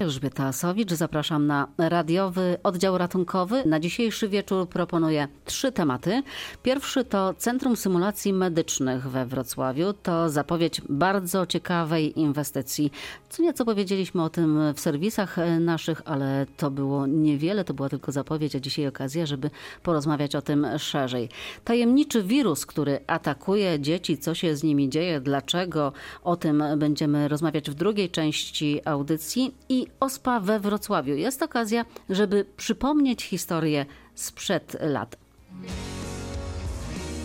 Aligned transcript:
Elżbieta 0.00 0.44
Asowicz, 0.44 0.92
zapraszam 0.92 1.46
na 1.46 1.68
radiowy 1.78 2.56
oddział 2.62 2.98
ratunkowy. 2.98 3.62
Na 3.66 3.80
dzisiejszy 3.80 4.28
wieczór 4.28 4.68
proponuję 4.68 5.28
trzy 5.44 5.72
tematy. 5.72 6.22
Pierwszy 6.62 7.04
to 7.04 7.34
Centrum 7.34 7.76
Symulacji 7.76 8.32
Medycznych 8.32 9.08
we 9.08 9.26
Wrocławiu. 9.26 9.92
To 9.92 10.30
zapowiedź 10.30 10.80
bardzo 10.88 11.46
ciekawej 11.46 12.20
inwestycji. 12.20 12.90
Co 13.28 13.42
nieco 13.42 13.64
powiedzieliśmy 13.64 14.22
o 14.22 14.30
tym 14.30 14.74
w 14.74 14.80
serwisach 14.80 15.36
naszych, 15.60 16.02
ale 16.04 16.46
to 16.56 16.70
było 16.70 17.06
niewiele, 17.06 17.64
to 17.64 17.74
była 17.74 17.88
tylko 17.88 18.12
zapowiedź, 18.12 18.56
a 18.56 18.60
dzisiaj 18.60 18.86
okazja, 18.86 19.26
żeby 19.26 19.50
porozmawiać 19.82 20.36
o 20.36 20.42
tym 20.42 20.66
szerzej. 20.78 21.28
Tajemniczy 21.64 22.22
wirus, 22.22 22.66
który 22.66 23.00
atakuje 23.06 23.80
dzieci, 23.80 24.18
co 24.18 24.34
się 24.34 24.56
z 24.56 24.62
nimi 24.62 24.88
dzieje, 24.88 25.20
dlaczego, 25.20 25.92
o 26.24 26.36
tym 26.36 26.62
będziemy 26.76 27.28
rozmawiać 27.28 27.70
w 27.70 27.74
drugiej 27.74 28.10
części 28.10 28.80
audycji 28.84 29.54
i 29.68 29.89
OSPA 30.00 30.40
we 30.40 30.60
Wrocławiu. 30.60 31.14
Jest 31.14 31.42
okazja, 31.42 31.84
żeby 32.10 32.44
przypomnieć 32.56 33.22
historię 33.24 33.86
sprzed 34.14 34.76
lat. 34.80 35.16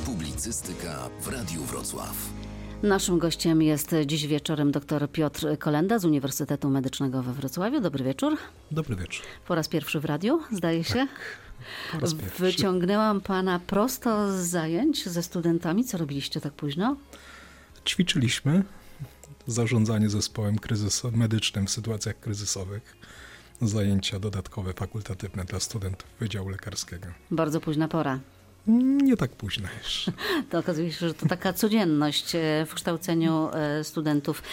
Publicystyka 0.05 1.09
w 1.21 1.27
Radiu 1.27 1.61
Wrocław. 1.63 2.15
Naszym 2.83 3.19
gościem 3.19 3.61
jest 3.61 3.95
dziś 4.05 4.27
wieczorem 4.27 4.71
dr 4.71 5.11
Piotr 5.11 5.57
Kolenda 5.59 5.99
z 5.99 6.05
Uniwersytetu 6.05 6.69
Medycznego 6.69 7.23
we 7.23 7.33
Wrocławiu. 7.33 7.81
Dobry 7.81 8.03
wieczór. 8.03 8.37
Dobry 8.71 8.95
wieczór. 8.95 9.25
Po 9.47 9.55
raz 9.55 9.67
pierwszy 9.67 9.99
w 9.99 10.05
radiu, 10.05 10.39
zdaje 10.51 10.83
się. 10.83 10.93
Tak, 10.93 11.09
po 11.91 11.99
raz 11.99 12.13
pierwszy. 12.13 12.43
Wyciągnęłam 12.43 13.21
pana 13.21 13.59
prosto 13.67 14.31
z 14.31 14.35
zajęć 14.35 15.09
ze 15.09 15.23
studentami. 15.23 15.83
Co 15.83 15.97
robiliście 15.97 16.41
tak 16.41 16.53
późno? 16.53 16.95
Ćwiczyliśmy 17.85 18.63
zarządzanie 19.47 20.09
zespołem 20.09 20.59
kryzysowym, 20.59 21.19
medycznym 21.19 21.67
w 21.67 21.71
sytuacjach 21.71 22.19
kryzysowych, 22.19 22.95
zajęcia 23.61 24.19
dodatkowe, 24.19 24.73
fakultatywne 24.73 25.45
dla 25.45 25.59
studentów 25.59 26.07
Wydziału 26.19 26.49
Lekarskiego. 26.49 27.07
Bardzo 27.31 27.61
późna 27.61 27.87
pora. 27.87 28.19
Nie 28.67 29.17
tak 29.17 29.31
późno 29.31 29.67
już. 29.83 30.05
To 30.49 30.59
okazuje 30.59 30.91
się, 30.91 31.07
że 31.07 31.13
to 31.13 31.25
taka 31.25 31.53
codzienność 31.53 32.35
e, 32.35 32.65
w 32.67 32.73
kształceniu 32.73 33.49
e, 33.53 33.83
studentów. 33.83 34.43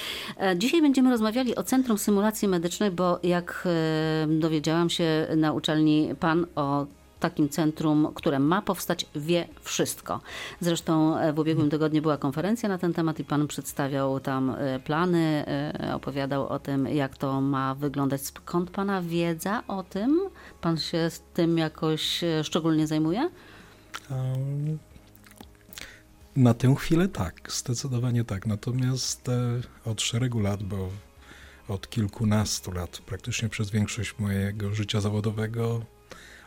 E, 0.40 0.58
dzisiaj 0.58 0.82
będziemy 0.82 1.10
rozmawiali 1.10 1.56
o 1.56 1.62
Centrum 1.62 1.98
Symulacji 1.98 2.48
Medycznej, 2.48 2.90
bo 2.90 3.20
jak 3.22 3.68
dowiedziałam 4.28 4.90
się 4.90 5.26
na 5.36 5.52
uczelni 5.52 6.14
pan 6.20 6.46
o 6.54 6.86
takim 7.22 7.48
centrum, 7.48 8.08
które 8.14 8.38
ma 8.38 8.62
powstać, 8.62 9.06
wie 9.14 9.48
wszystko. 9.60 10.20
Zresztą 10.60 11.18
e, 11.18 11.32
w 11.32 11.38
ubiegłym 11.38 11.70
tygodniu 11.70 12.02
była 12.02 12.16
konferencja 12.16 12.68
na 12.68 12.78
ten 12.78 12.92
temat 12.92 13.20
i 13.20 13.24
pan 13.24 13.46
przedstawiał 13.48 14.20
tam 14.20 14.50
e, 14.50 14.80
plany, 14.80 15.44
e, 15.46 15.94
opowiadał 15.94 16.48
o 16.48 16.58
tym, 16.58 16.86
jak 16.86 17.16
to 17.16 17.40
ma 17.40 17.74
wyglądać. 17.74 18.22
Skąd 18.22 18.70
pana 18.70 19.02
wiedza 19.02 19.62
o 19.68 19.82
tym? 19.82 20.20
Pan 20.60 20.78
się 20.78 21.10
z 21.10 21.20
tym 21.34 21.58
jakoś 21.58 22.20
szczególnie 22.42 22.86
zajmuje? 22.86 23.30
Na 26.36 26.54
tę 26.54 26.74
chwilę 26.74 27.08
tak, 27.08 27.52
zdecydowanie 27.52 28.24
tak. 28.24 28.46
Natomiast 28.46 29.30
od 29.84 30.00
szeregu 30.00 30.40
lat, 30.40 30.62
bo 30.62 30.88
od 31.68 31.90
kilkunastu 31.90 32.72
lat, 32.72 33.02
praktycznie 33.06 33.48
przez 33.48 33.70
większość 33.70 34.18
mojego 34.18 34.74
życia 34.74 35.00
zawodowego, 35.00 35.82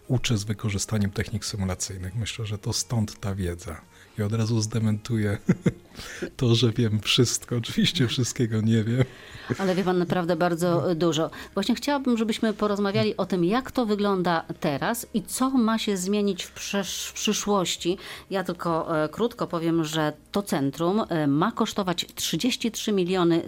uczę 0.07 0.37
z 0.37 0.43
wykorzystaniem 0.43 1.11
technik 1.11 1.45
symulacyjnych. 1.45 2.15
Myślę, 2.15 2.45
że 2.45 2.57
to 2.57 2.73
stąd 2.73 3.19
ta 3.19 3.35
wiedza. 3.35 3.81
I 4.19 4.21
od 4.21 4.33
razu 4.33 4.61
zdementuję 4.61 5.37
to, 6.37 6.55
że 6.55 6.71
wiem 6.71 6.99
wszystko. 6.99 7.55
Oczywiście 7.55 8.07
wszystkiego 8.07 8.61
nie 8.61 8.83
wiem. 8.83 9.03
Ale 9.57 9.75
wie 9.75 9.83
pan 9.83 9.97
naprawdę 9.97 10.35
bardzo 10.35 10.95
dużo. 10.95 11.29
Właśnie 11.53 11.75
chciałabym, 11.75 12.17
żebyśmy 12.17 12.53
porozmawiali 12.53 13.17
o 13.17 13.25
tym, 13.25 13.45
jak 13.45 13.71
to 13.71 13.85
wygląda 13.85 14.43
teraz 14.59 15.07
i 15.13 15.23
co 15.23 15.49
ma 15.49 15.77
się 15.77 15.97
zmienić 15.97 16.45
w, 16.45 16.51
w 16.85 17.13
przyszłości. 17.13 17.97
Ja 18.29 18.43
tylko 18.43 19.03
e, 19.03 19.09
krótko 19.09 19.47
powiem, 19.47 19.83
że 19.83 20.13
to 20.31 20.43
centrum 20.43 21.03
e, 21.09 21.27
ma 21.27 21.51
kosztować 21.51 22.05
33 22.15 22.91
miliony 22.91 23.41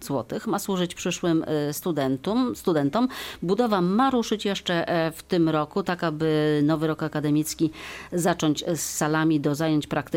złotych, 0.00 0.46
ma 0.46 0.58
służyć 0.58 0.94
przyszłym 0.94 1.44
e, 1.46 1.72
studentom, 1.72 2.56
studentom. 2.56 3.08
Budowa 3.42 3.80
ma 3.80 4.10
ruszyć 4.10 4.44
jeszcze 4.44 4.86
w 5.14 5.22
tym 5.22 5.48
roku, 5.48 5.82
tak 5.82 6.04
aby 6.04 6.60
nowy 6.64 6.86
rok 6.86 7.02
akademicki 7.02 7.70
zacząć 8.12 8.64
z 8.74 8.80
salami 8.80 9.40
do 9.40 9.54
zajęć 9.54 9.86
praktycznych 9.86 10.07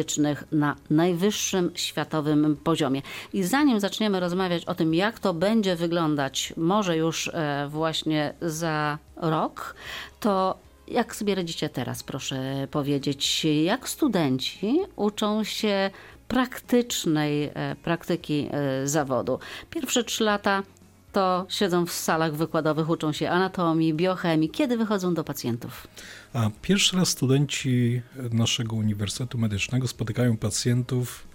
na 0.51 0.75
najwyższym 0.89 1.71
światowym 1.75 2.57
poziomie. 2.63 3.01
I 3.33 3.43
zanim 3.43 3.79
zaczniemy 3.79 4.19
rozmawiać 4.19 4.65
o 4.65 4.75
tym, 4.75 4.93
jak 4.93 5.19
to 5.19 5.33
będzie 5.33 5.75
wyglądać, 5.75 6.53
może 6.57 6.97
już 6.97 7.31
właśnie 7.69 8.33
za 8.41 8.97
rok, 9.15 9.75
to 10.19 10.57
jak 10.91 11.15
sobie 11.15 11.35
radzicie 11.35 11.69
teraz, 11.69 12.03
proszę 12.03 12.67
powiedzieć? 12.71 13.45
Jak 13.63 13.89
studenci 13.89 14.79
uczą 14.95 15.43
się 15.43 15.91
praktycznej 16.27 17.43
e, 17.43 17.75
praktyki 17.83 18.49
e, 18.51 18.87
zawodu? 18.87 19.39
Pierwsze 19.69 20.03
trzy 20.03 20.23
lata 20.23 20.63
to 21.11 21.45
siedzą 21.49 21.85
w 21.85 21.91
salach 21.91 22.35
wykładowych, 22.35 22.89
uczą 22.89 23.11
się 23.11 23.29
anatomii, 23.29 23.93
biochemii. 23.93 24.49
Kiedy 24.49 24.77
wychodzą 24.77 25.13
do 25.13 25.23
pacjentów? 25.23 25.87
A 26.33 26.49
pierwszy 26.61 26.97
raz 26.97 27.09
studenci 27.09 28.01
naszego 28.31 28.75
Uniwersytetu 28.75 29.37
Medycznego 29.37 29.87
spotykają 29.87 30.37
pacjentów 30.37 31.27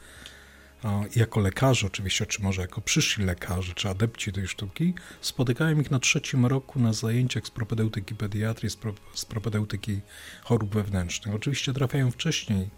jako 1.16 1.40
lekarze 1.40 1.86
oczywiście, 1.86 2.26
czy 2.26 2.42
może 2.42 2.62
jako 2.62 2.80
przyszli 2.80 3.24
lekarze, 3.24 3.74
czy 3.74 3.88
adepci 3.88 4.32
tej 4.32 4.48
sztuki, 4.48 4.94
spotykają 5.20 5.80
ich 5.80 5.90
na 5.90 5.98
trzecim 5.98 6.46
roku 6.46 6.80
na 6.80 6.92
zajęciach 6.92 7.46
z 7.46 7.50
propedeutyki 7.50 8.14
pediatrii, 8.14 8.70
z, 8.70 8.76
pro, 8.76 8.94
z 9.14 9.24
propedeutyki 9.24 10.00
chorób 10.42 10.74
wewnętrznych. 10.74 11.34
Oczywiście 11.34 11.72
trafiają 11.72 12.10
wcześniej 12.10 12.70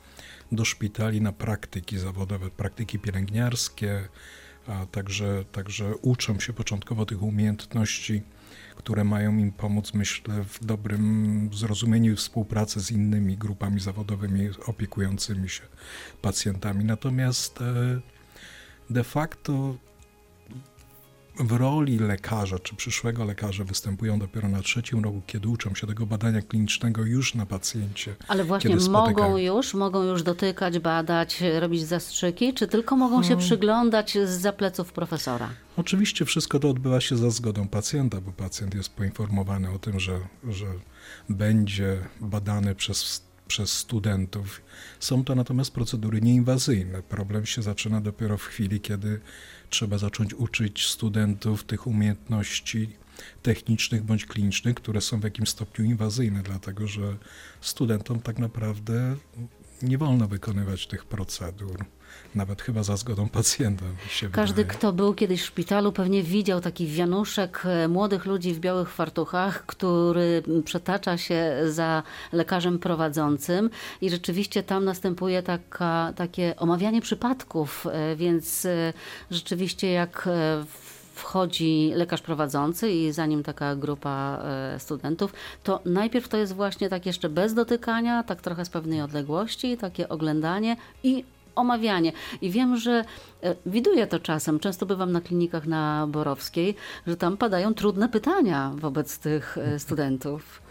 do 0.52 0.64
szpitali 0.64 1.20
na 1.20 1.32
praktyki 1.32 1.98
zawodowe, 1.98 2.50
praktyki 2.50 2.98
pielęgniarskie, 2.98 4.08
a 4.66 4.86
także, 4.86 5.44
także 5.52 5.96
uczą 5.96 6.40
się 6.40 6.52
początkowo 6.52 7.06
tych 7.06 7.22
umiejętności, 7.22 8.22
które 8.76 9.04
mają 9.04 9.38
im 9.38 9.52
pomóc, 9.52 9.94
myślę, 9.94 10.44
w 10.44 10.64
dobrym 10.64 11.50
zrozumieniu 11.52 12.16
współpracy 12.16 12.80
z 12.80 12.90
innymi 12.90 13.36
grupami 13.36 13.80
zawodowymi 13.80 14.48
opiekującymi 14.66 15.48
się 15.48 15.62
pacjentami. 16.22 16.84
Natomiast 16.84 17.60
e, 17.60 18.00
de 18.90 19.04
facto 19.04 19.76
w 21.40 21.52
roli 21.52 21.98
lekarza 21.98 22.58
czy 22.58 22.76
przyszłego 22.76 23.24
lekarza 23.24 23.64
występują 23.64 24.18
dopiero 24.18 24.48
na 24.48 24.62
trzecim 24.62 25.04
roku, 25.04 25.22
kiedy 25.26 25.48
uczą 25.48 25.74
się 25.74 25.86
tego 25.86 26.06
badania 26.06 26.42
klinicznego 26.42 27.02
już 27.02 27.34
na 27.34 27.46
pacjencie. 27.46 28.14
Ale 28.28 28.44
właśnie 28.44 28.76
mogą 28.76 29.36
już, 29.36 29.74
mogą 29.74 30.02
już 30.02 30.22
dotykać, 30.22 30.78
badać, 30.78 31.42
robić 31.60 31.86
zastrzyki, 31.86 32.54
czy 32.54 32.66
tylko 32.66 32.96
mogą 32.96 33.22
się 33.22 33.28
hmm. 33.28 33.46
przyglądać 33.46 34.18
z 34.24 34.30
zapleców 34.30 34.92
profesora? 34.92 35.50
Oczywiście 35.76 36.24
wszystko 36.24 36.58
to 36.58 36.70
odbywa 36.70 37.00
się 37.00 37.16
za 37.16 37.30
zgodą 37.30 37.68
pacjenta, 37.68 38.20
bo 38.20 38.32
pacjent 38.32 38.74
jest 38.74 38.94
poinformowany 38.94 39.70
o 39.70 39.78
tym, 39.78 40.00
że, 40.00 40.20
że 40.48 40.66
będzie 41.28 41.98
badany 42.20 42.74
przez 42.74 43.27
przez 43.48 43.72
studentów. 43.72 44.62
Są 45.00 45.24
to 45.24 45.34
natomiast 45.34 45.70
procedury 45.70 46.20
nieinwazyjne. 46.20 47.02
Problem 47.02 47.46
się 47.46 47.62
zaczyna 47.62 48.00
dopiero 48.00 48.38
w 48.38 48.44
chwili, 48.44 48.80
kiedy 48.80 49.20
trzeba 49.70 49.98
zacząć 49.98 50.34
uczyć 50.34 50.86
studentów 50.86 51.64
tych 51.64 51.86
umiejętności 51.86 52.96
technicznych 53.42 54.02
bądź 54.02 54.26
klinicznych, 54.26 54.74
które 54.74 55.00
są 55.00 55.20
w 55.20 55.24
jakimś 55.24 55.48
stopniu 55.48 55.84
inwazyjne, 55.84 56.42
dlatego 56.42 56.86
że 56.86 57.16
studentom 57.60 58.20
tak 58.20 58.38
naprawdę 58.38 59.16
nie 59.82 59.98
wolno 59.98 60.28
wykonywać 60.28 60.86
tych 60.86 61.04
procedur 61.04 61.84
nawet 62.34 62.62
chyba 62.62 62.82
za 62.82 62.96
zgodą 62.96 63.28
pacjenta. 63.28 63.84
Każdy, 64.32 64.62
wydaje. 64.62 64.78
kto 64.78 64.92
był 64.92 65.14
kiedyś 65.14 65.42
w 65.42 65.46
szpitalu, 65.46 65.92
pewnie 65.92 66.22
widział 66.22 66.60
taki 66.60 66.86
wianuszek 66.86 67.62
e, 67.64 67.88
młodych 67.88 68.26
ludzi 68.26 68.54
w 68.54 68.60
białych 68.60 68.90
fartuchach, 68.90 69.66
który 69.66 70.42
przetacza 70.64 71.18
się 71.18 71.56
za 71.68 72.02
lekarzem 72.32 72.78
prowadzącym 72.78 73.70
i 74.00 74.10
rzeczywiście 74.10 74.62
tam 74.62 74.84
następuje 74.84 75.42
taka, 75.42 76.12
takie 76.16 76.54
omawianie 76.56 77.00
przypadków, 77.00 77.86
e, 77.86 78.16
więc 78.16 78.64
e, 78.64 78.92
rzeczywiście 79.30 79.90
jak 79.90 80.28
wchodzi 81.14 81.92
lekarz 81.94 82.22
prowadzący 82.22 82.90
i 82.90 83.12
zanim 83.12 83.42
taka 83.42 83.76
grupa 83.76 84.42
studentów, 84.78 85.32
to 85.62 85.80
najpierw 85.84 86.28
to 86.28 86.36
jest 86.36 86.52
właśnie 86.52 86.88
tak 86.88 87.06
jeszcze 87.06 87.28
bez 87.28 87.54
dotykania, 87.54 88.22
tak 88.22 88.40
trochę 88.40 88.64
z 88.64 88.70
pewnej 88.70 89.02
odległości, 89.02 89.76
takie 89.76 90.08
oglądanie 90.08 90.76
i 91.02 91.24
omawianie. 91.58 92.12
I 92.40 92.50
wiem, 92.50 92.76
że 92.76 93.04
e, 93.42 93.56
widuję 93.66 94.06
to 94.06 94.20
czasem, 94.20 94.58
często 94.58 94.86
bywam 94.86 95.12
na 95.12 95.20
klinikach 95.20 95.66
na 95.66 96.06
Borowskiej, 96.06 96.74
że 97.06 97.16
tam 97.16 97.36
padają 97.36 97.74
trudne 97.74 98.08
pytania 98.08 98.72
wobec 98.76 99.18
tych 99.18 99.58
e, 99.58 99.78
studentów. 99.78 100.62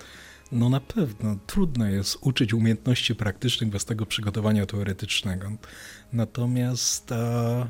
No 0.52 0.70
na 0.70 0.80
pewno. 0.80 1.36
Trudno 1.48 1.88
jest 1.88 2.18
uczyć 2.22 2.54
umiejętności 2.54 3.16
praktycznych 3.16 3.70
bez 3.70 3.86
tego 3.86 4.06
przygotowania 4.06 4.66
teoretycznego. 4.66 5.52
Natomiast 6.14 7.12
a, 7.12 7.68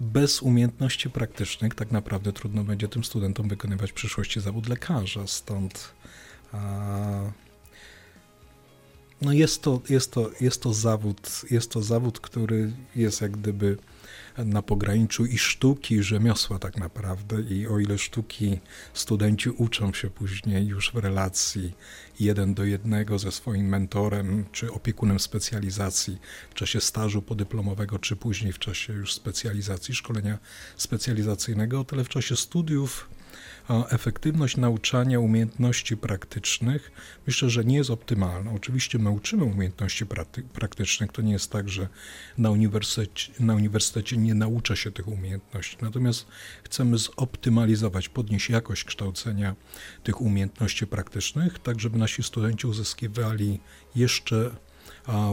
bez 0.00 0.42
umiejętności 0.42 1.10
praktycznych 1.10 1.74
tak 1.74 1.90
naprawdę 1.90 2.32
trudno 2.32 2.64
będzie 2.64 2.88
tym 2.88 3.04
studentom 3.04 3.48
wykonywać 3.48 3.90
w 3.90 3.94
przyszłości 3.94 4.40
zawód 4.40 4.68
lekarza. 4.68 5.26
Stąd 5.26 5.94
a, 6.52 7.20
no 9.22 9.32
jest, 9.32 9.62
to, 9.62 9.82
jest, 9.88 10.12
to, 10.12 10.30
jest, 10.40 10.62
to 10.62 10.74
zawód, 10.74 11.42
jest 11.50 11.70
to 11.70 11.82
zawód, 11.82 12.20
który 12.20 12.72
jest 12.96 13.20
jak 13.20 13.30
gdyby 13.30 13.76
na 14.38 14.62
pograniczu 14.62 15.26
i 15.26 15.38
sztuki, 15.38 15.94
i 15.94 16.02
rzemiosła 16.02 16.58
tak 16.58 16.76
naprawdę. 16.76 17.40
I 17.40 17.66
o 17.66 17.78
ile 17.78 17.98
sztuki 17.98 18.60
studenci 18.94 19.50
uczą 19.50 19.92
się 19.92 20.10
później 20.10 20.66
już 20.66 20.92
w 20.92 20.96
relacji 20.96 21.72
jeden 22.20 22.54
do 22.54 22.64
jednego 22.64 23.18
ze 23.18 23.32
swoim 23.32 23.68
mentorem 23.68 24.44
czy 24.52 24.72
opiekunem 24.72 25.20
specjalizacji 25.20 26.18
w 26.50 26.54
czasie 26.54 26.80
stażu 26.80 27.22
podyplomowego, 27.22 27.98
czy 27.98 28.16
później 28.16 28.52
w 28.52 28.58
czasie 28.58 28.92
już 28.92 29.14
specjalizacji, 29.14 29.94
szkolenia 29.94 30.38
specjalizacyjnego, 30.76 31.80
o 31.80 31.84
tyle 31.84 32.04
w 32.04 32.08
czasie 32.08 32.36
studiów 32.36 33.08
efektywność 33.68 34.56
nauczania 34.56 35.20
umiejętności 35.20 35.96
praktycznych 35.96 36.92
myślę, 37.26 37.50
że 37.50 37.64
nie 37.64 37.76
jest 37.76 37.90
optymalna. 37.90 38.50
Oczywiście 38.52 38.98
my 38.98 39.10
uczymy 39.10 39.44
umiejętności 39.44 40.06
praktycznych. 40.52 41.12
To 41.12 41.22
nie 41.22 41.32
jest 41.32 41.50
tak, 41.50 41.68
że 41.68 41.88
na 42.38 42.50
uniwersytecie, 42.50 43.32
na 43.40 43.54
uniwersytecie 43.54 44.16
nie 44.16 44.34
naucza 44.34 44.76
się 44.76 44.92
tych 44.92 45.08
umiejętności. 45.08 45.76
Natomiast 45.82 46.26
chcemy 46.64 46.98
zoptymalizować, 46.98 48.08
podnieść 48.08 48.50
jakość 48.50 48.84
kształcenia 48.84 49.54
tych 50.02 50.20
umiejętności 50.20 50.86
praktycznych, 50.86 51.58
tak 51.58 51.80
żeby 51.80 51.98
nasi 51.98 52.22
studenci 52.22 52.66
uzyskiwali 52.66 53.60
jeszcze 53.94 54.50
a 54.50 54.63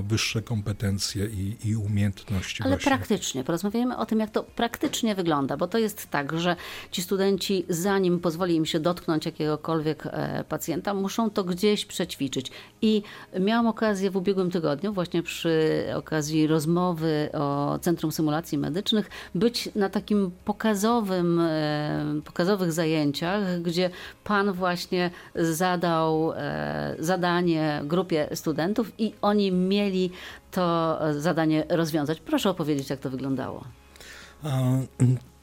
wyższe 0.03 0.41
kompetencje 0.41 1.25
i, 1.25 1.57
i 1.65 1.75
umiejętności. 1.75 2.63
Ale 2.63 2.71
właśnie. 2.71 2.89
praktycznie, 2.91 3.43
porozmawiajmy 3.43 3.97
o 3.97 4.05
tym, 4.05 4.19
jak 4.19 4.29
to 4.29 4.43
praktycznie 4.43 5.15
wygląda, 5.15 5.57
bo 5.57 5.67
to 5.67 5.77
jest 5.77 6.09
tak, 6.09 6.39
że 6.39 6.55
ci 6.91 7.01
studenci, 7.01 7.65
zanim 7.69 8.19
pozwoli 8.19 8.55
im 8.55 8.65
się 8.65 8.79
dotknąć 8.79 9.25
jakiegokolwiek 9.25 10.05
e, 10.05 10.43
pacjenta, 10.49 10.93
muszą 10.93 11.29
to 11.29 11.43
gdzieś 11.43 11.85
przećwiczyć. 11.85 12.51
I 12.81 13.03
miałam 13.39 13.67
okazję 13.67 14.11
w 14.11 14.15
ubiegłym 14.15 14.51
tygodniu, 14.51 14.93
właśnie 14.93 15.23
przy 15.23 15.85
okazji 15.95 16.47
rozmowy 16.47 17.29
o 17.33 17.79
Centrum 17.81 18.11
Symulacji 18.11 18.57
Medycznych, 18.57 19.09
być 19.35 19.69
na 19.75 19.89
takim 19.89 20.31
pokazowym, 20.45 21.39
e, 21.39 22.21
pokazowych 22.25 22.71
zajęciach, 22.71 23.61
gdzie 23.61 23.89
pan 24.23 24.51
właśnie 24.51 25.11
zadał 25.35 26.33
e, 26.35 26.95
zadanie 26.99 27.81
grupie 27.83 28.27
studentów 28.33 28.91
i 28.97 29.13
oni 29.21 29.60
mieli 29.67 30.11
to 30.51 30.99
zadanie 31.19 31.65
rozwiązać. 31.69 32.19
Proszę 32.19 32.49
opowiedzieć, 32.49 32.89
jak 32.89 32.99
to 32.99 33.09
wyglądało. 33.09 33.65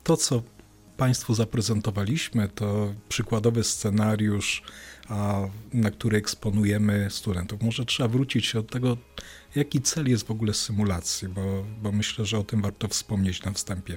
To, 0.04 0.16
co 0.16 0.42
Państwu 0.96 1.34
zaprezentowaliśmy, 1.34 2.48
to 2.48 2.94
przykładowy 3.08 3.64
scenariusz, 3.64 4.62
na 5.72 5.90
który 5.90 6.18
eksponujemy 6.18 7.06
studentów. 7.10 7.62
Może 7.62 7.84
trzeba 7.84 8.08
wrócić 8.08 8.46
się 8.46 8.58
od 8.58 8.70
tego, 8.70 8.96
jaki 9.54 9.80
cel 9.80 10.08
jest 10.08 10.26
w 10.26 10.30
ogóle 10.30 10.54
symulacji, 10.54 11.28
bo, 11.28 11.64
bo 11.82 11.92
myślę, 11.92 12.24
że 12.24 12.38
o 12.38 12.44
tym 12.44 12.62
warto 12.62 12.88
wspomnieć 12.88 13.42
na 13.42 13.52
wstępie. 13.52 13.96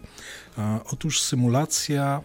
Otóż 0.86 1.22
symulacja 1.22 2.22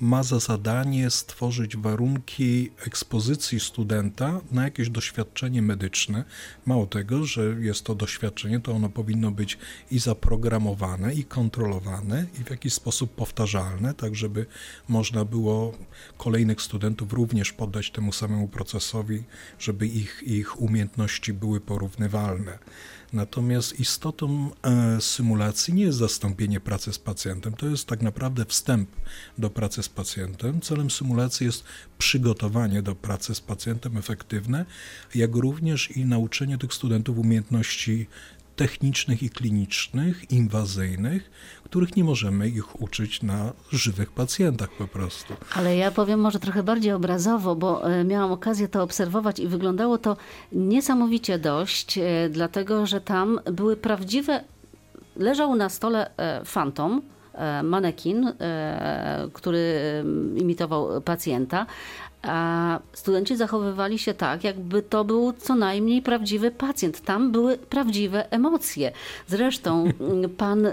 ma 0.00 0.22
za 0.22 0.38
zadanie 0.38 1.10
stworzyć 1.10 1.76
warunki 1.76 2.70
ekspozycji 2.86 3.60
studenta 3.60 4.40
na 4.52 4.64
jakieś 4.64 4.90
doświadczenie 4.90 5.62
medyczne. 5.62 6.24
Mało 6.66 6.86
tego, 6.86 7.24
że 7.24 7.42
jest 7.60 7.84
to 7.84 7.94
doświadczenie, 7.94 8.60
to 8.60 8.72
ono 8.72 8.88
powinno 8.88 9.30
być 9.30 9.58
i 9.90 9.98
zaprogramowane, 9.98 11.14
i 11.14 11.24
kontrolowane, 11.24 12.26
i 12.40 12.44
w 12.44 12.50
jakiś 12.50 12.74
sposób 12.74 13.14
powtarzalne, 13.14 13.94
tak 13.94 14.14
żeby 14.14 14.46
można 14.88 15.24
było 15.24 15.72
kolejnych 16.18 16.62
studentów 16.62 17.12
również 17.12 17.52
poddać 17.52 17.90
temu 17.90 18.12
samemu 18.12 18.48
procesowi, 18.48 19.22
żeby 19.58 19.86
ich, 19.86 20.22
ich 20.26 20.60
umiejętności 20.60 21.32
były 21.32 21.60
porównywalne. 21.60 22.58
Natomiast 23.16 23.80
istotą 23.80 24.50
e, 24.62 25.00
symulacji 25.00 25.74
nie 25.74 25.84
jest 25.84 25.98
zastąpienie 25.98 26.60
pracy 26.60 26.92
z 26.92 26.98
pacjentem, 26.98 27.52
to 27.52 27.66
jest 27.66 27.88
tak 27.88 28.02
naprawdę 28.02 28.44
wstęp 28.44 28.90
do 29.38 29.50
pracy 29.50 29.82
z 29.82 29.88
pacjentem. 29.88 30.60
Celem 30.60 30.90
symulacji 30.90 31.46
jest 31.46 31.64
przygotowanie 31.98 32.82
do 32.82 32.94
pracy 32.94 33.34
z 33.34 33.40
pacjentem 33.40 33.96
efektywne, 33.96 34.64
jak 35.14 35.34
również 35.34 35.90
i 35.90 36.04
nauczenie 36.04 36.58
tych 36.58 36.74
studentów 36.74 37.18
umiejętności 37.18 38.06
technicznych 38.56 39.22
i 39.22 39.30
klinicznych, 39.30 40.30
inwazyjnych, 40.30 41.30
których 41.64 41.96
nie 41.96 42.04
możemy 42.04 42.48
ich 42.48 42.80
uczyć 42.80 43.22
na 43.22 43.52
żywych 43.72 44.12
pacjentach 44.12 44.70
po 44.78 44.88
prostu. 44.88 45.34
Ale 45.54 45.76
ja 45.76 45.90
powiem 45.90 46.20
może 46.20 46.38
trochę 46.38 46.62
bardziej 46.62 46.92
obrazowo, 46.92 47.56
bo 47.56 47.90
e, 47.90 48.04
miałam 48.04 48.32
okazję 48.32 48.68
to 48.68 48.82
obserwować 48.82 49.40
i 49.40 49.48
wyglądało 49.48 49.98
to 49.98 50.16
niesamowicie 50.52 51.38
dość, 51.38 51.98
e, 51.98 52.02
dlatego 52.30 52.86
że 52.86 53.00
tam 53.00 53.40
były 53.52 53.76
prawdziwe. 53.76 54.44
Leżał 55.16 55.54
na 55.54 55.68
stole 55.68 56.16
e, 56.16 56.44
fantom, 56.44 57.02
manekin, 57.62 58.32
który 59.32 59.80
imitował 60.36 61.02
pacjenta, 61.02 61.66
a 62.26 62.78
studenci 62.92 63.36
zachowywali 63.36 63.98
się 63.98 64.14
tak, 64.14 64.44
jakby 64.44 64.82
to 64.82 65.04
był 65.04 65.32
co 65.32 65.54
najmniej 65.54 66.02
prawdziwy 66.02 66.50
pacjent. 66.50 67.00
Tam 67.00 67.32
były 67.32 67.58
prawdziwe 67.58 68.30
emocje. 68.30 68.92
Zresztą 69.26 69.84
mm, 70.00 70.30
pan 70.30 70.66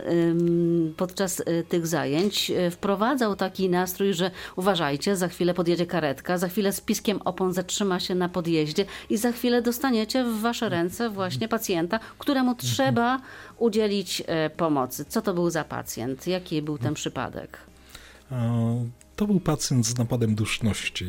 podczas 0.97 1.39
y, 1.39 1.63
tych 1.69 1.87
zajęć 1.87 2.51
y, 2.51 2.71
wprowadzał 2.71 3.35
taki 3.35 3.69
nastrój, 3.69 4.13
że 4.13 4.31
uważajcie, 4.55 5.15
za 5.15 5.27
chwilę 5.27 5.53
podjedzie 5.53 5.85
karetka, 5.85 6.37
za 6.37 6.47
chwilę 6.47 6.73
z 6.73 6.81
piskiem 6.81 7.19
opon 7.25 7.53
zatrzyma 7.53 7.99
się 7.99 8.15
na 8.15 8.29
podjeździe 8.29 8.85
i 9.09 9.17
za 9.17 9.31
chwilę 9.31 9.61
dostaniecie 9.61 10.23
w 10.23 10.41
wasze 10.41 10.69
ręce 10.69 11.09
właśnie 11.09 11.47
pacjenta, 11.47 11.99
któremu 12.17 12.55
trzeba 12.55 13.19
udzielić 13.57 14.23
e, 14.27 14.49
pomocy. 14.49 15.05
Co 15.05 15.21
to 15.21 15.33
był 15.33 15.49
za 15.49 15.63
pacjent? 15.63 16.27
Jaki 16.27 16.61
był 16.61 16.77
ten 16.77 16.93
przypadek? 16.93 17.57
To 19.15 19.27
był 19.27 19.39
pacjent 19.39 19.85
z 19.85 19.97
napadem 19.97 20.35
duszności, 20.35 21.05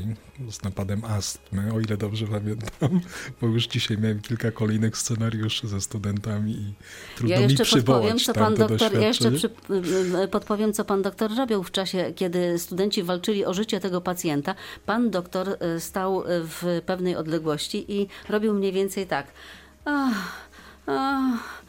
z 0.51 0.63
napadem 0.63 1.05
astmy, 1.05 1.73
o 1.75 1.81
ile 1.81 1.97
dobrze 1.97 2.27
pamiętam, 2.27 3.01
bo 3.41 3.47
już 3.47 3.67
dzisiaj 3.67 3.99
miałem 3.99 4.21
kilka 4.21 4.51
kolejnych 4.51 4.97
scenariuszy 4.97 5.69
ze 5.69 5.81
studentami 5.81 6.53
i 6.53 6.75
trudno 7.17 7.37
ja 7.37 7.49
mi 7.49 7.57
przywołać 7.57 8.25
co 8.25 8.35
pan 8.35 8.55
doktor, 8.55 8.95
Ja 8.95 9.07
jeszcze 9.09 9.31
przy, 9.31 9.51
podpowiem, 10.31 10.73
co 10.73 10.85
pan 10.85 11.03
doktor 11.03 11.37
robił 11.37 11.63
w 11.63 11.71
czasie, 11.71 12.13
kiedy 12.17 12.59
studenci 12.59 13.03
walczyli 13.03 13.45
o 13.45 13.55
życie 13.55 13.81
tego 13.81 14.01
pacjenta. 14.01 14.55
Pan 14.87 15.11
doktor 15.11 15.49
e, 15.61 15.81
stał 15.81 16.25
w 16.29 16.81
pewnej 16.87 17.17
odległości 17.17 17.93
i 17.93 18.09
robił 18.29 18.55
mniej 18.55 18.73
więcej 18.73 19.07
tak. 19.07 19.27
Ach, 19.85 20.49
ach, 20.87 21.64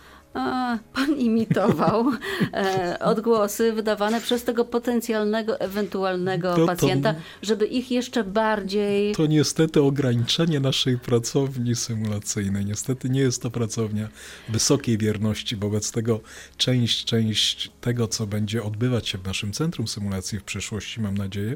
pan 0.93 1.17
imitował 1.17 2.11
e, 2.53 2.97
odgłosy 2.99 3.73
wydawane 3.73 4.21
przez 4.21 4.43
tego 4.43 4.65
potencjalnego, 4.65 5.59
ewentualnego 5.59 6.55
to, 6.55 6.65
pacjenta, 6.65 7.13
to, 7.13 7.19
żeby 7.41 7.65
ich 7.65 7.91
jeszcze 7.91 8.23
bardziej. 8.23 9.15
To 9.15 9.25
niestety 9.25 9.81
ograniczenie 9.81 10.59
naszej 10.59 10.99
pracowni 10.99 11.75
symulacyjnej. 11.75 12.65
Niestety 12.65 13.09
nie 13.09 13.19
jest 13.19 13.41
to 13.41 13.51
pracownia 13.51 14.09
wysokiej 14.49 14.97
wierności. 14.97 15.55
Wobec 15.55 15.91
tego 15.91 16.19
część, 16.57 17.05
część 17.05 17.71
tego, 17.81 18.07
co 18.07 18.27
będzie 18.27 18.63
odbywać 18.63 19.07
się 19.07 19.17
w 19.17 19.25
naszym 19.25 19.53
centrum 19.53 19.87
symulacji 19.87 20.39
w 20.39 20.43
przyszłości, 20.43 21.01
mam 21.01 21.17
nadzieję, 21.17 21.55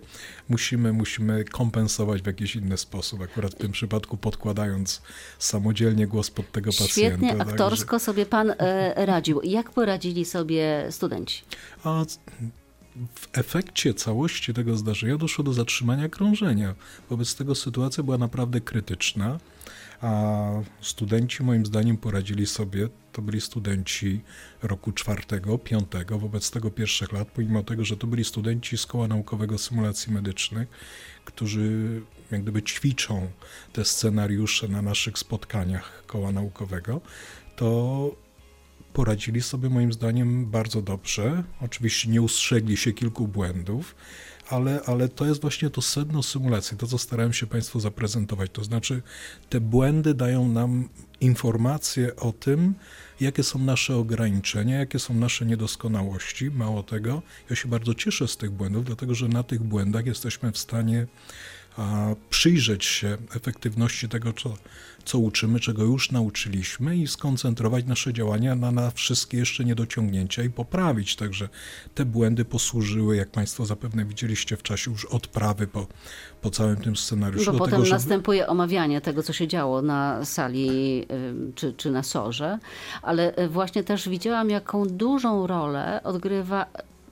musimy, 0.49 0.93
musimy 0.93 1.43
kompensować 1.43 2.21
w 2.21 2.27
jakiś 2.27 2.55
inny 2.55 2.77
sposób. 2.77 3.21
Akurat 3.21 3.51
w 3.51 3.57
tym 3.57 3.71
przypadku 3.71 4.17
podkładając 4.17 5.01
samodzielnie 5.39 6.07
głos 6.07 6.31
pod 6.31 6.51
tego 6.51 6.71
Świetnie, 6.71 6.87
pacjenta. 6.87 7.17
Świetnie, 7.17 7.41
aktorsko 7.41 7.99
sobie 7.99 8.25
pan 8.25 8.51
e, 8.51 8.68
radził. 8.95 9.41
Jak 9.43 9.71
poradzili 9.71 10.25
sobie 10.25 10.87
studenci? 10.89 11.43
A 11.83 12.05
w 13.15 13.27
efekcie 13.37 13.93
całości 13.93 14.53
tego 14.53 14.77
zdarzenia 14.77 15.17
doszło 15.17 15.43
do 15.43 15.53
zatrzymania 15.53 16.09
krążenia. 16.09 16.75
Wobec 17.09 17.35
tego 17.35 17.55
sytuacja 17.55 18.03
była 18.03 18.17
naprawdę 18.17 18.61
krytyczna, 18.61 19.39
a 20.01 20.43
studenci 20.81 21.43
moim 21.43 21.65
zdaniem 21.65 21.97
poradzili 21.97 22.45
sobie, 22.45 22.89
to 23.11 23.21
byli 23.21 23.41
studenci 23.41 24.21
roku 24.63 24.91
czwartego, 24.91 25.57
piątego, 25.57 26.19
wobec 26.19 26.51
tego 26.51 26.71
pierwszych 26.71 27.11
lat, 27.11 27.27
pomimo 27.27 27.63
tego, 27.63 27.85
że 27.85 27.97
to 27.97 28.07
byli 28.07 28.25
studenci 28.25 28.77
z 28.77 28.85
Koła 28.85 29.07
Naukowego 29.07 29.57
Symulacji 29.57 30.13
Medycznych, 30.13 30.67
którzy 31.25 32.01
jak 32.31 32.41
gdyby 32.41 32.63
ćwiczą 32.63 33.27
te 33.73 33.85
scenariusze 33.85 34.67
na 34.67 34.81
naszych 34.81 35.17
spotkaniach 35.17 36.03
Koła 36.07 36.31
Naukowego, 36.31 37.01
to 37.55 38.11
poradzili 38.93 39.41
sobie 39.41 39.69
moim 39.69 39.93
zdaniem 39.93 40.45
bardzo 40.45 40.81
dobrze. 40.81 41.43
Oczywiście 41.61 42.09
nie 42.09 42.21
ustrzegli 42.21 42.77
się 42.77 42.93
kilku 42.93 43.27
błędów, 43.27 43.95
ale, 44.49 44.81
ale 44.85 45.09
to 45.09 45.25
jest 45.25 45.41
właśnie 45.41 45.69
to 45.69 45.81
sedno 45.81 46.23
symulacji, 46.23 46.77
to 46.77 46.87
co 46.87 46.97
starałem 46.97 47.33
się 47.33 47.47
Państwu 47.47 47.79
zaprezentować. 47.79 48.51
To 48.53 48.63
znaczy, 48.63 49.01
te 49.49 49.61
błędy 49.61 50.13
dają 50.13 50.47
nam 50.47 50.89
informacje 51.21 52.15
o 52.15 52.31
tym, 52.31 52.73
jakie 53.19 53.43
są 53.43 53.59
nasze 53.59 53.95
ograniczenia, 53.95 54.79
jakie 54.79 54.99
są 54.99 55.13
nasze 55.13 55.45
niedoskonałości. 55.45 56.51
Mało 56.51 56.83
tego, 56.83 57.21
ja 57.49 57.55
się 57.55 57.69
bardzo 57.69 57.93
cieszę 57.93 58.27
z 58.27 58.37
tych 58.37 58.51
błędów, 58.51 58.85
dlatego 58.85 59.15
że 59.15 59.27
na 59.27 59.43
tych 59.43 59.63
błędach 59.63 60.05
jesteśmy 60.05 60.51
w 60.51 60.57
stanie 60.57 61.07
przyjrzeć 62.29 62.85
się 62.85 63.17
efektywności 63.35 64.09
tego, 64.09 64.33
co, 64.33 64.53
co 65.05 65.19
uczymy, 65.19 65.59
czego 65.59 65.83
już 65.83 66.11
nauczyliśmy 66.11 66.97
i 66.97 67.07
skoncentrować 67.07 67.85
nasze 67.85 68.13
działania 68.13 68.55
na, 68.55 68.71
na 68.71 68.91
wszystkie 68.91 69.37
jeszcze 69.37 69.65
niedociągnięcia 69.65 70.43
i 70.43 70.49
poprawić. 70.49 71.15
Także 71.15 71.49
te 71.95 72.05
błędy 72.05 72.45
posłużyły, 72.45 73.15
jak 73.15 73.29
Państwo 73.29 73.65
zapewne 73.65 74.05
widzieliście 74.05 74.57
w 74.57 74.63
czasie 74.63 74.91
już 74.91 75.05
odprawy 75.05 75.67
po, 75.67 75.87
po 76.41 76.49
całym 76.49 76.77
tym 76.77 76.95
scenariuszu. 76.95 77.51
Bo 77.51 77.57
potem 77.57 77.71
tego, 77.71 77.85
żeby... 77.85 77.95
następuje 77.95 78.47
omawianie 78.47 79.01
tego, 79.01 79.23
co 79.23 79.33
się 79.33 79.47
działo 79.47 79.81
na 79.81 80.25
sali 80.25 81.05
czy, 81.55 81.73
czy 81.73 81.91
na 81.91 82.03
sorze, 82.03 82.59
ale 83.01 83.37
y, 83.37 83.49
właśnie 83.49 83.83
też 83.83 84.09
widziałam, 84.09 84.49
jaką 84.49 84.85
dużą 84.85 85.47
rolę 85.47 86.01
odgrywa 86.03 86.65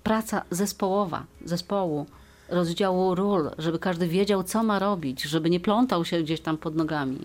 praca 0.04 0.44
zespołowa, 0.52 1.26
zespołu 1.46 2.06
rozdziału 2.50 3.16
ról, 3.16 3.51
żeby 3.58 3.80
każdy 3.80 4.08
wiedział, 4.08 4.44
co 4.44 4.63
ma 4.63 4.80
robić, 4.80 5.24
żeby 5.24 5.50
nie 5.50 5.60
plątał 5.60 6.06
się 6.06 6.24
gdzieś 6.24 6.42
tam 6.42 6.58
pod 6.58 6.75
nogami. 6.75 7.20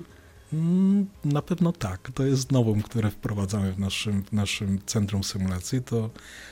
Mm, 0.53 1.07
na 1.25 1.43
pewno 1.43 1.73
tak. 1.73 2.11
To 2.15 2.25
jest 2.25 2.53
nowum, 2.53 2.83
które 2.83 3.11
wprowadzamy 3.11 3.73
w 3.73 3.79
naszym, 3.79 4.25
w 4.25 4.33
naszym 4.33 4.79
centrum 4.87 5.25
symulacji. 5.25 5.83
To 5.83 6.11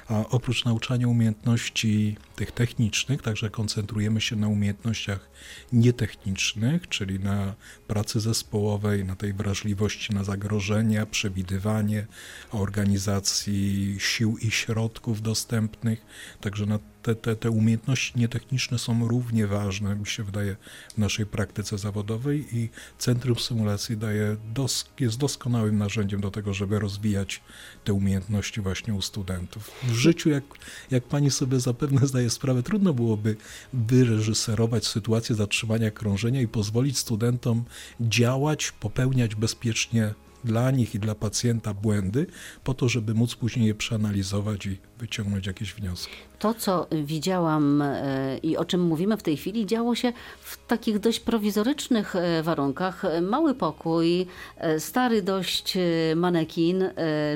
a 0.08 0.28
oprócz 0.28 0.64
nauczania 0.64 1.08
umiejętności 1.08 2.16
tych 2.36 2.52
technicznych, 2.52 3.22
także 3.22 3.50
koncentrujemy 3.50 4.20
się 4.20 4.36
na 4.36 4.48
umiejętnościach 4.48 5.30
nietechnicznych, 5.72 6.88
czyli 6.88 7.18
na 7.20 7.54
pracy 7.86 8.20
zespołowej, 8.20 9.04
na 9.04 9.16
tej 9.16 9.32
wrażliwości 9.32 10.14
na 10.14 10.24
zagrożenia, 10.24 11.06
przewidywanie, 11.06 12.06
organizacji 12.52 13.96
sił 13.98 14.38
i 14.38 14.50
środków 14.50 15.22
dostępnych, 15.22 16.06
także 16.40 16.66
na 16.66 16.78
te, 17.02 17.14
te, 17.14 17.36
te 17.36 17.50
umiejętności 17.50 18.18
nietechniczne 18.18 18.78
są 18.78 19.08
równie 19.08 19.46
ważne, 19.46 19.96
mi 19.96 20.06
się 20.06 20.24
wydaje, 20.24 20.56
w 20.94 20.98
naszej 20.98 21.26
praktyce 21.26 21.78
zawodowej 21.78 22.56
i 22.56 22.68
Centrum 22.98 23.38
Symulacji 23.38 23.96
daje 23.96 24.36
dos, 24.54 24.90
jest 25.00 25.18
doskonałym 25.18 25.78
narzędziem 25.78 26.20
do 26.20 26.30
tego, 26.30 26.54
żeby 26.54 26.78
rozwijać 26.78 27.40
te 27.84 27.92
umiejętności 27.92 28.60
właśnie 28.60 28.94
u 28.94 29.02
studentów. 29.02 29.70
W 29.82 29.92
życiu, 29.92 30.30
jak, 30.30 30.44
jak 30.90 31.04
pani 31.04 31.30
sobie 31.30 31.60
zapewne 31.60 32.06
zdaje 32.06 32.30
sprawę, 32.30 32.62
trudno 32.62 32.94
byłoby 32.94 33.36
wyreżyserować 33.72 34.86
sytuację 34.86 35.34
zatrzymania 35.34 35.90
krążenia 35.90 36.40
i 36.40 36.48
pozwolić 36.48 36.98
studentom 36.98 37.64
działać, 38.00 38.72
popełniać 38.72 39.34
bezpiecznie 39.34 40.14
dla 40.44 40.70
nich 40.70 40.94
i 40.94 40.98
dla 40.98 41.14
pacjenta 41.14 41.74
błędy, 41.74 42.26
po 42.64 42.74
to, 42.74 42.88
żeby 42.88 43.14
móc 43.14 43.34
później 43.34 43.66
je 43.66 43.74
przeanalizować 43.74 44.66
i 44.66 44.78
wyciągnąć 44.98 45.46
jakieś 45.46 45.74
wnioski. 45.74 46.12
To, 46.38 46.54
co 46.54 46.86
widziałam 47.04 47.82
e, 47.82 48.38
i 48.38 48.56
o 48.56 48.64
czym 48.64 48.80
mówimy 48.80 49.16
w 49.16 49.22
tej 49.22 49.36
chwili, 49.36 49.66
działo 49.66 49.94
się 49.94 50.12
w 50.40 50.66
takich 50.66 50.98
dość 50.98 51.20
prowizorycznych 51.20 52.16
e, 52.16 52.42
warunkach. 52.42 53.02
Mały 53.22 53.54
pokój, 53.54 54.26
e, 54.56 54.80
stary 54.80 55.22
dość 55.22 55.78
manekin, 56.16 56.84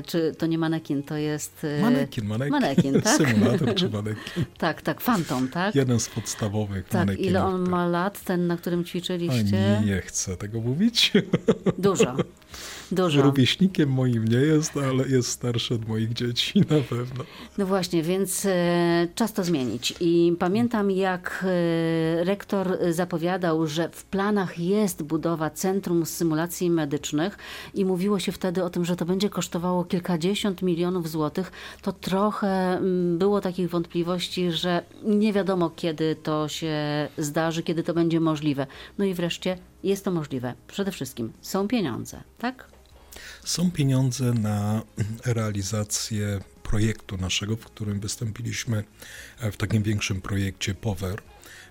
czy 0.06 0.34
to 0.38 0.46
nie 0.46 0.58
manekin, 0.58 1.02
to 1.02 1.16
jest... 1.16 1.66
Manekin, 1.82 2.24
manekin. 2.24 2.52
Manekin, 2.52 3.00
tak? 3.00 3.16
Symulator 3.18 3.74
czy 3.74 3.88
manekin. 3.88 4.44
tak, 4.58 4.82
tak, 4.82 5.00
fantom, 5.00 5.48
tak? 5.48 5.74
Jeden 5.74 6.00
z 6.00 6.08
podstawowych 6.08 6.88
Tak, 6.88 6.94
manekinów. 6.94 7.30
ile 7.30 7.44
on 7.44 7.62
tak. 7.62 7.70
ma 7.70 7.86
lat, 7.86 8.24
ten, 8.24 8.46
na 8.46 8.56
którym 8.56 8.84
ćwiczyliście? 8.84 9.78
A 9.78 9.84
nie 9.84 10.00
chcę 10.00 10.36
tego 10.36 10.60
mówić. 10.60 11.12
Dużo. 11.78 12.16
Dużo. 12.94 13.22
Rówieśnikiem 13.22 13.90
moim 13.90 14.24
nie 14.24 14.36
jest, 14.36 14.76
ale 14.76 15.08
jest 15.08 15.28
starszy 15.28 15.74
od 15.74 15.88
moich 15.88 16.12
dzieci 16.12 16.60
na 16.70 16.80
pewno. 16.90 17.24
No 17.58 17.66
właśnie, 17.66 18.02
więc 18.02 18.46
e, 18.46 19.08
czas 19.14 19.32
to 19.32 19.44
zmienić. 19.44 19.94
I 20.00 20.36
pamiętam, 20.38 20.90
jak 20.90 21.44
e, 21.46 22.24
rektor 22.24 22.78
zapowiadał, 22.90 23.66
że 23.66 23.88
w 23.88 24.04
planach 24.04 24.58
jest 24.58 25.02
budowa 25.02 25.50
Centrum 25.50 26.06
Symulacji 26.06 26.70
Medycznych 26.70 27.38
i 27.74 27.84
mówiło 27.84 28.18
się 28.18 28.32
wtedy 28.32 28.64
o 28.64 28.70
tym, 28.70 28.84
że 28.84 28.96
to 28.96 29.04
będzie 29.04 29.30
kosztowało 29.30 29.84
kilkadziesiąt 29.84 30.62
milionów 30.62 31.10
złotych. 31.10 31.52
To 31.82 31.92
trochę 31.92 32.80
było 33.18 33.40
takich 33.40 33.70
wątpliwości, 33.70 34.50
że 34.50 34.82
nie 35.04 35.32
wiadomo, 35.32 35.70
kiedy 35.76 36.16
to 36.16 36.48
się 36.48 36.74
zdarzy, 37.18 37.62
kiedy 37.62 37.82
to 37.82 37.94
będzie 37.94 38.20
możliwe. 38.20 38.66
No 38.98 39.04
i 39.04 39.14
wreszcie 39.14 39.58
jest 39.84 40.04
to 40.04 40.10
możliwe. 40.10 40.54
Przede 40.66 40.90
wszystkim 40.90 41.32
są 41.40 41.68
pieniądze, 41.68 42.22
tak? 42.38 42.68
Są 43.44 43.70
pieniądze 43.70 44.32
na 44.32 44.82
realizację 45.24 46.40
projektu 46.62 47.16
naszego, 47.16 47.56
w 47.56 47.64
którym 47.64 48.00
wystąpiliśmy 48.00 48.84
w 49.52 49.56
takim 49.56 49.82
większym 49.82 50.20
projekcie 50.20 50.74
POWER 50.74 51.22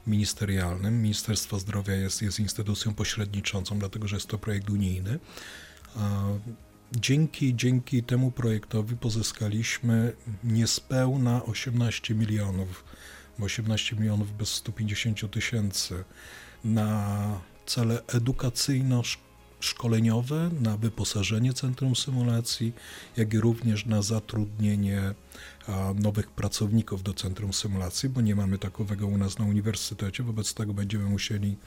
ministerialnym. 0.07 1.01
Ministerstwo 1.01 1.59
Zdrowia 1.59 1.95
jest, 1.95 2.21
jest 2.21 2.39
instytucją 2.39 2.93
pośredniczącą, 2.93 3.79
dlatego 3.79 4.07
że 4.07 4.15
jest 4.15 4.27
to 4.27 4.37
projekt 4.37 4.69
unijny. 4.69 5.19
Dzięki, 6.91 7.55
dzięki 7.55 8.03
temu 8.03 8.31
projektowi 8.31 8.97
pozyskaliśmy 8.97 10.13
niespełna 10.43 11.45
18 11.45 12.15
milionów, 12.15 12.83
bo 13.39 13.45
18 13.45 13.95
milionów 13.95 14.37
bez 14.37 14.49
150 14.49 15.31
tysięcy 15.31 16.03
na 16.63 17.41
cele 17.65 18.01
edukacyjno-szkolne 18.07 19.32
szkoleniowe 19.63 20.49
na 20.61 20.77
wyposażenie 20.77 21.53
Centrum 21.53 21.95
Symulacji, 21.95 22.73
jak 23.17 23.33
i 23.33 23.39
również 23.39 23.85
na 23.85 24.01
zatrudnienie 24.01 25.13
nowych 25.95 26.31
pracowników 26.31 27.03
do 27.03 27.13
Centrum 27.13 27.53
Symulacji, 27.53 28.09
bo 28.09 28.21
nie 28.21 28.35
mamy 28.35 28.57
takowego 28.57 29.07
u 29.07 29.17
nas 29.17 29.39
na 29.39 29.45
uniwersytecie, 29.45 30.23
wobec 30.23 30.53
tego 30.53 30.73
będziemy 30.73 31.05
musieli 31.05 31.57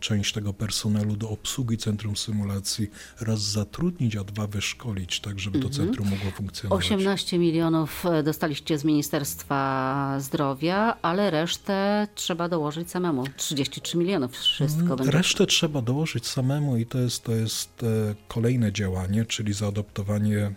część 0.00 0.32
tego 0.32 0.52
personelu 0.52 1.16
do 1.16 1.30
obsługi 1.30 1.78
Centrum 1.78 2.16
Symulacji 2.16 2.90
raz 3.20 3.40
zatrudnić, 3.40 4.16
a 4.16 4.24
dwa 4.24 4.46
wyszkolić, 4.46 5.20
tak 5.20 5.38
żeby 5.38 5.58
to 5.60 5.68
mhm. 5.68 5.86
centrum 5.86 6.10
mogło 6.10 6.30
funkcjonować. 6.30 6.84
18 6.84 7.38
milionów 7.38 8.06
e, 8.06 8.22
dostaliście 8.22 8.78
z 8.78 8.84
Ministerstwa 8.84 10.16
Zdrowia, 10.20 10.96
ale 11.02 11.30
resztę 11.30 12.08
trzeba 12.14 12.48
dołożyć 12.48 12.90
samemu. 12.90 13.24
33 13.36 13.98
milionów 13.98 14.32
wszystko 14.32 14.82
mm, 14.82 14.96
będzie. 14.96 15.10
Resztę 15.10 15.46
trzeba 15.46 15.82
dołożyć 15.82 16.26
samemu 16.26 16.76
i 16.76 16.86
to 16.86 16.98
jest, 16.98 17.24
to 17.24 17.32
jest 17.32 17.82
e, 17.82 18.14
kolejne 18.28 18.72
działanie, 18.72 19.24
czyli 19.24 19.52
zaadoptowanie 19.52 20.52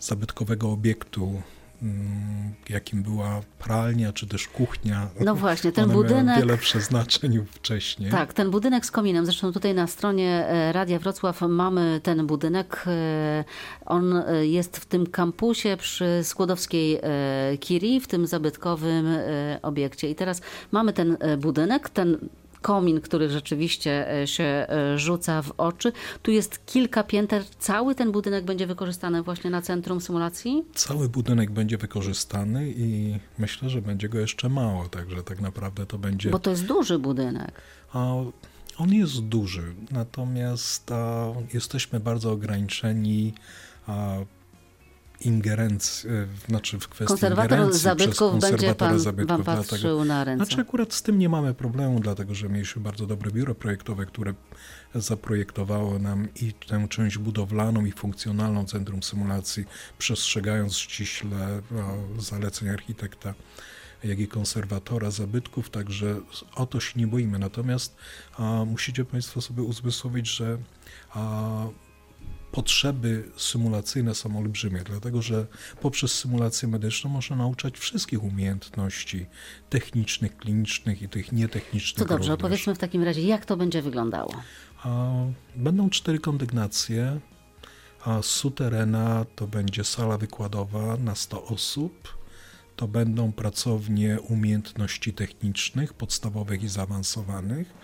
zabytkowego 0.00 0.70
obiektu, 0.70 1.42
mm, 1.82 2.54
jakim 2.68 3.02
była 3.02 3.40
pralnia 3.58 4.12
czy 4.12 4.26
też 4.26 4.48
kuchnia. 4.48 5.08
No 5.20 5.34
właśnie, 5.34 5.72
ten 5.72 5.84
One 5.84 5.94
budynek. 5.94 6.38
wiele 6.38 6.58
przeznaczeń 6.58 7.46
wcześniej. 7.50 8.10
Tak, 8.10 8.32
ten 8.32 8.50
budynek 8.50 8.86
z 8.86 8.90
kominem. 8.90 9.26
Zresztą 9.26 9.52
tutaj 9.52 9.74
na 9.74 9.86
stronie 9.86 10.46
e, 10.48 10.72
Radia 10.72 10.98
Wrocław 10.98 11.40
mamy 11.40 12.00
ten 12.02 12.26
budynek. 12.26 12.84
E, 12.86 13.44
on 13.86 14.16
e, 14.16 14.46
jest 14.46 14.76
w 14.76 14.86
tym 14.86 15.06
kampusie 15.06 15.76
przy 15.76 16.20
Skłodowskiej 16.22 17.00
Kiri, 17.60 18.00
w 18.00 18.06
tym 18.06 18.26
zabytkowym 18.26 19.06
obiekcie. 19.62 20.10
I 20.10 20.14
teraz 20.14 20.40
mamy 20.72 20.92
ten 20.92 21.16
budynek, 21.38 21.88
ten 21.88 22.18
komin, 22.62 23.00
który 23.00 23.28
rzeczywiście 23.28 24.22
e, 24.22 24.26
się 24.26 24.44
e, 24.44 24.98
rzuca 24.98 25.42
w 25.42 25.52
oczy. 25.56 25.92
Tu 26.22 26.30
jest 26.30 26.66
kilka 26.66 27.04
pięter. 27.04 27.44
Cały 27.58 27.94
ten 27.94 28.12
budynek 28.12 28.44
będzie 28.44 28.66
wykorzystany 28.66 29.22
właśnie 29.22 29.50
na 29.50 29.62
centrum 29.62 30.00
symulacji? 30.00 30.64
Cały 30.74 31.08
budynek 31.08 31.50
będzie 31.50 31.78
wykorzystany 31.78 32.72
i 32.76 33.18
myślę, 33.38 33.70
że 33.70 33.82
będzie 33.82 34.08
go 34.08 34.18
jeszcze 34.18 34.48
mało, 34.48 34.88
także 34.88 35.22
tak 35.22 35.40
naprawdę 35.40 35.86
to 35.86 35.98
będzie... 35.98 36.30
Bo 36.30 36.38
to 36.38 36.50
jest 36.50 36.66
duży 36.66 36.98
budynek. 36.98 37.52
A 37.92 38.14
on 38.78 38.92
jest 38.92 39.20
duży, 39.20 39.74
natomiast 39.90 40.92
a, 40.92 41.26
jesteśmy 41.54 42.00
bardzo 42.00 42.32
ograniczeni 42.32 43.34
a, 43.86 44.16
ingerencji, 45.20 46.10
e, 46.10 46.26
znaczy 46.48 46.78
w 46.78 46.88
kwestii 46.88 47.06
konserwator 47.06 47.72
zabytków 47.72 48.40
będzie 48.40 48.74
pan, 48.74 49.00
zabytków, 49.00 49.44
patrzył 49.44 49.78
dlatego, 49.78 50.04
na 50.04 50.24
ręce. 50.24 50.44
Znaczy 50.44 50.60
akurat 50.60 50.94
z 50.94 51.02
tym 51.02 51.18
nie 51.18 51.28
mamy 51.28 51.54
problemu, 51.54 52.00
dlatego 52.00 52.34
że 52.34 52.48
mieliśmy 52.48 52.82
bardzo 52.82 53.06
dobre 53.06 53.30
biuro 53.30 53.54
projektowe, 53.54 54.06
które 54.06 54.34
zaprojektowało 54.94 55.98
nam 55.98 56.28
i 56.42 56.52
tę 56.52 56.86
część 56.88 57.18
budowlaną 57.18 57.84
i 57.84 57.92
funkcjonalną 57.92 58.64
Centrum 58.64 59.02
Symulacji, 59.02 59.64
przestrzegając 59.98 60.76
ściśle 60.76 61.62
zaleceń 62.18 62.68
architekta 62.68 63.34
jak 64.04 64.18
i 64.18 64.28
konserwatora 64.28 65.10
zabytków, 65.10 65.70
także 65.70 66.20
o 66.54 66.66
to 66.66 66.80
się 66.80 67.00
nie 67.00 67.06
boimy. 67.06 67.38
Natomiast 67.38 67.96
a, 68.38 68.64
musicie 68.64 69.04
Państwo 69.04 69.40
sobie 69.40 69.62
uzmysłowić, 69.62 70.28
że 70.28 70.58
a, 71.10 71.66
potrzeby 72.56 73.24
symulacyjne 73.36 74.14
są 74.14 74.38
olbrzymie, 74.38 74.82
dlatego 74.84 75.22
że 75.22 75.46
poprzez 75.80 76.12
symulację 76.12 76.68
medyczną 76.68 77.10
można 77.10 77.36
nauczać 77.36 77.78
wszystkich 77.78 78.24
umiejętności 78.24 79.26
technicznych, 79.70 80.36
klinicznych 80.36 81.02
i 81.02 81.08
tych 81.08 81.32
nietechnicznych. 81.32 82.08
To 82.08 82.14
dobrze, 82.14 82.30
również. 82.30 82.44
opowiedzmy 82.44 82.74
w 82.74 82.78
takim 82.78 83.02
razie, 83.02 83.22
jak 83.22 83.44
to 83.44 83.56
będzie 83.56 83.82
wyglądało. 83.82 84.34
Będą 85.56 85.90
cztery 85.90 86.18
kondygnacje. 86.18 87.20
A 88.04 88.22
suterena 88.22 89.26
to 89.36 89.46
będzie 89.46 89.84
sala 89.84 90.18
wykładowa 90.18 90.96
na 90.96 91.14
100 91.14 91.44
osób. 91.44 92.18
To 92.76 92.88
będą 92.88 93.32
pracownie 93.32 94.20
umiejętności 94.20 95.12
technicznych, 95.12 95.94
podstawowych 95.94 96.62
i 96.62 96.68
zaawansowanych 96.68 97.74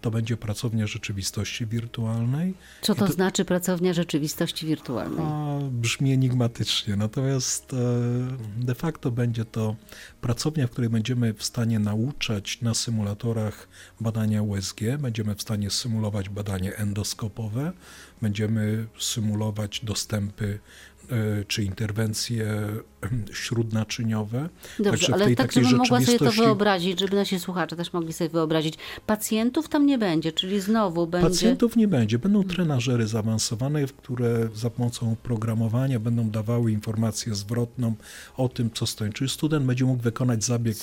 to 0.00 0.10
będzie 0.10 0.36
pracownia 0.36 0.86
rzeczywistości 0.86 1.66
wirtualnej. 1.66 2.54
Co 2.80 2.94
to, 2.94 3.06
to 3.06 3.12
znaczy 3.12 3.44
pracownia 3.44 3.92
rzeczywistości 3.92 4.66
wirtualnej? 4.66 5.24
A, 5.24 5.58
brzmi 5.70 6.12
enigmatycznie, 6.12 6.96
natomiast 6.96 7.72
e, 7.72 7.76
de 8.64 8.74
facto 8.74 9.10
będzie 9.10 9.44
to 9.44 9.76
pracownia, 10.20 10.66
w 10.66 10.70
której 10.70 10.90
będziemy 10.90 11.34
w 11.34 11.44
stanie 11.44 11.78
nauczać 11.78 12.60
na 12.62 12.74
symulatorach 12.74 13.68
badania 14.00 14.42
USG, 14.42 14.80
będziemy 14.98 15.34
w 15.34 15.42
stanie 15.42 15.70
symulować 15.70 16.28
badanie 16.28 16.76
endoskopowe, 16.76 17.72
będziemy 18.22 18.86
symulować 18.98 19.80
dostępy 19.84 20.58
czy 21.48 21.64
interwencje 21.64 22.68
śródnaczyniowe. 23.32 24.48
Dobrze, 24.78 24.90
Także 24.90 25.14
ale 25.14 25.36
tak, 25.36 25.52
żebym 25.52 25.76
mogła 25.76 26.00
sobie 26.00 26.18
to 26.18 26.32
wyobrazić, 26.32 27.00
żeby 27.00 27.16
nasi 27.16 27.40
słuchacze 27.40 27.76
też 27.76 27.92
mogli 27.92 28.12
sobie 28.12 28.30
wyobrazić. 28.30 28.74
Pacjentów 29.06 29.68
tam 29.68 29.86
nie 29.86 29.98
będzie, 29.98 30.32
czyli 30.32 30.60
znowu 30.60 31.06
będzie... 31.06 31.28
Pacjentów 31.28 31.76
nie 31.76 31.88
będzie. 31.88 32.18
Będą 32.18 32.44
trenażery 32.44 33.06
zaawansowane, 33.06 33.84
które 33.86 34.48
za 34.54 34.70
pomocą 34.70 35.16
programowania 35.22 36.00
będą 36.00 36.30
dawały 36.30 36.72
informację 36.72 37.34
zwrotną 37.34 37.94
o 38.36 38.48
tym, 38.48 38.70
co 38.70 38.86
stoi. 38.86 39.12
Czyli 39.12 39.30
student 39.30 39.66
będzie 39.66 39.84
mógł 39.84 40.02
wykonać 40.02 40.44
zabieg 40.44 40.76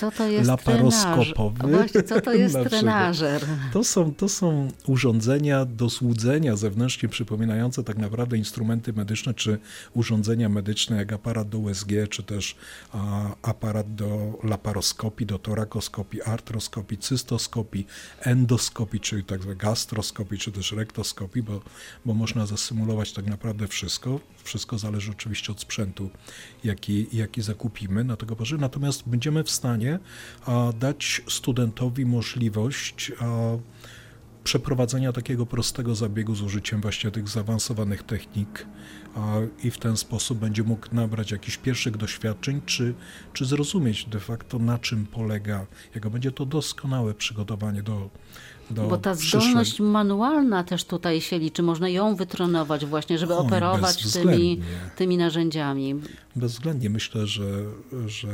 laparoskopowy. 0.46 1.60
Trenaż? 1.60 1.78
Właśnie, 1.78 2.04
co 2.04 2.22
to 2.22 2.34
jest 2.44 2.56
trenażer? 2.70 3.42
To 3.74 3.84
są, 3.84 4.14
to 4.14 4.30
są 4.30 4.68
urządzenia 4.88 5.66
do 5.66 5.90
słudzenia 5.90 6.56
zewnętrznie 6.56 7.10
przypominające 7.10 7.84
tak 7.84 7.98
naprawdę 7.98 8.38
instrumenty 8.38 8.94
medyczne, 8.94 9.34
czy 9.34 9.58
urządzenia 9.94 10.17
urządzenia 10.18 10.50
medyczne, 10.50 10.98
jak 10.98 11.14
aparat 11.14 11.50
do 11.50 11.60
USG, 11.60 11.90
czy 12.10 12.24
też 12.24 12.56
aparat 13.42 13.96
do 13.96 14.40
laparoskopii, 14.44 15.26
do 15.26 15.40
torakoskopii, 15.40 16.22
artroskopii, 16.22 16.98
cystoskopii, 16.98 17.88
endoskopii, 18.20 19.00
czyli 19.00 19.24
tak 19.24 19.42
zwanej 19.42 19.58
gastroskopii, 19.58 20.40
czy 20.40 20.52
też 20.52 20.72
rektoskopii, 20.72 21.44
bo, 21.44 21.62
bo 22.06 22.14
można 22.14 22.46
zasymulować 22.46 23.14
tak 23.14 23.26
naprawdę 23.26 23.68
wszystko. 23.68 24.20
Wszystko 24.44 24.78
zależy 24.78 25.12
oczywiście 25.12 25.52
od 25.52 25.62
sprzętu, 25.62 26.10
jaki, 26.64 27.08
jaki 27.14 27.42
zakupimy 27.42 28.04
na 28.04 28.16
tego 28.16 28.36
porze. 28.36 28.58
Natomiast 28.58 29.04
będziemy 29.06 29.44
w 29.44 29.52
stanie 29.52 30.00
dać 30.80 31.22
studentowi 31.30 32.06
możliwość 32.06 33.12
przeprowadzenia 34.48 35.14
takiego 35.14 35.46
prostego 35.46 35.96
zabiegu 35.96 36.36
z 36.36 36.42
użyciem 36.42 36.82
właśnie 36.82 37.12
tych 37.12 37.30
zaawansowanych 37.30 38.04
technik 38.04 38.66
i 39.64 39.72
w 39.72 39.78
ten 39.78 39.98
sposób 39.98 40.38
będzie 40.38 40.64
mógł 40.64 40.96
nabrać 40.96 41.32
jakichś 41.32 41.58
pierwszych 41.58 41.98
doświadczeń, 41.98 42.62
czy, 42.66 42.94
czy 43.34 43.46
zrozumieć 43.46 44.06
de 44.06 44.20
facto 44.20 44.60
na 44.60 44.80
czym 44.80 45.06
polega, 45.06 45.66
jako 45.96 46.10
będzie 46.10 46.32
to 46.32 46.46
doskonałe 46.46 47.14
przygotowanie 47.14 47.84
do, 47.84 48.10
Bo 48.72 48.98
ta 48.98 49.16
zdolność 49.16 49.80
manualna 49.80 50.64
też 50.64 50.84
tutaj 50.84 51.22
się 51.22 51.40
liczy, 51.40 51.64
można 51.64 51.90
ją 51.90 52.16
wytrenować 52.16 52.86
właśnie, 52.86 53.18
żeby 53.18 53.34
operować 53.34 54.14
tymi, 54.14 54.62
tymi 54.96 55.18
narzędziami. 55.18 55.96
Bezwzględnie. 56.36 56.90
Myślę, 56.90 57.28
że, 57.28 57.48
że 58.06 58.28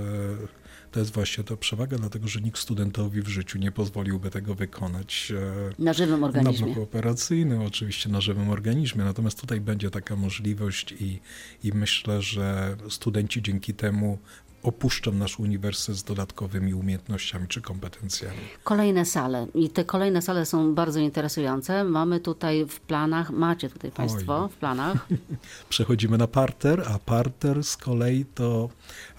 to 0.93 0.99
jest 0.99 1.13
właśnie 1.13 1.43
ta 1.43 1.57
przewaga, 1.57 1.97
dlatego 1.97 2.27
że 2.27 2.41
nikt 2.41 2.59
studentowi 2.59 3.21
w 3.21 3.27
życiu 3.27 3.59
nie 3.59 3.71
pozwoliłby 3.71 4.29
tego 4.29 4.55
wykonać 4.55 5.33
e, 5.79 5.83
na 5.83 5.93
żywym 5.93 6.23
organizmie. 6.23 6.59
Na 6.59 6.65
bloku 6.65 6.81
operacyjnym, 6.83 7.61
oczywiście 7.61 8.09
na 8.09 8.21
żywym 8.21 8.49
organizmie. 8.49 9.03
Natomiast 9.03 9.41
tutaj 9.41 9.61
będzie 9.61 9.89
taka 9.89 10.15
możliwość 10.15 10.91
i, 10.91 11.19
i 11.63 11.71
myślę, 11.73 12.21
że 12.21 12.77
studenci 12.89 13.41
dzięki 13.41 13.73
temu 13.73 14.17
opuszczą 14.63 15.11
nasz 15.11 15.39
uniwersytet 15.39 15.95
z 15.95 16.03
dodatkowymi 16.03 16.73
umiejętnościami 16.73 17.47
czy 17.47 17.61
kompetencjami. 17.61 18.37
Kolejne 18.63 19.05
sale 19.05 19.47
i 19.55 19.69
te 19.69 19.85
kolejne 19.85 20.21
sale 20.21 20.45
są 20.45 20.75
bardzo 20.75 20.99
interesujące. 20.99 21.83
Mamy 21.83 22.19
tutaj 22.19 22.65
w 22.65 22.79
planach, 22.79 23.31
macie 23.31 23.69
tutaj 23.69 23.91
Państwo 23.91 24.43
Oj. 24.43 24.49
w 24.49 24.55
planach. 24.55 25.07
Przechodzimy 25.69 26.17
na 26.17 26.27
parter, 26.27 26.83
a 26.87 26.99
parter 26.99 27.63
z 27.63 27.77
kolei 27.77 28.25
to 28.35 28.69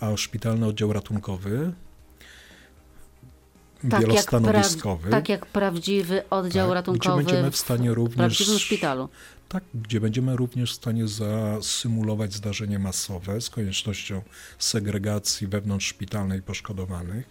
a, 0.00 0.16
szpitalny 0.16 0.66
oddział 0.66 0.92
ratunkowy, 0.92 1.72
tak 3.90 4.00
wielostanowiskowy. 4.00 5.02
Jak 5.02 5.10
tak 5.10 5.28
jak 5.28 5.46
prawdziwy 5.46 6.28
oddział 6.30 6.68
tak, 6.68 6.74
ratunkowy 6.74 7.22
gdzie 7.22 7.32
będziemy 7.32 7.50
w 7.50 7.56
stanie 7.56 7.94
również, 7.94 8.14
w 8.14 8.16
prawdziwym 8.16 8.58
szpitalu. 8.58 9.08
Tak, 9.48 9.64
gdzie 9.74 10.00
będziemy 10.00 10.36
również 10.36 10.72
w 10.72 10.76
stanie 10.76 11.08
zasymulować 11.08 12.34
zdarzenie 12.34 12.78
masowe 12.78 13.40
z 13.40 13.50
koniecznością 13.50 14.22
segregacji 14.58 15.46
wewnątrzszpitalnej 15.46 16.42
poszkodowanych, 16.42 17.26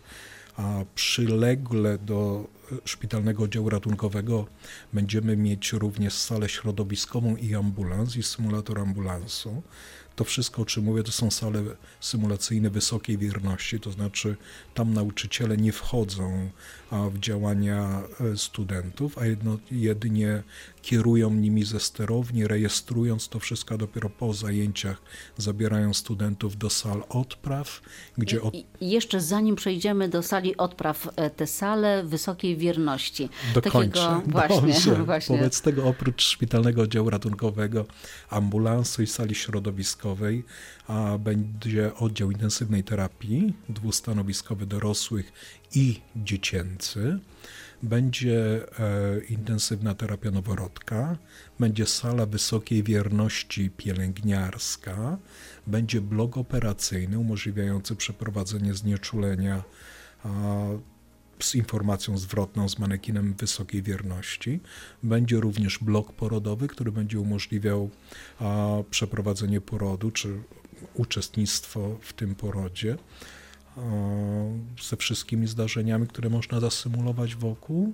a 0.57 0.85
przylegle 0.95 1.97
do 1.97 2.47
szpitalnego 2.85 3.43
oddziału 3.43 3.69
ratunkowego 3.69 4.47
będziemy 4.93 5.37
mieć 5.37 5.73
również 5.73 6.13
salę 6.13 6.49
środowiskową 6.49 7.35
i 7.35 7.55
ambulans 7.55 8.15
i 8.15 8.23
symulator 8.23 8.79
ambulansu. 8.79 9.61
To 10.15 10.23
wszystko, 10.23 10.61
o 10.61 10.65
czym 10.65 10.83
mówię, 10.83 11.03
to 11.03 11.11
są 11.11 11.31
sale 11.31 11.63
symulacyjne 11.99 12.69
wysokiej 12.69 13.17
wierności, 13.17 13.79
to 13.79 13.91
znaczy 13.91 14.35
tam 14.73 14.93
nauczyciele 14.93 15.57
nie 15.57 15.71
wchodzą 15.71 16.49
w 17.11 17.19
działania 17.19 18.01
e, 18.33 18.37
studentów, 18.37 19.17
a 19.17 19.25
jedno, 19.25 19.57
jedynie 19.71 20.43
kierują 20.81 21.33
nimi 21.33 21.63
ze 21.63 21.79
sterowni, 21.79 22.47
rejestrując 22.47 23.29
to 23.29 23.39
wszystko, 23.39 23.77
dopiero 23.77 24.09
po 24.09 24.33
zajęciach 24.33 25.01
zabierają 25.37 25.93
studentów 25.93 26.57
do 26.57 26.69
sal 26.69 27.03
odpraw, 27.09 27.81
gdzie... 28.17 28.41
Od... 28.41 28.53
Jeszcze 28.81 29.21
zanim 29.21 29.55
przejdziemy 29.55 30.09
do 30.09 30.23
sali 30.23 30.57
odpraw, 30.57 31.09
e, 31.15 31.29
te 31.29 31.47
sale 31.47 32.03
wysokiej 32.03 32.57
wierności. 32.57 33.29
Dokończę. 33.53 33.99
Takiego, 33.99 34.31
właśnie, 34.31 34.73
Dobrze. 34.73 35.03
właśnie. 35.05 35.37
Wobec 35.37 35.61
tego 35.61 35.87
oprócz 35.87 36.23
szpitalnego 36.23 36.81
oddziału 36.81 37.09
ratunkowego, 37.09 37.85
ambulansu 38.29 39.01
i 39.03 39.07
sali 39.07 39.35
środowiskowej, 39.35 40.43
a 40.87 41.17
będzie 41.17 41.95
oddział 41.95 42.31
intensywnej 42.31 42.83
terapii, 42.83 43.53
dwustanowiskowy 43.69 44.65
dorosłych 44.65 45.33
i 45.73 46.01
dziecięcy. 46.15 47.19
Będzie 47.83 48.61
e, 48.79 49.19
intensywna 49.29 49.95
terapia 49.95 50.31
noworodka, 50.31 51.17
będzie 51.59 51.85
sala 51.85 52.25
wysokiej 52.25 52.83
wierności 52.83 53.69
pielęgniarska, 53.69 55.17
będzie 55.67 56.01
blok 56.01 56.37
operacyjny 56.37 57.19
umożliwiający 57.19 57.95
przeprowadzenie 57.95 58.73
znieczulenia 58.73 59.63
z 61.39 61.55
informacją 61.55 62.17
zwrotną 62.17 62.69
z 62.69 62.79
manekinem 62.79 63.33
wysokiej 63.33 63.83
wierności. 63.83 64.59
Będzie 65.03 65.39
również 65.39 65.79
blok 65.79 66.13
porodowy, 66.13 66.67
który 66.67 66.91
będzie 66.91 67.19
umożliwiał 67.19 67.89
przeprowadzenie 68.89 69.61
porodu 69.61 70.11
czy 70.11 70.41
uczestnictwo 70.93 71.97
w 72.01 72.13
tym 72.13 72.35
porodzie 72.35 72.97
ze 74.89 74.97
wszystkimi 74.97 75.47
zdarzeniami, 75.47 76.07
które 76.07 76.29
można 76.29 76.59
zasymulować 76.59 77.35
wokół. 77.35 77.93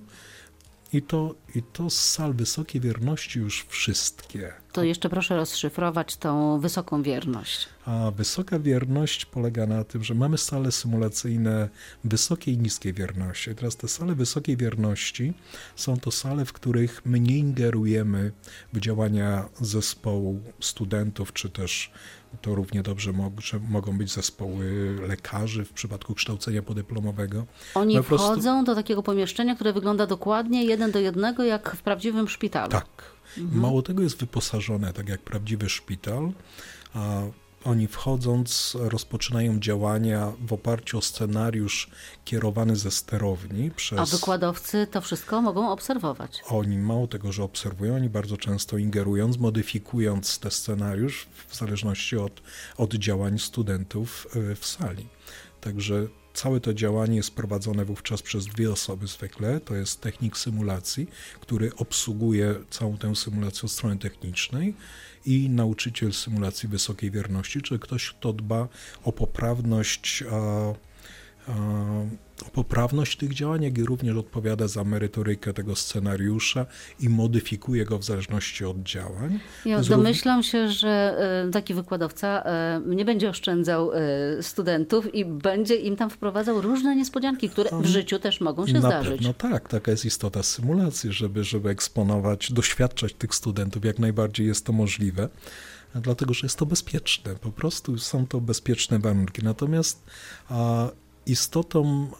I 0.92 1.02
to, 1.02 1.34
I 1.54 1.62
to 1.62 1.90
z 1.90 2.10
sal 2.10 2.34
wysokiej 2.34 2.80
wierności 2.80 3.38
już 3.38 3.66
wszystkie. 3.68 4.52
To 4.72 4.84
jeszcze 4.84 5.08
proszę 5.08 5.36
rozszyfrować 5.36 6.16
tą 6.16 6.60
wysoką 6.60 7.02
wierność. 7.02 7.68
A 7.86 8.10
wysoka 8.10 8.58
wierność 8.58 9.24
polega 9.24 9.66
na 9.66 9.84
tym, 9.84 10.04
że 10.04 10.14
mamy 10.14 10.38
sale 10.38 10.72
symulacyjne 10.72 11.68
wysokiej 12.04 12.54
i 12.54 12.58
niskiej 12.58 12.92
wierności. 12.92 13.50
I 13.50 13.54
teraz 13.54 13.76
te 13.76 13.88
sale 13.88 14.14
wysokiej 14.14 14.56
wierności 14.56 15.32
są 15.76 15.96
to 15.96 16.10
sale, 16.10 16.44
w 16.44 16.52
których 16.52 17.06
my 17.06 17.20
nie 17.20 17.38
ingerujemy 17.38 18.32
w 18.72 18.80
działania 18.80 19.48
zespołu 19.60 20.40
studentów, 20.60 21.32
czy 21.32 21.50
też 21.50 21.92
to 22.42 22.54
równie 22.54 22.82
dobrze 22.82 23.12
mogą 23.68 23.98
być 23.98 24.12
zespoły 24.12 24.96
lekarzy 25.08 25.64
w 25.64 25.72
przypadku 25.72 26.14
kształcenia 26.14 26.62
podyplomowego. 26.62 27.46
Oni 27.74 27.94
no 27.94 28.02
wchodzą 28.02 28.26
prostu... 28.26 28.64
do 28.64 28.74
takiego 28.74 29.02
pomieszczenia, 29.02 29.54
które 29.54 29.72
wygląda 29.72 30.06
dokładnie 30.06 30.64
jeden 30.64 30.90
do 30.90 30.98
jednego, 30.98 31.44
jak 31.44 31.76
w 31.76 31.82
prawdziwym 31.82 32.28
szpitalu. 32.28 32.70
Tak. 32.70 32.86
Mhm. 33.38 33.60
Mało 33.60 33.82
tego 33.82 34.02
jest 34.02 34.16
wyposażone 34.20 34.92
tak 34.92 35.08
jak 35.08 35.20
prawdziwy 35.20 35.68
szpital, 35.68 36.32
a 36.94 37.22
oni 37.64 37.86
wchodząc 37.86 38.76
rozpoczynają 38.80 39.60
działania 39.60 40.32
w 40.46 40.52
oparciu 40.52 40.98
o 40.98 41.02
scenariusz 41.02 41.90
kierowany 42.24 42.76
ze 42.76 42.90
sterowni 42.90 43.70
przez... 43.70 43.98
A 43.98 44.04
wykładowcy 44.04 44.86
to 44.90 45.00
wszystko 45.00 45.42
mogą 45.42 45.70
obserwować. 45.72 46.42
Oni 46.48 46.78
mało 46.78 47.06
tego, 47.06 47.32
że 47.32 47.44
obserwują, 47.44 47.96
oni 47.96 48.08
bardzo 48.08 48.36
często 48.36 48.78
ingerując, 48.78 49.38
modyfikując 49.38 50.38
ten 50.38 50.50
scenariusz 50.50 51.26
w 51.48 51.56
zależności 51.56 52.16
od, 52.16 52.42
od 52.76 52.94
działań 52.94 53.38
studentów 53.38 54.26
e, 54.50 54.54
w 54.54 54.66
sali. 54.66 55.06
Także 55.60 56.06
Całe 56.34 56.60
to 56.60 56.74
działanie 56.74 57.16
jest 57.16 57.34
prowadzone 57.34 57.84
wówczas 57.84 58.22
przez 58.22 58.46
dwie 58.46 58.72
osoby 58.72 59.06
zwykle. 59.06 59.60
To 59.60 59.74
jest 59.74 60.00
technik 60.00 60.36
symulacji, 60.36 61.10
który 61.40 61.74
obsługuje 61.76 62.54
całą 62.70 62.98
tę 62.98 63.16
symulację 63.16 63.62
od 63.66 63.72
strony 63.72 63.98
technicznej 63.98 64.74
i 65.26 65.50
nauczyciel 65.50 66.12
symulacji 66.12 66.68
wysokiej 66.68 67.10
wierności, 67.10 67.62
czyli 67.62 67.80
ktoś, 67.80 68.10
kto 68.10 68.32
dba 68.32 68.68
o 69.04 69.12
poprawność 69.12 70.22
o 70.22 70.76
poprawność 72.44 73.16
tych 73.16 73.34
działań, 73.34 73.62
jak 73.62 73.78
i 73.78 73.84
również 73.84 74.16
odpowiada 74.16 74.68
za 74.68 74.84
merytorykę 74.84 75.52
tego 75.52 75.76
scenariusza 75.76 76.66
i 77.00 77.08
modyfikuje 77.08 77.84
go 77.84 77.98
w 77.98 78.04
zależności 78.04 78.64
od 78.64 78.82
działań. 78.82 79.40
Ja 79.64 79.80
domyślam 79.80 80.42
się, 80.42 80.68
że 80.68 81.16
e, 81.48 81.50
taki 81.50 81.74
wykładowca 81.74 82.42
e, 82.44 82.80
nie 82.86 83.04
będzie 83.04 83.30
oszczędzał 83.30 83.92
e, 83.92 83.98
studentów 84.42 85.14
i 85.14 85.24
będzie 85.24 85.76
im 85.76 85.96
tam 85.96 86.10
wprowadzał 86.10 86.60
różne 86.60 86.96
niespodzianki, 86.96 87.50
które 87.50 87.70
w 87.80 87.86
życiu 87.86 88.18
też 88.18 88.40
mogą 88.40 88.66
się 88.66 88.72
Na 88.72 88.80
zdarzyć. 88.80 89.20
No 89.20 89.34
tak, 89.34 89.68
taka 89.68 89.90
jest 89.90 90.04
istota 90.04 90.42
symulacji, 90.42 91.12
żeby, 91.12 91.44
żeby 91.44 91.70
eksponować, 91.70 92.52
doświadczać 92.52 93.14
tych 93.14 93.34
studentów, 93.34 93.84
jak 93.84 93.98
najbardziej 93.98 94.46
jest 94.46 94.66
to 94.66 94.72
możliwe 94.72 95.28
dlatego 95.94 96.34
że 96.34 96.40
jest 96.42 96.58
to 96.58 96.66
bezpieczne. 96.66 97.34
Po 97.34 97.52
prostu 97.52 97.98
są 97.98 98.26
to 98.26 98.40
bezpieczne 98.40 98.98
warunki. 98.98 99.42
Natomiast 99.42 100.02
a, 100.48 100.88
istotą 101.26 102.10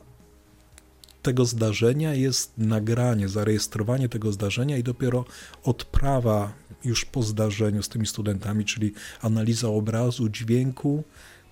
tego 1.22 1.44
zdarzenia 1.44 2.14
jest 2.14 2.52
nagranie, 2.59 3.28
zarejestrowanie 3.28 4.09
tego 4.09 4.33
zdarzenia 4.33 4.76
i 4.76 4.83
dopiero 4.83 5.24
odprawa 5.64 6.52
już 6.85 7.04
po 7.04 7.22
zdarzeniu 7.22 7.83
z 7.83 7.88
tymi 7.88 8.06
studentami, 8.06 8.64
czyli 8.64 8.92
analiza 9.20 9.68
obrazu, 9.68 10.28
dźwięku, 10.28 11.04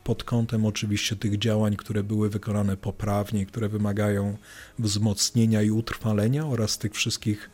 pod 0.05 0.25
kątem 0.25 0.67
oczywiście 0.67 1.17
tych 1.17 1.39
działań, 1.39 1.77
które 1.77 2.03
były 2.03 2.31
wykonane 2.31 2.77
poprawnie, 2.77 3.47
które 3.47 3.69
wymagają 3.69 4.37
wzmocnienia 4.79 5.63
i 5.63 5.71
utrwalenia 5.71 6.47
oraz 6.47 6.79
tych 6.79 6.95
wszystkich 6.95 7.51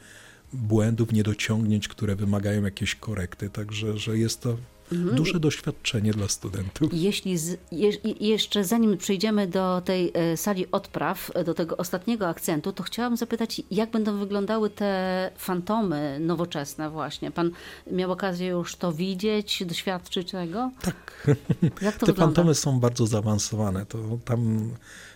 błędów, 0.53 1.13
niedociągnięć, 1.13 1.89
które 1.89 2.17
wymagają 2.17 2.65
jakiejś 2.65 2.95
korekty. 2.95 3.51
Także 3.51 3.99
że 3.99 4.19
jest 4.19 4.41
to 4.41 4.57
Mhm. 4.95 5.17
Duże 5.17 5.41
doświadczenie 5.41 6.13
dla 6.13 6.29
studentów. 6.29 6.91
Jeśli 6.93 7.39
z, 7.39 7.59
je, 7.73 7.91
jeszcze 8.21 8.65
zanim 8.65 8.99
przejdziemy 8.99 9.47
do 9.47 9.83
tej 9.85 10.13
e, 10.15 10.37
sali 10.37 10.71
odpraw, 10.71 11.31
do 11.45 11.55
tego 11.55 11.77
ostatniego 11.77 12.29
akcentu, 12.29 12.73
to 12.73 12.83
chciałam 12.83 13.17
zapytać, 13.17 13.63
jak 13.71 13.91
będą 13.91 14.19
wyglądały 14.19 14.71
te 14.71 15.31
fantomy 15.37 16.19
nowoczesne 16.21 16.91
właśnie? 16.91 17.31
Pan 17.31 17.51
miał 17.93 18.13
okazję 18.13 18.49
już 18.49 18.77
to 18.77 18.93
widzieć, 18.93 19.65
doświadczyć 19.65 20.31
tego? 20.31 20.71
Tak. 20.83 21.27
Jak 21.83 21.97
to 21.97 22.07
te 22.07 22.13
wygląda? 22.13 22.35
fantomy 22.35 22.55
są 22.55 22.81
bardzo 22.81 23.07
zaawansowane. 23.07 23.87
To 23.87 23.99
tam 24.25 24.71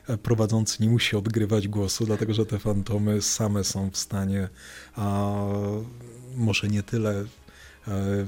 e, 0.09 0.19
prowadzący 0.19 0.83
nie 0.83 0.89
musi 0.89 1.17
odgrywać 1.17 1.69
głosu, 1.69 2.07
dlatego 2.07 2.35
że 2.35 2.47
te 2.47 2.59
fantomy 2.59 3.23
same 3.23 3.65
są 3.65 3.91
w 3.91 3.97
stanie, 3.97 4.49
a 4.97 5.35
może 6.37 6.69
nie 6.69 6.83
tyle 6.83 7.25
e, 7.89 8.27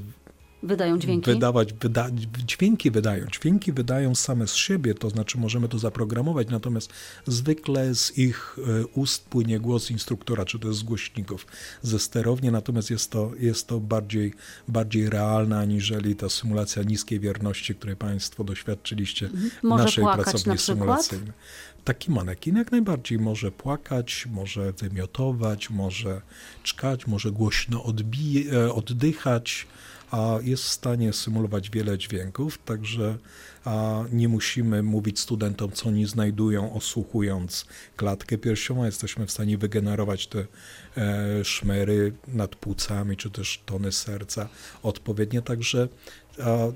Wydają 0.62 0.98
dźwięki? 0.98 1.30
Wydawać, 1.30 1.72
wyda, 1.72 2.08
dźwięki 2.46 2.90
wydają. 2.90 3.26
Dźwięki 3.26 3.72
wydają 3.72 4.14
same 4.14 4.46
z 4.46 4.54
siebie, 4.54 4.94
to 4.94 5.10
znaczy 5.10 5.38
możemy 5.38 5.68
to 5.68 5.78
zaprogramować, 5.78 6.48
natomiast 6.48 6.92
zwykle 7.26 7.94
z 7.94 8.18
ich 8.18 8.56
e, 8.58 8.86
ust 8.86 9.28
płynie 9.28 9.60
głos 9.60 9.90
instruktora, 9.90 10.44
czy 10.44 10.58
to 10.58 10.68
jest 10.68 10.80
z 10.80 10.82
głośników 10.82 11.46
ze 11.82 11.98
sterowni, 11.98 12.50
natomiast 12.50 12.90
jest 12.90 13.10
to, 13.10 13.30
jest 13.38 13.66
to 13.66 13.80
bardziej, 13.80 14.34
bardziej 14.68 15.10
realne, 15.10 15.58
aniżeli 15.58 16.16
ta 16.16 16.28
symulacja 16.28 16.82
niskiej 16.82 17.20
wierności, 17.20 17.74
której 17.74 17.96
Państwo 17.96 18.44
doświadczyliście 18.44 19.26
mhm. 19.26 19.50
w 19.50 19.62
naszej 19.62 20.04
pracowni 20.04 20.58
symulacyjnej. 20.58 21.32
Taki 21.84 22.10
manekin 22.10 22.56
jak 22.56 22.72
najbardziej 22.72 23.18
może 23.18 23.50
płakać, 23.50 24.26
może 24.32 24.72
wymiotować, 24.72 25.70
może 25.70 26.20
czkać, 26.62 27.06
może 27.06 27.32
głośno 27.32 27.84
odbije, 27.84 28.52
e, 28.52 28.72
oddychać 28.72 29.66
a 30.10 30.38
jest 30.42 30.64
w 30.64 30.68
stanie 30.68 31.12
symulować 31.12 31.70
wiele 31.70 31.98
dźwięków, 31.98 32.58
także 32.64 33.18
a 33.64 34.04
nie 34.12 34.28
musimy 34.28 34.82
mówić 34.82 35.20
studentom, 35.20 35.72
co 35.72 35.88
oni 35.88 36.06
znajdują, 36.06 36.72
osłuchując 36.72 37.66
klatkę 37.96 38.38
piersiową. 38.38 38.84
Jesteśmy 38.84 39.26
w 39.26 39.30
stanie 39.30 39.58
wygenerować 39.58 40.26
te 40.26 40.46
e, 40.96 41.44
szmery 41.44 42.12
nad 42.28 42.56
płucami, 42.56 43.16
czy 43.16 43.30
też 43.30 43.62
tony 43.66 43.92
serca 43.92 44.48
odpowiednio. 44.82 45.42
Także 45.42 45.88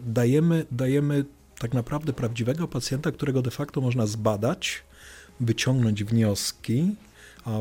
dajemy, 0.06 0.66
dajemy 0.70 1.24
tak 1.58 1.74
naprawdę 1.74 2.12
prawdziwego 2.12 2.68
pacjenta, 2.68 3.12
którego 3.12 3.42
de 3.42 3.50
facto 3.50 3.80
można 3.80 4.06
zbadać, 4.06 4.82
wyciągnąć 5.40 6.04
wnioski 6.04 6.94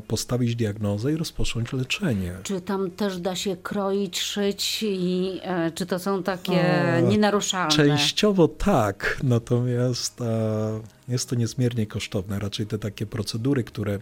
postawić 0.07 0.55
diagnozę 0.55 1.13
i 1.13 1.15
rozpocząć 1.15 1.73
leczenie. 1.73 2.33
Czy 2.43 2.61
tam 2.61 2.91
też 2.91 3.17
da 3.17 3.35
się 3.35 3.57
kroić, 3.57 4.21
szyć 4.21 4.83
i 4.83 5.39
e, 5.43 5.71
czy 5.71 5.85
to 5.85 5.99
są 5.99 6.23
takie 6.23 6.93
A, 6.93 6.99
nienaruszalne? 6.99 7.75
Częściowo 7.75 8.47
tak, 8.47 9.19
natomiast 9.23 10.19
jest 11.07 11.29
to 11.29 11.35
niezmiernie 11.35 11.87
kosztowne. 11.87 12.39
Raczej 12.39 12.65
te 12.67 12.79
takie 12.79 13.05
procedury, 13.05 13.63
które, 13.63 13.99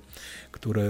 które 0.51 0.83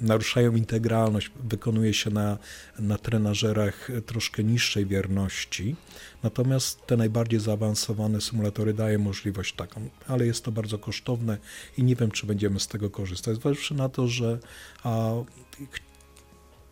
naruszają 0.00 0.56
integralność, 0.56 1.30
wykonuje 1.44 1.94
się 1.94 2.10
na, 2.10 2.38
na 2.78 2.98
trenażerach 2.98 3.88
troszkę 4.06 4.44
niższej 4.44 4.86
wierności. 4.86 5.76
Natomiast 6.24 6.86
te 6.86 6.96
najbardziej 6.96 7.40
zaawansowane 7.40 8.20
symulatory 8.20 8.74
dają 8.74 8.98
możliwość 8.98 9.54
taką, 9.54 9.88
ale 10.06 10.26
jest 10.26 10.44
to 10.44 10.52
bardzo 10.52 10.78
kosztowne 10.78 11.38
i 11.78 11.82
nie 11.82 11.96
wiem, 11.96 12.10
czy 12.10 12.26
będziemy 12.26 12.60
z 12.60 12.68
tego 12.68 12.90
korzystać. 12.90 13.36
Zważywszy 13.36 13.74
na 13.74 13.88
to, 13.88 14.08
że 14.08 14.38
a, 14.82 15.12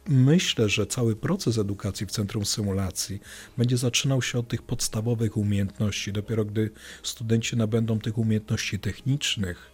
Myślę, 0.08 0.68
że 0.68 0.86
cały 0.86 1.16
proces 1.16 1.58
edukacji 1.58 2.06
w 2.06 2.10
centrum 2.10 2.46
symulacji 2.46 3.20
będzie 3.58 3.76
zaczynał 3.76 4.22
się 4.22 4.38
od 4.38 4.48
tych 4.48 4.62
podstawowych 4.62 5.36
umiejętności. 5.36 6.12
Dopiero 6.12 6.44
gdy 6.44 6.70
studenci 7.02 7.56
nabędą 7.56 7.98
tych 7.98 8.18
umiejętności 8.18 8.78
technicznych, 8.78 9.70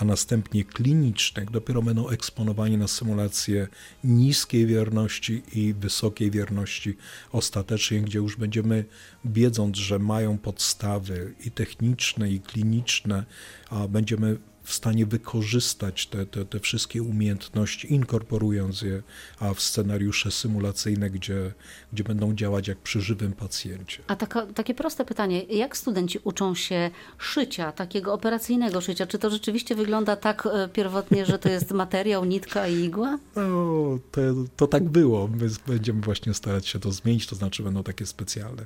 a 0.00 0.04
następnie 0.04 0.64
klinicznych, 0.64 1.50
dopiero 1.50 1.82
będą 1.82 2.08
eksponowani 2.08 2.76
na 2.76 2.88
symulacje 2.88 3.68
niskiej 4.04 4.66
wierności 4.66 5.42
i 5.52 5.74
wysokiej 5.74 6.30
wierności 6.30 6.96
ostatecznej, 7.32 8.02
gdzie 8.02 8.18
już 8.18 8.36
będziemy, 8.36 8.84
wiedząc, 9.24 9.76
że 9.76 9.98
mają 9.98 10.38
podstawy 10.38 11.34
i 11.44 11.50
techniczne, 11.50 12.30
i 12.30 12.40
kliniczne, 12.40 13.24
a 13.70 13.88
będziemy 13.88 14.38
w 14.64 14.72
stanie 14.72 15.06
wykorzystać 15.06 16.06
te, 16.06 16.26
te, 16.26 16.44
te 16.44 16.60
wszystkie 16.60 17.02
umiejętności, 17.02 17.92
inkorporując 17.92 18.82
je 18.82 19.02
a 19.40 19.54
w 19.54 19.60
scenariusze 19.60 20.30
symulacyjne, 20.30 21.10
gdzie, 21.10 21.52
gdzie 21.92 22.04
będą 22.04 22.34
działać 22.34 22.68
jak 22.68 22.78
przy 22.78 23.00
żywym 23.00 23.32
pacjencie. 23.32 24.02
A 24.06 24.16
taka, 24.16 24.46
takie 24.46 24.74
proste 24.74 25.04
pytanie, 25.04 25.42
jak 25.42 25.76
studenci 25.76 26.18
uczą 26.24 26.54
się 26.54 26.90
szycia, 27.18 27.72
takiego 27.72 28.12
operacyjnego 28.12 28.80
szycia? 28.80 29.06
Czy 29.06 29.18
to 29.18 29.30
rzeczywiście 29.30 29.74
wygląda 29.74 30.16
tak 30.16 30.46
e, 30.46 30.68
pierwotnie, 30.68 31.26
że 31.26 31.38
to 31.38 31.48
jest 31.48 31.70
materiał, 31.70 32.24
nitka 32.24 32.68
i 32.68 32.74
igła? 32.74 33.18
No, 33.36 33.98
to, 34.12 34.20
to 34.56 34.66
tak 34.66 34.84
było. 34.84 35.28
My 35.28 35.48
będziemy 35.66 36.00
właśnie 36.00 36.34
starać 36.34 36.68
się 36.68 36.78
to 36.78 36.92
zmienić, 36.92 37.26
to 37.26 37.36
znaczy 37.36 37.62
będą 37.62 37.82
takie 37.82 38.06
specjalne 38.06 38.62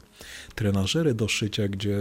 trenażery 0.55 1.15
do 1.15 1.29
szycia, 1.29 1.69
gdzie 1.69 1.99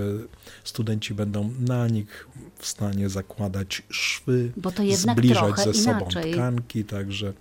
studenci 0.63 1.13
będą 1.13 1.53
na 1.59 1.87
nich 1.87 2.27
w 2.57 2.67
stanie 2.67 3.09
zakładać 3.09 3.83
szwy, 3.89 4.51
Bo 4.57 4.71
to 4.71 4.83
jednak 4.83 5.17
zbliżać 5.17 5.59
ze 5.59 5.73
sobą 5.73 5.99
inaczej. 5.99 6.33
tkanki, 6.33 6.85
także, 6.85 7.33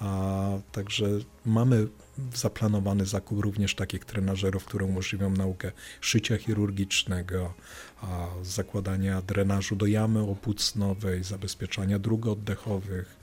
a, 0.00 0.48
także 0.72 1.06
mamy 1.46 1.86
zaplanowany 2.34 3.06
zakup 3.06 3.40
również 3.40 3.74
takich 3.74 4.04
trenażerów, 4.04 4.64
które 4.64 4.84
umożliwią 4.84 5.30
naukę 5.30 5.72
szycia 6.00 6.38
chirurgicznego, 6.38 7.54
a, 8.02 8.28
zakładania 8.42 9.22
drenażu 9.22 9.76
do 9.76 9.86
jamy 9.86 10.20
opłucnowej, 10.20 11.24
zabezpieczania 11.24 11.98
dróg 11.98 12.26
oddechowych, 12.26 13.16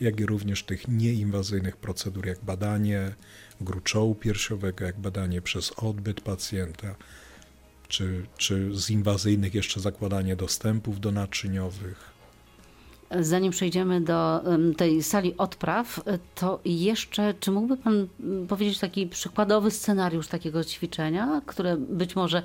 jak 0.00 0.20
i 0.20 0.26
również 0.26 0.62
tych 0.62 0.88
nieinwazyjnych 0.88 1.76
procedur, 1.76 2.26
jak 2.26 2.44
badanie 2.44 3.14
gruczołu 3.60 4.14
piersiowego, 4.14 4.84
jak 4.84 4.98
badanie 5.00 5.42
przez 5.42 5.72
odbyt 5.72 6.20
pacjenta, 6.20 6.94
czy, 7.88 8.26
czy 8.36 8.74
z 8.74 8.90
inwazyjnych 8.90 9.54
jeszcze 9.54 9.80
zakładanie 9.80 10.36
dostępów 10.36 11.00
do 11.00 11.12
naczyniowych. 11.12 12.13
Zanim 13.20 13.52
przejdziemy 13.52 14.00
do 14.00 14.40
tej 14.76 15.02
sali 15.02 15.36
odpraw, 15.36 16.00
to 16.34 16.60
jeszcze, 16.64 17.34
czy 17.40 17.50
mógłby 17.50 17.76
Pan 17.76 18.08
powiedzieć 18.48 18.78
taki 18.78 19.06
przykładowy 19.06 19.70
scenariusz 19.70 20.28
takiego 20.28 20.64
ćwiczenia, 20.64 21.42
które 21.46 21.76
być 21.76 22.16
może 22.16 22.42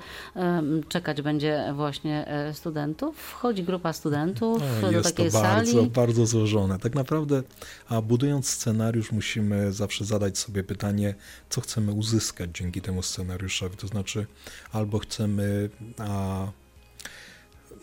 czekać 0.88 1.22
będzie 1.22 1.72
właśnie 1.74 2.26
e, 2.26 2.54
studentów? 2.54 3.16
Wchodzi 3.16 3.62
grupa 3.62 3.92
studentów 3.92 4.62
no, 4.82 4.92
do 4.92 5.02
takiej 5.02 5.30
to 5.30 5.42
bardzo, 5.42 5.72
sali. 5.72 5.90
bardzo 5.90 6.26
złożone. 6.26 6.78
Tak 6.78 6.94
naprawdę, 6.94 7.42
a 7.88 8.02
budując 8.02 8.48
scenariusz, 8.48 9.12
musimy 9.12 9.72
zawsze 9.72 10.04
zadać 10.04 10.38
sobie 10.38 10.64
pytanie, 10.64 11.14
co 11.50 11.60
chcemy 11.60 11.92
uzyskać 11.92 12.50
dzięki 12.54 12.80
temu 12.80 13.02
scenariuszowi. 13.02 13.76
To 13.76 13.86
znaczy, 13.86 14.26
albo 14.72 14.98
chcemy 14.98 15.70
a, 15.98 16.46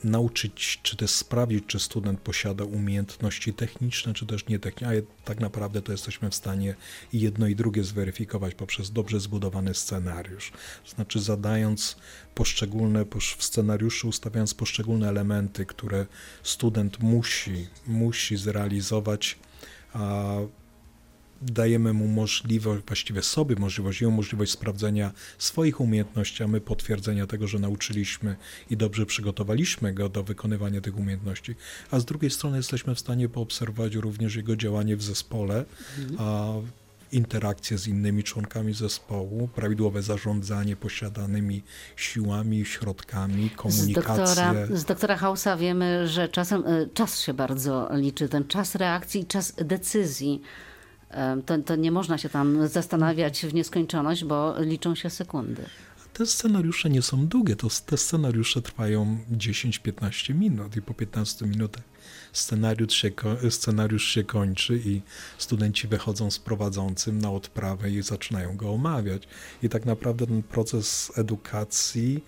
nauczyć, 0.03 0.79
czy 0.83 0.97
też 0.97 1.11
sprawdzić, 1.11 1.63
czy 1.67 1.79
student 1.79 2.19
posiada 2.19 2.63
umiejętności 2.63 3.53
techniczne, 3.53 4.13
czy 4.13 4.25
też 4.25 4.47
nietechniczne, 4.47 4.97
a 4.97 5.25
tak 5.25 5.39
naprawdę 5.39 5.81
to 5.81 5.91
jesteśmy 5.91 6.29
w 6.29 6.35
stanie 6.35 6.75
jedno 7.13 7.47
i 7.47 7.55
drugie 7.55 7.83
zweryfikować 7.83 8.55
poprzez 8.55 8.91
dobrze 8.91 9.19
zbudowany 9.19 9.73
scenariusz. 9.73 10.51
To 10.83 10.89
znaczy 10.95 11.19
zadając 11.19 11.95
poszczególne, 12.35 13.05
w 13.37 13.43
scenariuszu 13.43 14.07
ustawiając 14.07 14.53
poszczególne 14.53 15.09
elementy, 15.09 15.65
które 15.65 16.05
student 16.43 16.99
musi, 16.99 17.67
musi 17.87 18.37
zrealizować, 18.37 19.39
a 19.93 20.35
dajemy 21.41 21.93
mu 21.93 22.07
możliwość, 22.07 22.83
właściwie 22.87 23.21
sobie 23.21 23.55
możliwość, 23.55 24.01
ją 24.01 24.11
możliwość 24.11 24.51
sprawdzenia 24.51 25.11
swoich 25.37 25.81
umiejętności, 25.81 26.43
a 26.43 26.47
my 26.47 26.61
potwierdzenia 26.61 27.27
tego, 27.27 27.47
że 27.47 27.59
nauczyliśmy 27.59 28.35
i 28.69 28.77
dobrze 28.77 29.05
przygotowaliśmy 29.05 29.93
go 29.93 30.09
do 30.09 30.23
wykonywania 30.23 30.81
tych 30.81 30.97
umiejętności, 30.97 31.55
a 31.91 31.99
z 31.99 32.05
drugiej 32.05 32.31
strony 32.31 32.57
jesteśmy 32.57 32.95
w 32.95 32.99
stanie 32.99 33.29
poobserwować 33.29 33.95
również 33.95 34.35
jego 34.35 34.55
działanie 34.55 34.95
w 34.95 35.03
zespole, 35.03 35.65
a 36.17 36.53
interakcje 37.11 37.77
z 37.77 37.87
innymi 37.87 38.23
członkami 38.23 38.73
zespołu, 38.73 39.49
prawidłowe 39.55 40.01
zarządzanie 40.01 40.75
posiadanymi 40.75 41.63
siłami, 41.95 42.65
środkami, 42.65 43.49
komunikację. 43.49 44.25
Z 44.25 44.35
doktora, 44.35 44.53
z 44.71 44.85
doktora 44.85 45.17
Hausa 45.17 45.57
wiemy, 45.57 46.07
że 46.07 46.29
czasem 46.29 46.63
e, 46.65 46.87
czas 46.93 47.21
się 47.21 47.33
bardzo 47.33 47.89
liczy, 47.91 48.29
ten 48.29 48.47
czas 48.47 48.75
reakcji 48.75 49.21
i 49.21 49.25
czas 49.25 49.53
decyzji. 49.55 50.41
To, 51.45 51.57
to 51.57 51.75
nie 51.75 51.91
można 51.91 52.17
się 52.17 52.29
tam 52.29 52.67
zastanawiać 52.67 53.45
w 53.45 53.53
nieskończoność, 53.53 54.23
bo 54.23 54.55
liczą 54.59 54.95
się 54.95 55.09
sekundy. 55.09 55.63
Te 56.13 56.25
scenariusze 56.25 56.89
nie 56.89 57.01
są 57.01 57.27
długie, 57.27 57.55
to 57.55 57.67
te 57.85 57.97
scenariusze 57.97 58.61
trwają 58.61 59.17
10-15 59.31 60.35
minut 60.35 60.75
i 60.75 60.81
po 60.81 60.93
15 60.93 61.45
minutach 61.45 61.83
scenariusz 62.33 62.93
się, 62.93 63.11
scenariusz 63.49 64.07
się 64.07 64.23
kończy 64.23 64.81
i 64.85 65.01
studenci 65.37 65.87
wychodzą 65.87 66.31
z 66.31 66.39
prowadzącym 66.39 67.19
na 67.19 67.31
odprawę 67.31 67.91
i 67.91 68.01
zaczynają 68.01 68.57
go 68.57 68.71
omawiać. 68.71 69.27
I 69.63 69.69
tak 69.69 69.85
naprawdę 69.85 70.27
ten 70.27 70.43
proces 70.43 71.11
edukacji 71.15 72.23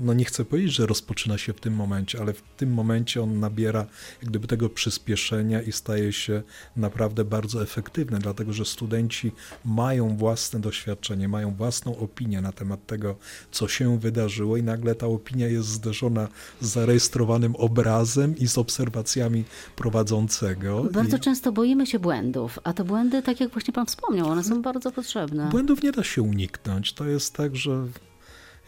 no 0.00 0.14
nie 0.14 0.24
chcę 0.24 0.44
powiedzieć, 0.44 0.72
że 0.72 0.86
rozpoczyna 0.86 1.38
się 1.38 1.52
w 1.52 1.60
tym 1.60 1.74
momencie, 1.74 2.20
ale 2.20 2.32
w 2.32 2.42
tym 2.56 2.72
momencie 2.72 3.22
on 3.22 3.40
nabiera 3.40 3.86
jak 4.22 4.30
gdyby 4.30 4.46
tego 4.46 4.68
przyspieszenia 4.68 5.62
i 5.62 5.72
staje 5.72 6.12
się 6.12 6.42
naprawdę 6.76 7.24
bardzo 7.24 7.62
efektywny, 7.62 8.18
dlatego 8.18 8.52
że 8.52 8.64
studenci 8.64 9.32
mają 9.64 10.16
własne 10.16 10.60
doświadczenie, 10.60 11.28
mają 11.28 11.54
własną 11.54 11.98
opinię 11.98 12.40
na 12.40 12.52
temat 12.52 12.86
tego, 12.86 13.16
co 13.50 13.68
się 13.68 13.98
wydarzyło 13.98 14.56
i 14.56 14.62
nagle 14.62 14.94
ta 14.94 15.06
opinia 15.06 15.46
jest 15.46 15.68
zderzona 15.68 16.28
z 16.60 16.68
zarejestrowanym 16.68 17.56
obrazem 17.56 18.36
i 18.36 18.48
z 18.48 18.58
obserwacjami 18.58 19.44
prowadzącego. 19.76 20.84
Bardzo 20.92 21.16
I... 21.16 21.20
często 21.20 21.52
boimy 21.52 21.86
się 21.86 21.98
błędów, 21.98 22.58
a 22.64 22.72
te 22.72 22.84
błędy, 22.84 23.22
tak 23.22 23.40
jak 23.40 23.50
właśnie 23.50 23.74
pan 23.74 23.86
wspomniał, 23.86 24.28
one 24.28 24.44
są 24.44 24.62
bardzo 24.62 24.92
potrzebne. 24.92 25.48
Błędów 25.50 25.82
nie 25.82 25.92
da 25.92 26.04
się 26.04 26.22
uniknąć. 26.22 26.92
To 26.92 27.04
jest 27.04 27.34
tak, 27.34 27.56
że 27.56 27.86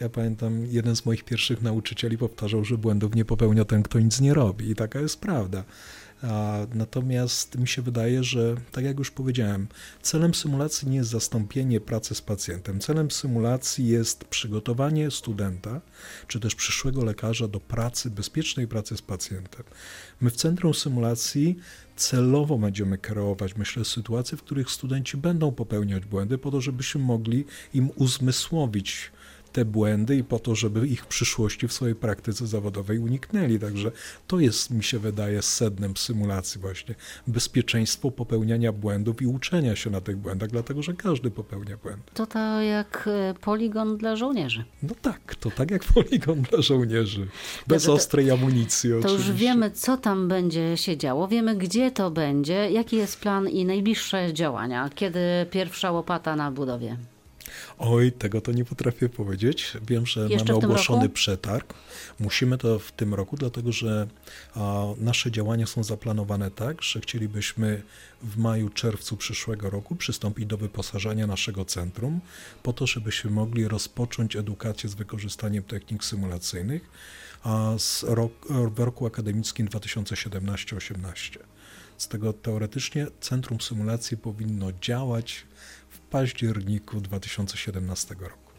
ja 0.01 0.09
pamiętam, 0.09 0.67
jeden 0.67 0.97
z 0.97 1.07
moich 1.07 1.25
pierwszych 1.25 1.63
nauczycieli 1.63 2.19
powtarzał, 2.19 2.65
że 2.65 2.79
błędów 2.79 3.15
nie 3.15 3.25
popełnia 3.25 3.65
ten, 3.65 3.83
kto 3.83 4.01
nic 4.01 4.21
nie 4.21 4.35
robi. 4.35 4.71
I 4.71 4.75
taka 4.75 5.01
jest 5.01 5.21
prawda. 5.21 5.65
Natomiast 6.75 7.59
mi 7.59 7.69
się 7.69 7.83
wydaje, 7.83 8.25
że 8.25 8.55
tak 8.73 8.85
jak 8.85 8.99
już 8.99 9.11
powiedziałem, 9.11 9.69
celem 10.03 10.35
symulacji 10.35 10.89
nie 10.89 10.97
jest 10.97 11.11
zastąpienie 11.11 11.81
pracy 11.81 12.15
z 12.15 12.23
pacjentem. 12.23 12.81
Celem 12.81 13.11
symulacji 13.11 13.89
jest 13.89 14.25
przygotowanie 14.25 15.11
studenta, 15.11 15.81
czy 16.27 16.41
też 16.41 16.55
przyszłego 16.55 17.05
lekarza 17.05 17.49
do 17.49 17.61
pracy, 17.61 18.11
bezpiecznej 18.11 18.69
pracy 18.69 18.97
z 18.97 19.03
pacjentem. 19.03 19.65
My 20.21 20.31
w 20.31 20.37
centrum 20.37 20.75
symulacji 20.75 21.57
celowo 21.97 22.59
będziemy 22.59 22.99
kreować, 22.99 23.57
myślę, 23.57 23.85
sytuacje, 23.85 24.39
w 24.39 24.43
których 24.43 24.71
studenci 24.71 25.17
będą 25.17 25.53
popełniać 25.53 26.05
błędy, 26.05 26.39
po 26.39 26.51
to, 26.51 26.61
żebyśmy 26.61 27.01
mogli 27.01 27.45
im 27.75 27.91
uzmysłowić, 27.97 29.13
te 29.53 29.65
błędy 29.65 30.17
i 30.17 30.25
po 30.25 30.39
to, 30.39 30.55
żeby 30.55 30.87
ich 30.87 31.03
w 31.03 31.07
przyszłości 31.07 31.69
w 31.69 31.73
swojej 31.73 31.95
praktyce 31.95 32.47
zawodowej 32.47 32.99
uniknęli. 32.99 33.59
Także 33.59 33.93
to 34.27 34.41
jest, 34.41 34.71
mi 34.71 34.85
się 34.85 34.99
wydaje, 34.99 35.43
sednem 35.43 35.97
symulacji 35.97 36.61
właśnie. 36.61 36.95
Bezpieczeństwo 37.27 38.11
popełniania 38.11 38.73
błędów 38.73 39.23
i 39.23 39.27
uczenia 39.27 39.77
się 39.77 39.91
na 39.91 40.01
tych 40.01 40.17
błędach, 40.17 40.51
dlatego 40.51 40.83
że 40.83 40.95
każdy 40.95 41.31
popełnia 41.31 41.77
błędy. 41.77 42.03
To 42.15 42.27
to 42.27 42.61
jak 42.61 43.09
e, 43.13 43.35
poligon 43.41 43.97
dla 43.97 44.17
żołnierzy. 44.17 44.65
No 44.83 44.95
tak, 45.03 45.35
to 45.35 45.51
tak 45.51 45.71
jak 45.71 45.85
poligon 45.95 46.43
dla 46.43 46.63
żołnierzy. 46.63 47.27
Bez 47.67 47.83
Dobrze, 47.83 47.93
ostrej 47.93 48.31
amunicji 48.31 48.91
to 48.91 48.99
oczywiście. 48.99 49.29
już 49.29 49.41
wiemy, 49.41 49.71
co 49.71 49.97
tam 49.97 50.29
będzie 50.29 50.77
się 50.77 50.97
działo, 50.97 51.29
wiemy, 51.29 51.57
gdzie 51.57 51.91
to 51.91 52.11
będzie, 52.11 52.71
jaki 52.71 52.97
jest 52.97 53.21
plan 53.21 53.49
i 53.49 53.65
najbliższe 53.65 54.35
działania, 54.35 54.91
kiedy 54.95 55.21
pierwsza 55.51 55.91
łopata 55.91 56.37
na 56.37 56.51
budowie. 56.51 56.97
Oj, 57.83 58.12
tego 58.12 58.40
to 58.40 58.53
nie 58.53 58.64
potrafię 58.64 59.09
powiedzieć. 59.09 59.73
Wiem, 59.88 60.07
że 60.07 60.29
Jeszcze 60.29 60.53
mamy 60.53 60.64
ogłoszony 60.64 61.03
roku? 61.03 61.14
przetarg. 61.14 61.75
Musimy 62.19 62.59
to 62.59 62.79
w 62.79 62.93
tym 62.93 63.14
roku, 63.14 63.37
dlatego 63.37 63.73
że 63.73 64.07
a, 64.55 64.85
nasze 64.99 65.31
działania 65.31 65.66
są 65.66 65.85
zaplanowane 65.85 66.51
tak, 66.51 66.83
że 66.83 67.01
chcielibyśmy 67.01 67.83
w 68.23 68.37
maju, 68.37 68.69
czerwcu 68.69 69.16
przyszłego 69.16 69.71
roku 69.71 69.97
przystąpić 69.97 70.47
do 70.47 70.57
wyposażenia 70.57 71.27
naszego 71.27 71.64
centrum, 71.64 72.21
po 72.62 72.73
to, 72.73 72.87
żebyśmy 72.87 73.31
mogli 73.31 73.69
rozpocząć 73.69 74.37
edukację 74.37 74.88
z 74.88 74.95
wykorzystaniem 74.95 75.62
technik 75.62 76.05
symulacyjnych 76.05 76.90
a 77.43 77.75
z 77.79 78.03
rok, 78.03 78.33
w 78.75 78.79
roku 78.79 79.07
akademickim 79.07 79.69
2017-18. 79.69 81.38
Z 81.99 82.09
tego 82.09 82.33
teoretycznie 82.33 83.07
Centrum 83.21 83.61
Symulacji 83.61 84.16
powinno 84.16 84.73
działać 84.81 85.45
październiku 86.11 87.01
2017 87.01 88.14
roku 88.20 88.50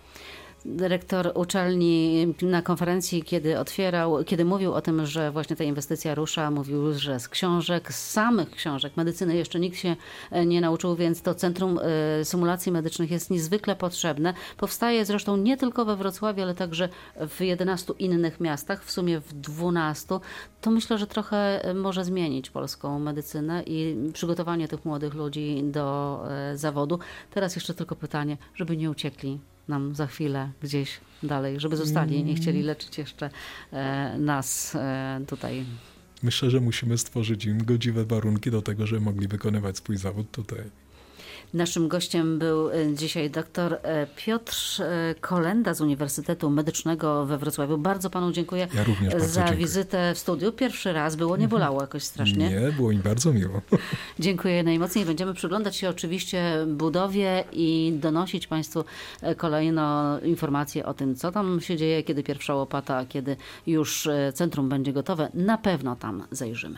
dyrektor 0.65 1.31
uczelni 1.35 2.27
na 2.41 2.61
konferencji, 2.61 3.23
kiedy 3.23 3.59
otwierał, 3.59 4.23
kiedy 4.23 4.45
mówił 4.45 4.73
o 4.73 4.81
tym, 4.81 5.05
że 5.05 5.31
właśnie 5.31 5.55
ta 5.55 5.63
inwestycja 5.63 6.15
rusza, 6.15 6.51
mówił, 6.51 6.93
że 6.93 7.19
z 7.19 7.29
książek, 7.29 7.93
z 7.93 8.11
samych 8.11 8.51
książek 8.51 8.97
medycyny 8.97 9.35
jeszcze 9.35 9.59
nikt 9.59 9.77
się 9.77 9.95
e, 10.31 10.45
nie 10.45 10.61
nauczył, 10.61 10.95
więc 10.95 11.21
to 11.21 11.35
Centrum 11.35 11.79
e, 11.79 12.25
Symulacji 12.25 12.71
Medycznych 12.71 13.11
jest 13.11 13.29
niezwykle 13.29 13.75
potrzebne. 13.75 14.33
Powstaje 14.57 15.05
zresztą 15.05 15.37
nie 15.37 15.57
tylko 15.57 15.85
we 15.85 15.95
Wrocławiu, 15.95 16.41
ale 16.41 16.55
także 16.55 16.89
w 17.15 17.41
11 17.41 17.93
innych 17.99 18.39
miastach, 18.39 18.83
w 18.83 18.91
sumie 18.91 19.19
w 19.19 19.33
12. 19.33 20.19
To 20.61 20.71
myślę, 20.71 20.97
że 20.97 21.07
trochę 21.07 21.65
e, 21.65 21.73
może 21.73 22.05
zmienić 22.05 22.49
polską 22.49 22.99
medycynę 22.99 23.63
i 23.63 23.95
przygotowanie 24.13 24.67
tych 24.67 24.85
młodych 24.85 25.13
ludzi 25.13 25.63
do 25.63 26.19
zawodu. 26.55 26.99
Teraz 27.31 27.55
jeszcze 27.55 27.73
tylko 27.73 27.95
pytanie, 27.95 28.37
żeby 28.55 28.77
nie 28.77 28.91
uciekli 28.91 29.39
nam 29.71 29.95
za 29.95 30.07
chwilę 30.07 30.51
gdzieś 30.61 30.99
dalej, 31.23 31.59
żeby 31.59 31.77
zostali 31.77 32.15
i 32.19 32.23
nie 32.23 32.35
chcieli 32.35 32.63
leczyć 32.63 32.97
jeszcze 32.97 33.29
e, 33.71 34.17
nas 34.17 34.75
e, 34.75 35.21
tutaj. 35.27 35.65
Myślę, 36.23 36.49
że 36.49 36.59
musimy 36.59 36.97
stworzyć 36.97 37.45
im 37.45 37.65
godziwe 37.65 38.05
warunki 38.05 38.51
do 38.51 38.61
tego, 38.61 38.87
żeby 38.87 39.01
mogli 39.01 39.27
wykonywać 39.27 39.77
swój 39.77 39.97
zawód 39.97 40.31
tutaj. 40.31 40.80
Naszym 41.53 41.87
gościem 41.87 42.39
był 42.39 42.69
e, 42.69 42.93
dzisiaj 42.93 43.29
dr 43.29 43.79
e, 43.83 44.07
Piotr 44.15 44.55
e, 44.79 45.15
Kolenda 45.21 45.73
z 45.73 45.81
Uniwersytetu 45.81 46.49
Medycznego 46.49 47.25
we 47.25 47.37
Wrocławiu. 47.37 47.77
Bardzo 47.77 48.09
panu 48.09 48.31
dziękuję 48.31 48.67
ja 48.73 49.19
za 49.19 49.41
dziękuję. 49.41 49.57
wizytę 49.57 50.13
w 50.15 50.19
studiu. 50.19 50.51
Pierwszy 50.51 50.93
raz 50.93 51.15
było, 51.15 51.37
nie 51.37 51.47
bolało 51.47 51.81
jakoś 51.81 52.03
strasznie. 52.03 52.49
Nie, 52.49 52.71
było 52.71 52.89
mi 52.89 52.97
bardzo 52.97 53.33
miło. 53.33 53.61
Dziękuję 54.19 54.63
najmocniej. 54.63 55.05
Będziemy 55.05 55.33
przyglądać 55.33 55.75
się 55.75 55.89
oczywiście 55.89 56.65
budowie 56.67 57.43
i 57.51 57.93
donosić 57.95 58.47
państwu 58.47 58.83
kolejno 59.37 60.19
informacje 60.19 60.85
o 60.85 60.93
tym, 60.93 61.15
co 61.15 61.31
tam 61.31 61.61
się 61.61 61.77
dzieje, 61.77 62.03
kiedy 62.03 62.23
pierwsza 62.23 62.55
łopata, 62.55 63.05
kiedy 63.05 63.37
już 63.67 64.09
centrum 64.33 64.69
będzie 64.69 64.93
gotowe. 64.93 65.29
Na 65.33 65.57
pewno 65.57 65.95
tam 65.95 66.23
zajrzymy. 66.31 66.77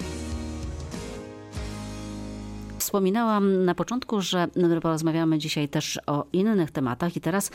Wspominałam 2.91 3.65
na 3.65 3.75
początku, 3.75 4.21
że 4.21 4.47
porozmawiamy 4.81 5.37
dzisiaj 5.37 5.69
też 5.69 5.99
o 6.07 6.25
innych 6.33 6.71
tematach 6.71 7.15
i 7.15 7.21
teraz 7.21 7.51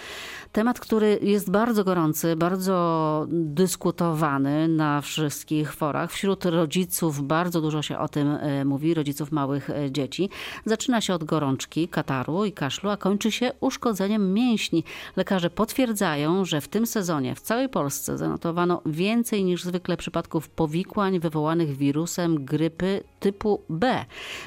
temat, 0.53 0.81
który 0.81 1.19
jest 1.23 1.51
bardzo 1.51 1.85
gorący, 1.85 2.37
bardzo 2.37 3.27
dyskutowany 3.31 4.69
na 4.69 5.01
wszystkich 5.01 5.75
forach. 5.75 6.13
Wśród 6.13 6.45
rodziców 6.45 7.27
bardzo 7.27 7.61
dużo 7.61 7.83
się 7.83 7.99
o 7.99 8.09
tym 8.09 8.29
e, 8.29 8.65
mówi, 8.65 8.95
rodziców 8.95 9.33
małych 9.33 9.71
e, 9.71 9.91
dzieci. 9.91 10.31
Zaczyna 10.65 11.01
się 11.01 11.15
od 11.15 11.25
gorączki, 11.25 11.89
kataru 11.89 12.45
i 12.45 12.53
kaszlu, 12.53 12.91
a 12.91 12.97
kończy 12.97 13.33
się 13.33 13.53
uszkodzeniem 13.61 14.35
mięśni. 14.35 14.85
Lekarze 15.17 15.51
potwierdzają, 15.51 16.45
że 16.45 16.61
w 16.61 16.69
tym 16.69 16.87
sezonie 16.87 17.35
w 17.35 17.41
całej 17.41 17.69
Polsce 17.69 18.19
zanotowano 18.19 18.83
więcej 18.87 19.45
niż 19.45 19.65
zwykle 19.65 19.97
przypadków 19.97 20.49
powikłań 20.49 21.21
wywołanych 21.21 21.77
wirusem 21.77 22.45
grypy 22.45 23.03
typu 23.27 23.63
B. 23.69 24.05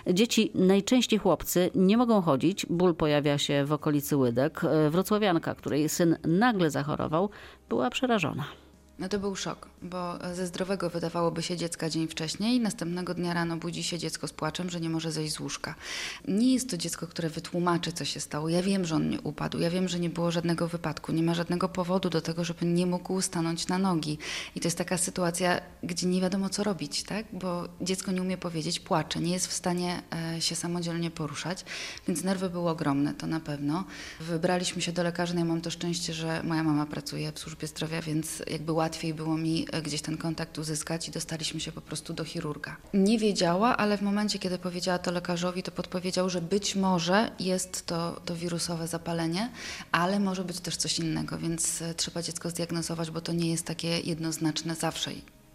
Dzieci, 0.07 0.51
najczęściej 0.55 1.19
chłopcy, 1.19 1.69
nie 1.75 1.97
mogą 1.97 2.21
chodzić. 2.21 2.65
Ból 2.69 2.95
pojawia 2.95 3.37
się 3.37 3.65
w 3.65 3.73
okolicy 3.73 4.17
łydek. 4.17 4.61
Wrocławianka, 4.89 5.55
której 5.55 5.89
syn 5.89 6.17
nagle 6.23 6.71
zachorował, 6.71 7.29
była 7.69 7.89
przerażona. 7.89 8.45
No 8.99 9.09
to 9.09 9.19
był 9.19 9.35
szok, 9.35 9.67
bo 9.81 10.19
ze 10.33 10.47
zdrowego 10.47 10.89
wydawałoby 10.89 11.43
się 11.43 11.57
dziecka 11.57 11.89
dzień 11.89 12.07
wcześniej, 12.07 12.59
następnego 12.59 13.13
dnia 13.13 13.33
rano 13.33 13.57
budzi 13.57 13.83
się 13.83 13.97
dziecko 13.97 14.27
z 14.27 14.33
płaczem, 14.33 14.69
że 14.69 14.81
nie 14.81 14.89
może 14.89 15.11
zejść 15.11 15.33
z 15.33 15.39
łóżka. 15.39 15.75
Nie 16.27 16.53
jest 16.53 16.69
to 16.69 16.77
dziecko, 16.77 17.07
które 17.07 17.29
wytłumaczy, 17.29 17.91
co 17.91 18.05
się 18.05 18.19
stało. 18.19 18.49
Ja 18.49 18.61
wiem, 18.61 18.85
że 18.85 18.95
on 18.95 19.09
nie 19.09 19.21
upadł, 19.21 19.59
ja 19.59 19.69
wiem, 19.69 19.87
że 19.87 19.99
nie 19.99 20.09
było 20.09 20.31
żadnego 20.31 20.67
wypadku, 20.67 21.11
nie 21.11 21.23
ma 21.23 21.33
żadnego 21.33 21.69
powodu 21.69 22.09
do 22.09 22.21
tego, 22.21 22.43
żeby 22.43 22.65
nie 22.65 22.85
mógł 22.85 23.21
stanąć 23.21 23.67
na 23.67 23.77
nogi. 23.77 24.17
I 24.55 24.59
to 24.59 24.67
jest 24.67 24.77
taka 24.77 24.97
sytuacja, 24.97 25.61
gdzie 25.83 26.07
nie 26.07 26.21
wiadomo, 26.21 26.49
co 26.49 26.63
robić, 26.63 27.03
tak? 27.03 27.25
bo 27.33 27.69
dziecko 27.81 28.11
nie 28.11 28.21
umie 28.21 28.37
powiedzieć, 28.37 28.79
płacze, 28.79 29.19
nie 29.19 29.31
jest 29.31 29.47
w 29.47 29.53
stanie 29.53 30.01
e, 30.35 30.41
się 30.41 30.55
samodzielnie 30.55 31.11
poruszać, 31.11 31.65
więc 32.07 32.23
nerwy 32.23 32.49
były 32.49 32.69
ogromne, 32.69 33.13
to 33.13 33.27
na 33.27 33.39
pewno. 33.39 33.83
Wybraliśmy 34.19 34.81
się 34.81 34.91
do 34.91 35.03
lekarzy, 35.03 35.33
no 35.33 35.39
ja 35.39 35.45
mam 35.45 35.61
to 35.61 35.71
szczęście, 35.71 36.13
że 36.13 36.43
moja 36.43 36.63
mama 36.63 36.85
pracuje 36.85 37.31
w 37.31 37.39
służbie 37.39 37.67
zdrowia, 37.67 38.01
więc 38.01 38.43
jakby 38.47 38.71
łatwiej 38.71 39.13
było 39.13 39.37
mi 39.37 39.68
gdzieś 39.83 40.01
ten 40.01 40.17
kontakt 40.17 40.57
uzyskać 40.57 41.07
i 41.07 41.11
dostaliśmy 41.11 41.59
się 41.59 41.71
po 41.71 41.81
prostu 41.81 42.13
do 42.13 42.25
chirurga. 42.25 42.77
Nie 42.93 43.19
wiedziała, 43.19 43.77
ale 43.77 43.97
w 43.97 44.01
momencie, 44.01 44.39
kiedy 44.39 44.57
powiedziała 44.57 44.99
to 44.99 45.11
lekarzowi, 45.11 45.63
to 45.63 45.71
podpowiedział, 45.71 46.29
że 46.29 46.41
być 46.41 46.75
może 46.75 47.31
jest 47.39 47.85
to, 47.85 48.21
to 48.25 48.35
wirusowe 48.35 48.87
zapalenie, 48.87 49.51
ale 49.91 50.19
może 50.19 50.43
być 50.43 50.59
też 50.59 50.77
coś 50.77 50.99
innego, 50.99 51.37
więc 51.37 51.81
e, 51.81 51.93
trzeba 51.93 52.21
dziecko 52.21 52.49
zdiagnozować, 52.49 53.11
bo 53.11 53.21
to 53.21 53.31
nie 53.31 53.51
jest 53.51 53.65
takie 53.65 53.99
jednoznaczne 53.99 54.75
zawsze 54.75 55.11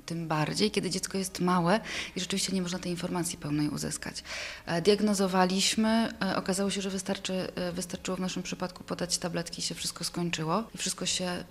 tym 0.07 0.29
bardziej, 0.29 0.71
kiedy 0.71 0.91
dziecko 0.91 1.19
jest 1.19 1.41
małe 1.41 1.81
i 2.17 2.21
rzeczywiście 2.21 2.53
nie 2.53 2.63
można 2.63 2.79
tej 2.79 2.93
informacji 2.93 3.39
pełnej 3.39 3.69
uzyskać. 3.69 4.23
E, 4.67 4.83
diagnozowaliśmy, 4.83 6.13
okazało 6.37 6.71
się, 6.71 6.83
że 6.83 6.91
wystarczy, 6.91 7.49
wystarczyło 7.73 8.17
w 8.17 8.21
naszym 8.21 8.43
przypadku 8.43 8.85
podać 8.85 9.19
tabletki 9.19 9.61
i 9.61 9.63
się 9.63 9.75
wszystko 9.75 10.05
skończyło 10.05 10.65
i 10.75 10.79
wszystko 10.79 11.07
się 11.07 11.45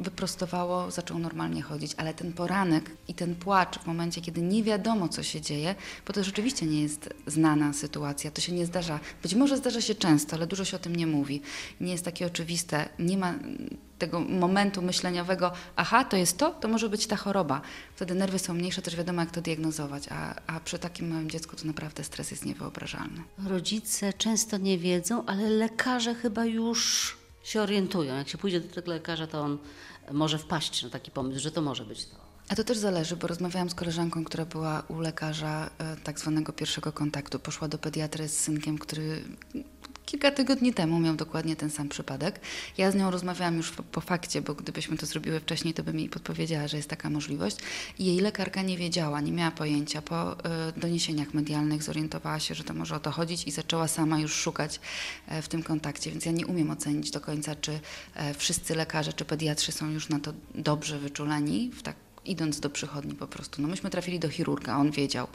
wyprostowało, 0.00 0.90
zaczął 0.90 1.18
normalnie 1.18 1.62
chodzić, 1.62 1.94
ale 1.96 2.14
ten 2.14 2.32
poranek 2.32 2.90
i 3.08 3.14
ten 3.14 3.34
płacz 3.34 3.78
w 3.78 3.86
momencie, 3.86 4.20
kiedy 4.20 4.42
nie 4.42 4.62
wiadomo, 4.62 5.08
co 5.08 5.22
się 5.22 5.40
dzieje, 5.40 5.74
bo 6.06 6.12
to 6.12 6.24
rzeczywiście 6.24 6.66
nie 6.66 6.82
jest 6.82 7.14
znana 7.26 7.72
sytuacja, 7.72 8.30
to 8.30 8.40
się 8.40 8.52
nie 8.52 8.66
zdarza, 8.66 9.00
być 9.22 9.34
może 9.34 9.56
zdarza 9.56 9.80
się 9.80 9.94
często, 9.94 10.36
ale 10.36 10.46
dużo 10.46 10.64
się 10.64 10.76
o 10.76 10.80
tym 10.80 10.96
nie 10.96 11.06
mówi. 11.06 11.40
Nie 11.80 11.92
jest 11.92 12.04
takie 12.04 12.26
oczywiste, 12.26 12.88
nie 12.98 13.18
ma 13.18 13.34
tego 13.98 14.20
momentu 14.20 14.82
myśleniowego, 14.82 15.52
aha, 15.76 16.04
to 16.04 16.16
jest 16.16 16.38
to, 16.38 16.50
to 16.50 16.68
może 16.68 16.88
być 16.88 17.06
ta 17.06 17.16
choroba. 17.16 17.60
Wtedy 17.96 18.14
nerwy 18.14 18.38
są 18.38 18.54
mniejsze, 18.54 18.82
też 18.82 18.96
wiadomo, 18.96 19.20
jak 19.20 19.30
to 19.30 19.40
diagnozować, 19.40 20.08
a, 20.10 20.34
a 20.46 20.60
przy 20.60 20.78
takim 20.78 21.08
małym 21.08 21.30
dziecku 21.30 21.56
to 21.56 21.66
naprawdę 21.66 22.04
stres 22.04 22.30
jest 22.30 22.44
niewyobrażalny. 22.44 23.22
Rodzice 23.46 24.12
często 24.12 24.56
nie 24.56 24.78
wiedzą, 24.78 25.26
ale 25.26 25.50
lekarze 25.50 26.14
chyba 26.14 26.44
już 26.44 27.16
się 27.46 27.62
orientują. 27.62 28.14
Jak 28.16 28.28
się 28.28 28.38
pójdzie 28.38 28.60
do 28.60 28.74
tego 28.74 28.90
lekarza, 28.90 29.26
to 29.26 29.40
on 29.40 29.58
może 30.12 30.38
wpaść 30.38 30.82
na 30.82 30.90
taki 30.90 31.10
pomysł, 31.10 31.40
że 31.40 31.50
to 31.50 31.62
może 31.62 31.84
być 31.84 32.04
to. 32.04 32.16
A 32.48 32.56
to 32.56 32.64
też 32.64 32.78
zależy, 32.78 33.16
bo 33.16 33.26
rozmawiałam 33.26 33.70
z 33.70 33.74
koleżanką, 33.74 34.24
która 34.24 34.44
była 34.44 34.82
u 34.88 35.00
lekarza 35.00 35.70
e, 35.78 35.96
tak 35.96 36.20
zwanego 36.20 36.52
pierwszego 36.52 36.92
kontaktu. 36.92 37.38
Poszła 37.38 37.68
do 37.68 37.78
pediatry 37.78 38.28
z 38.28 38.38
synkiem, 38.38 38.78
który 38.78 39.22
kilka 40.06 40.30
tygodni 40.30 40.74
temu 40.74 40.98
miał 40.98 41.14
dokładnie 41.14 41.56
ten 41.56 41.70
sam 41.70 41.88
przypadek. 41.88 42.40
Ja 42.78 42.90
z 42.90 42.94
nią 42.94 43.10
rozmawiałam 43.10 43.56
już 43.56 43.72
po, 43.92 44.00
fakcie, 44.00 44.42
bo 44.42 44.54
gdybyśmy 44.54 44.96
to 44.96 45.06
zrobiły 45.06 45.40
wcześniej, 45.40 45.74
to 45.74 45.82
by 45.82 45.92
mi 45.92 46.08
podpowiedziała, 46.08 46.68
że 46.68 46.76
jest 46.76 46.90
taka 46.90 47.10
możliwość. 47.10 47.56
I 47.98 48.04
jej 48.04 48.20
lekarka 48.20 48.62
nie 48.62 48.76
wiedziała, 48.76 49.20
nie 49.20 49.32
miała 49.32 49.50
pojęcia. 49.50 50.02
Po 50.02 50.32
y, 50.32 50.36
doniesieniach 50.76 51.34
medialnych 51.34 51.82
zorientowała 51.82 52.40
się, 52.40 52.54
że 52.54 52.64
to 52.64 52.74
może 52.74 52.96
o 52.96 53.00
to 53.00 53.10
chodzić 53.10 53.46
i 53.46 53.50
zaczęła 53.50 53.88
sama 53.88 54.18
już 54.18 54.34
szukać 54.34 54.80
y, 55.38 55.42
w 55.42 55.48
tym 55.48 55.62
kontakcie. 55.62 56.10
Więc 56.10 56.24
ja 56.24 56.32
nie 56.32 56.46
umiem 56.46 56.70
ocenić 56.70 57.10
do 57.10 57.20
końca, 57.20 57.56
czy 57.56 57.72
y, 57.72 57.80
wszyscy 58.34 58.74
lekarze, 58.74 59.12
czy 59.12 59.24
pediatrzy 59.24 59.72
są 59.72 59.90
już 59.90 60.08
na 60.08 60.20
to 60.20 60.32
dobrze 60.54 60.98
wyczuleni 60.98 61.70
w 61.74 61.82
tak 61.82 61.96
idąc 62.24 62.60
do 62.60 62.70
przychodni 62.70 63.14
po 63.14 63.26
prostu. 63.26 63.62
No 63.62 63.68
myśmy 63.68 63.90
trafili 63.90 64.18
do 64.18 64.28
chirurga, 64.28 64.76
on 64.76 64.90
wiedział. 64.90 65.26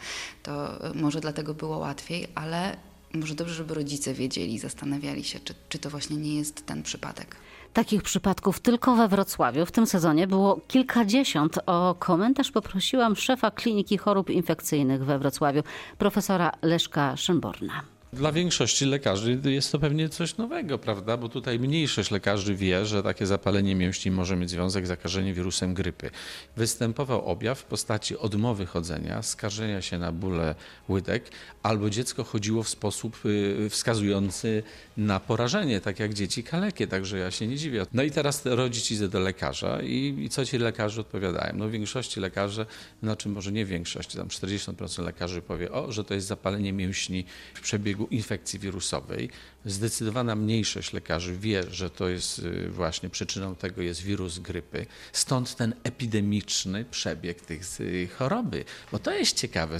To 0.43 0.79
może 0.95 1.21
dlatego 1.21 1.53
było 1.53 1.77
łatwiej, 1.77 2.27
ale 2.35 2.77
może 3.13 3.35
dobrze, 3.35 3.53
żeby 3.53 3.73
rodzice 3.73 4.13
wiedzieli, 4.13 4.59
zastanawiali 4.59 5.23
się, 5.23 5.39
czy, 5.39 5.53
czy 5.69 5.79
to 5.79 5.89
właśnie 5.89 6.17
nie 6.17 6.35
jest 6.35 6.65
ten 6.65 6.83
przypadek. 6.83 7.35
Takich 7.73 8.03
przypadków 8.03 8.59
tylko 8.59 8.95
we 8.95 9.07
Wrocławiu 9.07 9.65
w 9.65 9.71
tym 9.71 9.87
sezonie 9.87 10.27
było 10.27 10.59
kilkadziesiąt. 10.67 11.59
O 11.65 11.95
komentarz 11.99 12.51
poprosiłam 12.51 13.15
szefa 13.15 13.51
Kliniki 13.51 13.97
Chorób 13.97 14.29
Infekcyjnych 14.29 15.05
we 15.05 15.19
Wrocławiu, 15.19 15.63
profesora 15.97 16.51
Leszka 16.61 17.17
Szymborna. 17.17 17.90
Dla 18.13 18.31
większości 18.31 18.85
lekarzy 18.85 19.39
jest 19.43 19.71
to 19.71 19.79
pewnie 19.79 20.09
coś 20.09 20.37
nowego, 20.37 20.77
prawda? 20.77 21.17
Bo 21.17 21.29
tutaj 21.29 21.59
mniejszość 21.59 22.11
lekarzy 22.11 22.55
wie, 22.55 22.85
że 22.85 23.03
takie 23.03 23.25
zapalenie 23.25 23.75
mięśni 23.75 24.11
może 24.11 24.35
mieć 24.35 24.49
związek 24.49 24.85
z 24.85 24.87
zakażeniem 24.87 25.35
wirusem 25.35 25.73
grypy. 25.73 26.11
Występował 26.57 27.25
objaw 27.25 27.59
w 27.59 27.63
postaci 27.63 28.17
odmowy 28.17 28.65
chodzenia, 28.65 29.21
skarżenia 29.21 29.81
się 29.81 29.97
na 29.97 30.11
bóle 30.11 30.55
łydek, 30.89 31.31
albo 31.63 31.89
dziecko 31.89 32.23
chodziło 32.23 32.63
w 32.63 32.69
sposób 32.69 33.25
y, 33.25 33.69
wskazujący 33.69 34.63
na 34.97 35.19
porażenie, 35.19 35.81
tak 35.81 35.99
jak 35.99 36.13
dzieci 36.13 36.43
kalekie, 36.43 36.87
także 36.87 37.17
ja 37.17 37.31
się 37.31 37.47
nie 37.47 37.57
dziwię. 37.57 37.85
No 37.93 38.03
i 38.03 38.11
teraz 38.11 38.45
rodzic 38.45 38.91
idzie 38.91 39.07
do 39.07 39.19
lekarza 39.19 39.81
i, 39.81 40.15
i 40.19 40.29
co 40.29 40.45
ci 40.45 40.57
lekarze 40.57 41.01
odpowiadają? 41.01 41.53
No 41.55 41.67
w 41.67 41.71
większości 41.71 42.19
lekarzy, 42.19 42.65
znaczy 43.03 43.29
może 43.29 43.51
nie 43.51 43.65
większość, 43.65 44.15
tam 44.15 44.27
40% 44.27 45.03
lekarzy 45.03 45.41
powie, 45.41 45.71
o, 45.71 45.91
że 45.91 46.03
to 46.03 46.13
jest 46.13 46.27
zapalenie 46.27 46.73
mięśni 46.73 47.25
w 47.53 47.61
przebiegu 47.61 48.00
przebiegu 48.01 48.07
infekcji 48.11 48.59
wirusowej. 48.59 49.29
Zdecydowana 49.65 50.35
mniejszość 50.35 50.93
lekarzy 50.93 51.37
wie, 51.37 51.63
że 51.71 51.89
to 51.89 52.09
jest 52.09 52.39
y, 52.39 52.69
właśnie 52.69 53.09
przyczyną 53.09 53.55
tego 53.55 53.81
jest 53.81 54.01
wirus 54.01 54.39
grypy. 54.39 54.85
Stąd 55.13 55.55
ten 55.55 55.73
epidemiczny 55.83 56.85
przebieg 56.85 57.41
tych 57.41 57.61
y, 57.79 58.07
choroby. 58.17 58.65
Bo 58.91 58.99
to 58.99 59.11
jest 59.11 59.37
ciekawe, 59.37 59.79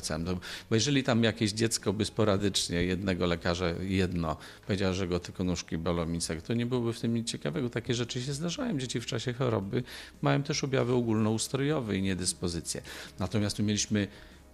bo 0.69 0.75
jeżeli 0.75 1.03
tam 1.03 1.23
jakieś 1.23 1.51
dziecko 1.51 1.93
by 1.93 2.05
sporadycznie 2.05 2.84
jednego 2.84 3.25
lekarza 3.25 3.69
jedno 3.81 4.38
powiedział, 4.67 4.93
że 4.93 5.07
go 5.07 5.19
tylko 5.19 5.43
nóżki 5.43 5.77
bolą 5.77 6.05
to 6.47 6.53
nie 6.53 6.65
byłoby 6.65 6.93
w 6.93 6.99
tym 6.99 7.13
nic 7.13 7.27
ciekawego. 7.27 7.69
Takie 7.69 7.93
rzeczy 7.93 8.21
się 8.21 8.34
zdarzają. 8.34 8.79
Dzieci 8.79 9.01
w 9.01 9.05
czasie 9.05 9.34
choroby 9.34 9.84
mają 10.21 10.43
też 10.43 10.63
objawy 10.63 10.93
ogólnoustrojowe 10.93 11.97
i 11.97 12.01
niedyspozycje. 12.01 12.81
Natomiast 13.19 13.57
tu 13.57 13.63
mieliśmy 13.63 14.07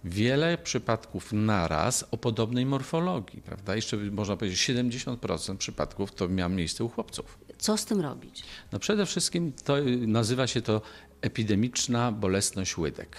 wiele 0.04 0.58
przypadków 0.58 1.32
naraz 1.32 2.04
o 2.10 2.16
podobnej 2.16 2.66
morfologii, 2.66 3.42
prawda? 3.42 3.76
Jeszcze 3.76 3.96
można 3.96 4.36
powiedzieć 4.36 4.68
70% 4.68 5.56
przypadków 5.56 6.14
to 6.14 6.28
miało 6.28 6.48
miejsce 6.50 6.84
u 6.84 6.88
chłopców. 6.88 7.38
Co 7.58 7.76
z 7.76 7.84
tym 7.84 8.00
robić? 8.00 8.44
No 8.72 8.78
przede 8.78 9.06
wszystkim 9.06 9.52
to 9.64 9.76
nazywa 10.06 10.46
się 10.46 10.62
to 10.62 10.82
epidemiczna 11.20 12.12
bolesność 12.12 12.78
łydek. 12.78 13.16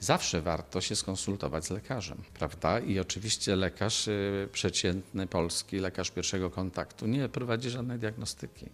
Zawsze 0.00 0.40
warto 0.40 0.80
się 0.80 0.96
skonsultować 0.96 1.66
z 1.66 1.70
lekarzem, 1.70 2.18
prawda? 2.34 2.80
I 2.80 2.98
oczywiście 2.98 3.56
lekarz 3.56 4.08
y, 4.08 4.48
przeciętny 4.52 5.26
polski, 5.26 5.78
lekarz 5.78 6.10
pierwszego 6.10 6.50
kontaktu 6.50 7.06
nie 7.06 7.28
prowadzi 7.28 7.70
żadnej 7.70 7.98
diagnostyki. 7.98 8.66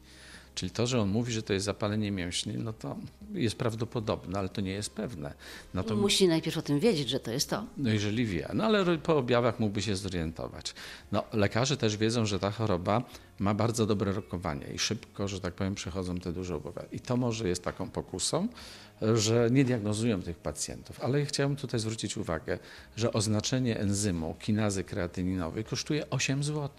Czyli 0.59 0.71
to, 0.71 0.87
że 0.87 1.01
on 1.01 1.09
mówi, 1.09 1.33
że 1.33 1.43
to 1.43 1.53
jest 1.53 1.67
zapalenie 1.67 2.11
mięśni, 2.11 2.55
no 2.57 2.73
to 2.73 2.97
jest 3.33 3.57
prawdopodobne, 3.57 4.39
ale 4.39 4.49
to 4.49 4.61
nie 4.61 4.71
jest 4.71 4.91
pewne. 4.91 5.35
No 5.75 5.83
to... 5.83 5.97
Musi 5.97 6.29
najpierw 6.29 6.57
o 6.59 6.63
tym 6.63 6.81
wiedzieć, 6.81 7.09
że 7.09 7.21
to 7.21 7.31
jest 7.31 7.51
to. 7.51 7.65
No 7.77 7.91
jeżeli 7.91 8.27
wie, 8.27 8.49
no 8.55 8.65
ale 8.65 8.99
po 8.99 9.17
objawach 9.17 9.61
mógłby 9.61 9.83
się 9.83 9.97
zorientować. 9.97 10.75
No 11.13 11.25
lekarze 11.33 11.77
też 11.77 11.97
wiedzą, 11.97 12.27
że 12.27 12.39
ta 12.39 12.51
choroba 12.51 13.03
ma 13.39 13.55
bardzo 13.55 13.87
dobre 13.87 14.13
rokowanie 14.13 14.67
i 14.75 14.79
szybko, 14.79 15.29
że 15.29 15.41
tak 15.41 15.55
powiem, 15.55 15.75
przechodzą 15.75 16.21
te 16.21 16.33
duże 16.33 16.57
objawy. 16.57 16.89
I 16.93 17.01
to 17.01 17.17
może 17.17 17.49
jest 17.49 17.65
taką 17.65 17.91
pokusą, 17.91 18.49
że 19.15 19.49
nie 19.51 19.65
diagnozują 19.65 20.23
tych 20.23 20.37
pacjentów. 20.37 21.01
Ale 21.01 21.27
chciałbym 21.27 21.57
tutaj 21.57 21.81
zwrócić 21.81 22.17
uwagę, 22.17 22.59
że 22.97 23.13
oznaczenie 23.13 23.79
enzymu 23.79 24.35
kinazy 24.41 24.85
kreatyninowej 24.85 25.65
kosztuje 25.65 26.11
8 26.11 26.45
zł, 26.45 26.71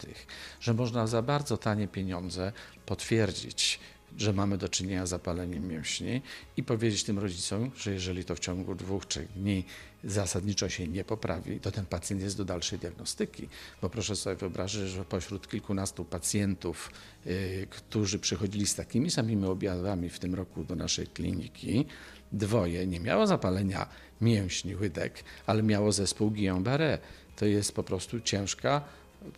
że 0.60 0.74
można 0.74 1.08
za 1.08 1.22
bardzo 1.22 1.58
tanie 1.58 1.88
pieniądze 1.88 2.52
potwierdzić 2.86 3.80
że 4.18 4.34
mamy 4.34 4.58
do 4.58 4.70
czynienia 4.70 5.06
z 5.06 5.10
zapaleniem 5.10 5.68
mięśni 5.68 6.22
i 6.58 6.64
powiedzieć 6.64 7.04
tym 7.04 7.20
rodzicom, 7.20 7.72
że 7.78 7.94
jeżeli 7.94 8.26
to 8.26 8.36
w 8.36 8.40
ciągu 8.40 8.76
dwóch, 8.76 9.06
trzech 9.06 9.32
dni 9.32 9.64
zasadniczo 10.04 10.70
się 10.70 10.88
nie 10.88 11.04
poprawi, 11.04 11.60
to 11.60 11.72
ten 11.72 11.86
pacjent 11.86 12.22
jest 12.22 12.38
do 12.38 12.46
dalszej 12.46 12.80
diagnostyki. 12.80 13.50
Bo 13.82 13.90
proszę 13.90 14.16
sobie 14.16 14.36
wyobrazić, 14.36 14.82
że 14.82 15.06
pośród 15.06 15.48
kilkunastu 15.48 16.06
pacjentów, 16.06 16.92
yy, 17.26 17.68
którzy 17.70 18.20
przychodzili 18.20 18.68
z 18.68 18.76
takimi 18.76 19.12
samymi 19.12 19.46
objawami 19.46 20.10
w 20.10 20.20
tym 20.20 20.36
roku 20.36 20.64
do 20.64 20.76
naszej 20.76 21.08
kliniki, 21.08 21.86
dwoje 22.32 22.88
nie 22.88 23.00
miało 23.00 23.28
zapalenia 23.28 23.88
mięśni, 24.22 24.76
łydek, 24.76 25.24
ale 25.46 25.64
miało 25.64 25.92
zespół 25.92 26.32
Guillain-Barré. 26.32 26.98
To 27.36 27.46
jest 27.46 27.72
po 27.72 27.84
prostu 27.84 28.20
ciężka 28.20 28.84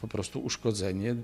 po 0.01 0.07
prostu 0.07 0.39
uszkodzenie 0.39 1.15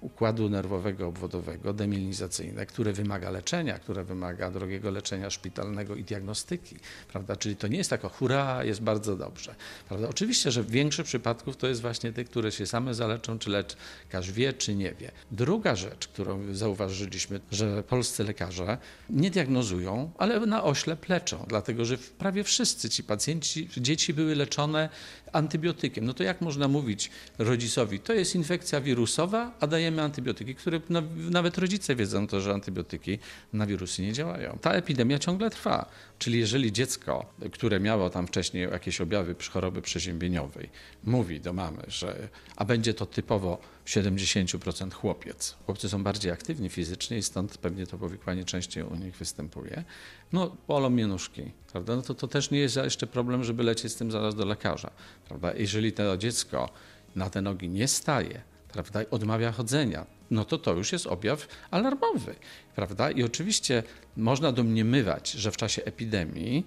układu 0.00 0.48
nerwowego 0.48 1.06
obwodowego, 1.06 1.72
demilinizacyjne, 1.72 2.66
które 2.66 2.92
wymaga 2.92 3.30
leczenia, 3.30 3.78
które 3.78 4.04
wymaga 4.04 4.50
drogiego 4.50 4.90
leczenia 4.90 5.30
szpitalnego 5.30 5.94
i 5.94 6.04
diagnostyki, 6.04 6.76
prawda? 7.08 7.36
Czyli 7.36 7.56
to 7.56 7.68
nie 7.68 7.78
jest 7.78 7.90
tak, 7.90 8.04
o 8.04 8.08
hurra, 8.08 8.64
jest 8.64 8.82
bardzo 8.82 9.16
dobrze, 9.16 9.54
prawda? 9.88 10.08
Oczywiście, 10.08 10.50
że 10.50 10.64
większość 10.64 11.08
przypadków 11.08 11.56
to 11.56 11.66
jest 11.66 11.80
właśnie 11.80 12.12
te, 12.12 12.24
które 12.24 12.52
się 12.52 12.66
same 12.66 12.94
zaleczą, 12.94 13.38
czy 13.38 13.50
lekarz 13.50 14.32
wie, 14.32 14.52
czy 14.52 14.74
nie 14.74 14.94
wie. 14.94 15.10
Druga 15.30 15.76
rzecz, 15.76 16.08
którą 16.08 16.54
zauważyliśmy, 16.54 17.40
że 17.50 17.82
polscy 17.82 18.24
lekarze 18.24 18.78
nie 19.10 19.30
diagnozują, 19.30 20.10
ale 20.18 20.40
na 20.40 20.64
oślep 20.64 21.08
leczą, 21.08 21.44
dlatego 21.48 21.84
że 21.84 21.98
prawie 21.98 22.44
wszyscy 22.44 22.90
ci 22.90 23.04
pacjenci, 23.04 23.68
dzieci 23.76 24.14
były 24.14 24.34
leczone 24.34 24.88
antybiotykiem. 25.32 26.04
No 26.04 26.14
to 26.14 26.22
jak 26.22 26.40
można 26.40 26.68
mówić 26.68 27.10
rodzicowi, 27.38 27.83
to 28.04 28.12
jest 28.12 28.34
infekcja 28.34 28.80
wirusowa, 28.80 29.52
a 29.60 29.66
dajemy 29.66 30.02
antybiotyki, 30.02 30.54
które 30.54 30.80
no, 30.90 31.02
nawet 31.16 31.58
rodzice 31.58 31.96
wiedzą 31.96 32.26
to, 32.26 32.40
że 32.40 32.52
antybiotyki 32.52 33.18
na 33.52 33.66
wirusy 33.66 34.02
nie 34.02 34.12
działają. 34.12 34.58
Ta 34.60 34.72
epidemia 34.72 35.18
ciągle 35.18 35.50
trwa. 35.50 35.86
Czyli 36.18 36.38
jeżeli 36.38 36.72
dziecko, 36.72 37.34
które 37.52 37.80
miało 37.80 38.10
tam 38.10 38.26
wcześniej 38.26 38.68
jakieś 38.70 39.00
objawy 39.00 39.34
choroby 39.52 39.82
przeziębieniowej, 39.82 40.70
mówi 41.04 41.40
do 41.40 41.52
mamy, 41.52 41.82
że 41.88 42.28
a 42.56 42.64
będzie 42.64 42.94
to 42.94 43.06
typowo 43.06 43.58
70% 43.86 44.92
chłopiec. 44.92 45.56
Chłopcy 45.66 45.88
są 45.88 46.02
bardziej 46.02 46.32
aktywni 46.32 46.68
fizycznie 46.68 47.18
i 47.18 47.22
stąd 47.22 47.58
pewnie 47.58 47.86
to 47.86 47.98
powikłanie 47.98 48.44
częściej 48.44 48.84
u 48.84 48.94
nich 48.96 49.16
występuje. 49.16 49.84
No, 50.32 50.56
bolą 50.68 50.90
mnie 50.90 51.06
nóżki, 51.06 51.42
prawda? 51.72 51.96
No 51.96 52.02
to, 52.02 52.14
to 52.14 52.28
też 52.28 52.50
nie 52.50 52.58
jest 52.58 52.76
jeszcze 52.76 53.06
problem, 53.06 53.44
żeby 53.44 53.62
lecieć 53.62 53.92
z 53.92 53.96
tym 53.96 54.10
zaraz 54.10 54.34
do 54.34 54.44
lekarza, 54.44 54.90
prawda? 55.28 55.54
Jeżeli 55.54 55.92
to 55.92 56.16
dziecko 56.16 56.68
na 57.16 57.30
te 57.30 57.42
nogi 57.42 57.68
nie 57.68 57.88
staje, 57.88 58.42
prawda, 58.72 59.00
odmawia 59.10 59.52
chodzenia, 59.52 60.06
no 60.30 60.44
to 60.44 60.58
to 60.58 60.72
już 60.72 60.92
jest 60.92 61.06
objaw 61.06 61.48
alarmowy, 61.70 62.34
prawda? 62.74 63.10
I 63.10 63.22
oczywiście 63.22 63.82
można 64.16 64.52
domniemywać, 64.52 65.30
że 65.30 65.50
w 65.50 65.56
czasie 65.56 65.84
epidemii 65.84 66.66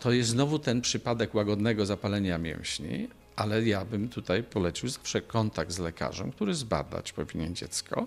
to 0.00 0.12
jest 0.12 0.30
znowu 0.30 0.58
ten 0.58 0.80
przypadek 0.80 1.34
łagodnego 1.34 1.86
zapalenia 1.86 2.38
mięśni, 2.38 3.08
ale 3.36 3.62
ja 3.64 3.84
bym 3.84 4.08
tutaj 4.08 4.42
polecił 4.42 4.88
zawsze 4.88 5.20
kontakt 5.20 5.72
z 5.72 5.78
lekarzem, 5.78 6.32
który 6.32 6.54
zbadać 6.54 7.12
powinien 7.12 7.54
dziecko 7.54 8.06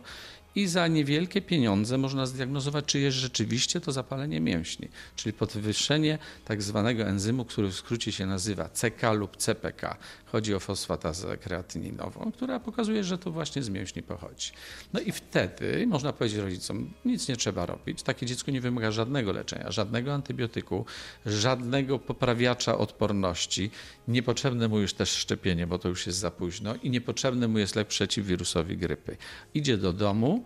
i 0.59 0.67
za 0.67 0.87
niewielkie 0.87 1.41
pieniądze 1.41 1.97
można 1.97 2.25
zdiagnozować, 2.25 2.85
czy 2.85 2.99
jest 2.99 3.17
rzeczywiście 3.17 3.81
to 3.81 3.91
zapalenie 3.91 4.39
mięśni, 4.39 4.87
czyli 5.15 5.33
podwyższenie 5.33 6.17
tak 6.45 6.61
zwanego 6.61 7.03
enzymu, 7.03 7.45
który 7.45 7.67
w 7.67 7.75
skrócie 7.75 8.11
się 8.11 8.25
nazywa 8.25 8.69
CK 8.69 9.13
lub 9.13 9.37
CPK. 9.37 9.97
Chodzi 10.25 10.55
o 10.55 10.59
fosfatazę 10.59 11.37
kreatyninową, 11.37 12.31
która 12.31 12.59
pokazuje, 12.59 13.03
że 13.03 13.17
to 13.17 13.31
właśnie 13.31 13.63
z 13.63 13.69
mięśni 13.69 14.03
pochodzi. 14.03 14.51
No 14.93 14.99
i 14.99 15.11
wtedy 15.11 15.87
można 15.87 16.13
powiedzieć 16.13 16.39
rodzicom, 16.39 16.93
nic 17.05 17.27
nie 17.27 17.35
trzeba 17.35 17.65
robić. 17.65 18.03
Takie 18.03 18.25
dziecko 18.25 18.51
nie 18.51 18.61
wymaga 18.61 18.91
żadnego 18.91 19.31
leczenia, 19.31 19.71
żadnego 19.71 20.13
antybiotyku, 20.13 20.85
żadnego 21.25 21.99
poprawiacza 21.99 22.77
odporności. 22.77 23.71
Niepotrzebne 24.07 24.67
mu 24.67 24.79
już 24.79 24.93
też 24.93 25.09
szczepienie, 25.09 25.67
bo 25.67 25.79
to 25.79 25.89
już 25.89 26.07
jest 26.07 26.19
za 26.19 26.31
późno 26.31 26.75
i 26.75 26.89
niepotrzebny 26.89 27.47
mu 27.47 27.59
jest 27.59 27.75
lek 27.75 27.87
przeciwwirusowi 27.87 28.77
grypy. 28.77 29.17
Idzie 29.53 29.77
do 29.77 29.93
domu, 29.93 30.43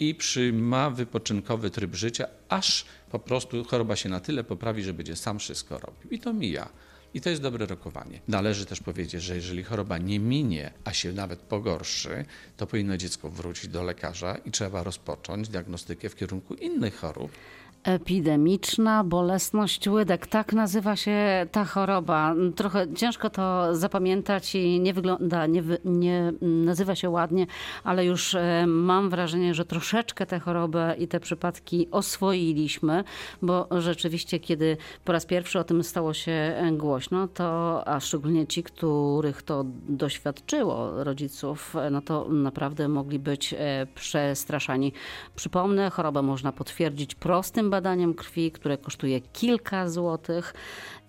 i 0.00 0.16
ma 0.52 0.90
wypoczynkowy 0.90 1.70
tryb 1.70 1.94
życia, 1.94 2.26
aż 2.48 2.84
po 3.10 3.18
prostu 3.18 3.64
choroba 3.64 3.96
się 3.96 4.08
na 4.08 4.20
tyle 4.20 4.44
poprawi, 4.44 4.82
że 4.82 4.94
będzie 4.94 5.16
sam 5.16 5.38
wszystko 5.38 5.78
robił. 5.78 6.10
I 6.10 6.18
to 6.18 6.32
mija. 6.32 6.68
I 7.14 7.20
to 7.20 7.30
jest 7.30 7.42
dobre 7.42 7.66
rokowanie. 7.66 8.20
Należy 8.28 8.66
też 8.66 8.80
powiedzieć, 8.80 9.22
że 9.22 9.34
jeżeli 9.34 9.62
choroba 9.62 9.98
nie 9.98 10.20
minie, 10.20 10.72
a 10.84 10.92
się 10.92 11.12
nawet 11.12 11.38
pogorszy, 11.40 12.24
to 12.56 12.66
powinno 12.66 12.96
dziecko 12.96 13.30
wrócić 13.30 13.68
do 13.68 13.82
lekarza 13.82 14.36
i 14.44 14.50
trzeba 14.50 14.82
rozpocząć 14.82 15.48
diagnostykę 15.48 16.08
w 16.08 16.16
kierunku 16.16 16.54
innych 16.54 16.96
chorób. 16.96 17.30
Epidemiczna 17.86 19.04
bolesność 19.04 19.88
łydek. 19.88 20.26
Tak 20.26 20.52
nazywa 20.52 20.96
się 20.96 21.46
ta 21.52 21.64
choroba. 21.64 22.34
Trochę 22.56 22.94
ciężko 22.94 23.30
to 23.30 23.74
zapamiętać 23.76 24.54
i 24.54 24.80
nie 24.80 24.94
wygląda, 24.94 25.46
nie, 25.46 25.62
nie 25.84 26.32
nazywa 26.40 26.94
się 26.94 27.10
ładnie, 27.10 27.46
ale 27.84 28.04
już 28.04 28.34
e, 28.34 28.64
mam 28.66 29.10
wrażenie, 29.10 29.54
że 29.54 29.64
troszeczkę 29.64 30.26
tę 30.26 30.40
chorobę 30.40 30.94
i 30.98 31.08
te 31.08 31.20
przypadki 31.20 31.88
oswoiliśmy, 31.90 33.04
bo 33.42 33.68
rzeczywiście, 33.78 34.40
kiedy 34.40 34.76
po 35.04 35.12
raz 35.12 35.26
pierwszy 35.26 35.58
o 35.58 35.64
tym 35.64 35.84
stało 35.84 36.14
się 36.14 36.54
głośno, 36.72 37.28
to 37.28 37.82
a 37.88 38.00
szczególnie 38.00 38.46
ci, 38.46 38.62
których 38.62 39.42
to 39.42 39.64
doświadczyło 39.88 41.04
rodziców, 41.04 41.74
no 41.90 42.00
to 42.02 42.28
naprawdę 42.28 42.88
mogli 42.88 43.18
być 43.18 43.54
e, 43.58 43.86
przestraszani. 43.94 44.92
Przypomnę, 45.36 45.90
chorobę 45.90 46.22
można 46.22 46.52
potwierdzić 46.52 47.14
prostym 47.14 47.75
badaniem 47.76 48.14
krwi, 48.14 48.50
które 48.50 48.78
kosztuje 48.78 49.20
kilka 49.20 49.88
złotych 49.88 50.54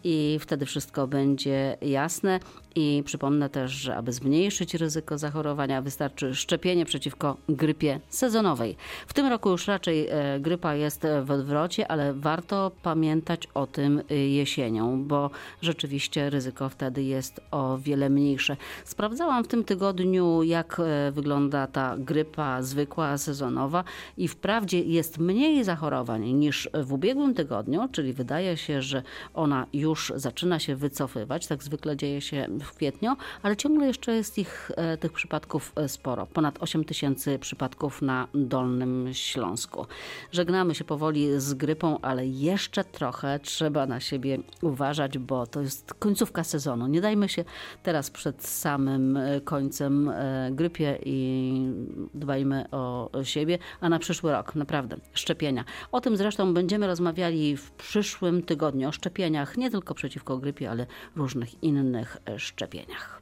i 0.04 0.40
wtedy 0.42 0.66
wszystko 0.66 1.08
będzie 1.08 1.78
jasne. 1.82 2.40
I 2.80 3.04
przypomnę 3.06 3.50
też, 3.50 3.72
że 3.72 3.96
aby 3.96 4.14
zmniejszyć 4.14 4.74
ryzyko 4.74 5.18
zachorowania, 5.18 5.82
wystarczy 5.82 6.36
szczepienie 6.36 6.86
przeciwko 6.86 7.38
grypie 7.50 8.00
sezonowej. 8.10 8.76
W 9.08 9.14
tym 9.14 9.26
roku 9.28 9.50
już 9.50 9.68
raczej 9.68 10.08
e, 10.08 10.40
grypa 10.40 10.76
jest 10.76 11.08
w 11.24 11.32
odwrocie, 11.32 11.92
ale 11.92 12.14
warto 12.14 12.72
pamiętać 12.84 13.48
o 13.54 13.68
tym 13.68 14.02
e, 14.10 14.16
jesienią, 14.16 15.04
bo 15.04 15.30
rzeczywiście 15.62 16.30
ryzyko 16.30 16.70
wtedy 16.70 17.04
jest 17.04 17.42
o 17.52 17.78
wiele 17.78 18.10
mniejsze. 18.10 18.58
Sprawdzałam 18.86 19.44
w 19.44 19.48
tym 19.48 19.64
tygodniu, 19.64 20.44
jak 20.44 20.80
e, 20.80 21.12
wygląda 21.12 21.68
ta 21.68 21.96
grypa 21.98 22.62
zwykła, 22.62 23.18
sezonowa, 23.18 23.84
i 24.18 24.28
wprawdzie 24.28 24.80
jest 24.80 25.18
mniej 25.18 25.64
zachorowań 25.64 26.32
niż 26.32 26.70
w 26.74 26.94
ubiegłym 26.94 27.34
tygodniu, 27.34 27.90
czyli 27.92 28.14
wydaje 28.14 28.58
się, 28.58 28.82
że 28.82 29.04
ona 29.34 29.66
już 29.74 30.14
zaczyna 30.16 30.60
się 30.60 30.76
wycofywać. 30.76 31.48
Tak 31.48 31.64
zwykle 31.64 31.98
dzieje 31.98 32.22
się 32.22 32.48
w 32.68 32.74
kwietniu, 32.74 33.16
ale 33.44 33.58
ciągle 33.58 33.88
jeszcze 33.88 34.16
jest 34.16 34.38
ich, 34.38 34.72
e, 34.76 34.98
tych 34.98 35.12
przypadków 35.12 35.74
e, 35.76 35.90
sporo. 35.90 36.26
Ponad 36.26 36.58
8 36.60 36.84
tysięcy 36.84 37.40
przypadków 37.40 38.02
na 38.02 38.28
Dolnym 38.34 39.10
Śląsku. 39.14 39.86
Żegnamy 40.32 40.76
się 40.76 40.84
powoli 40.84 41.40
z 41.40 41.54
grypą, 41.54 42.00
ale 42.02 42.28
jeszcze 42.28 42.84
trochę 42.84 43.40
trzeba 43.40 43.86
na 43.86 44.00
siebie 44.00 44.38
uważać, 44.62 45.18
bo 45.18 45.48
to 45.48 45.62
jest 45.62 45.94
końcówka 45.94 46.44
sezonu. 46.44 46.88
Nie 46.88 47.02
dajmy 47.02 47.30
się 47.30 47.46
teraz 47.84 48.10
przed 48.10 48.46
samym 48.46 49.18
e, 49.18 49.42
końcem 49.42 50.12
grypie 50.52 51.00
i 51.06 51.72
dbajmy 52.14 52.70
o 52.72 53.10
siebie, 53.24 53.58
a 53.82 53.90
na 53.90 54.00
przyszły 54.00 54.32
rok 54.32 54.56
naprawdę 54.56 54.98
szczepienia. 55.14 55.66
O 55.92 56.02
tym 56.02 56.18
zresztą 56.18 56.54
będziemy 56.54 56.88
rozmawiali 56.88 57.58
w 57.58 57.72
przyszłym 57.72 58.44
tygodniu 58.44 58.90
o 58.90 58.92
szczepieniach 58.92 59.58
nie 59.58 59.72
tylko 59.72 59.94
przeciwko 59.94 60.38
grypie, 60.38 60.72
ale 60.72 60.86
różnych 61.16 61.64
innych 61.64 62.18
szczepieniach 62.38 62.57
szczepieniach. 62.58 63.22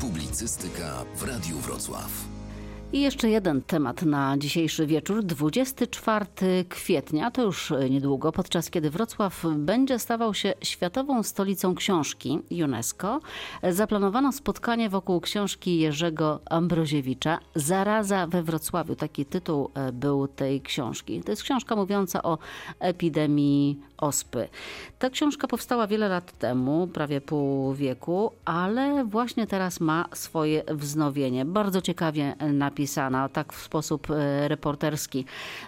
Publicystyka 0.00 1.04
w 1.14 1.22
Radiu 1.22 1.58
Wrocław. 1.58 2.10
I 2.92 3.00
jeszcze 3.00 3.30
jeden 3.30 3.62
temat 3.62 4.02
na 4.02 4.38
dzisiejszy 4.38 4.86
wieczór. 4.86 5.22
24 5.24 6.24
kwietnia, 6.68 7.30
to 7.30 7.42
już 7.42 7.72
niedługo, 7.90 8.32
podczas 8.32 8.70
kiedy 8.70 8.90
Wrocław 8.90 9.44
będzie 9.56 9.98
stawał 9.98 10.34
się 10.34 10.54
światową 10.62 11.22
stolicą 11.22 11.74
książki 11.74 12.38
UNESCO, 12.64 13.20
zaplanowano 13.70 14.32
spotkanie 14.32 14.90
wokół 14.90 15.20
książki 15.20 15.78
Jerzego 15.78 16.40
Ambroziewicza 16.50 17.38
Zaraza 17.54 18.26
we 18.26 18.42
Wrocławiu. 18.42 18.96
Taki 18.96 19.24
tytuł 19.24 19.70
e, 19.74 19.92
był 19.92 20.28
tej 20.28 20.60
książki. 20.60 21.22
To 21.22 21.32
jest 21.32 21.42
książka 21.42 21.76
mówiąca 21.76 22.22
o 22.22 22.38
epidemii 22.80 23.80
ospy. 23.98 24.48
Ta 24.98 25.10
książka 25.10 25.48
powstała 25.48 25.86
wiele 25.86 26.08
lat 26.08 26.38
temu, 26.38 26.86
prawie 26.86 27.20
pół 27.20 27.74
wieku, 27.74 28.32
ale 28.44 29.04
właśnie 29.04 29.46
teraz 29.46 29.80
ma 29.80 30.04
swoje 30.14 30.62
wznowienie. 30.68 31.44
Bardzo 31.44 31.82
ciekawie 31.82 32.34
napisana, 32.52 33.28
tak 33.28 33.52
w 33.52 33.62
sposób 33.62 34.10
e, 34.10 34.48
reporterski. 34.48 35.24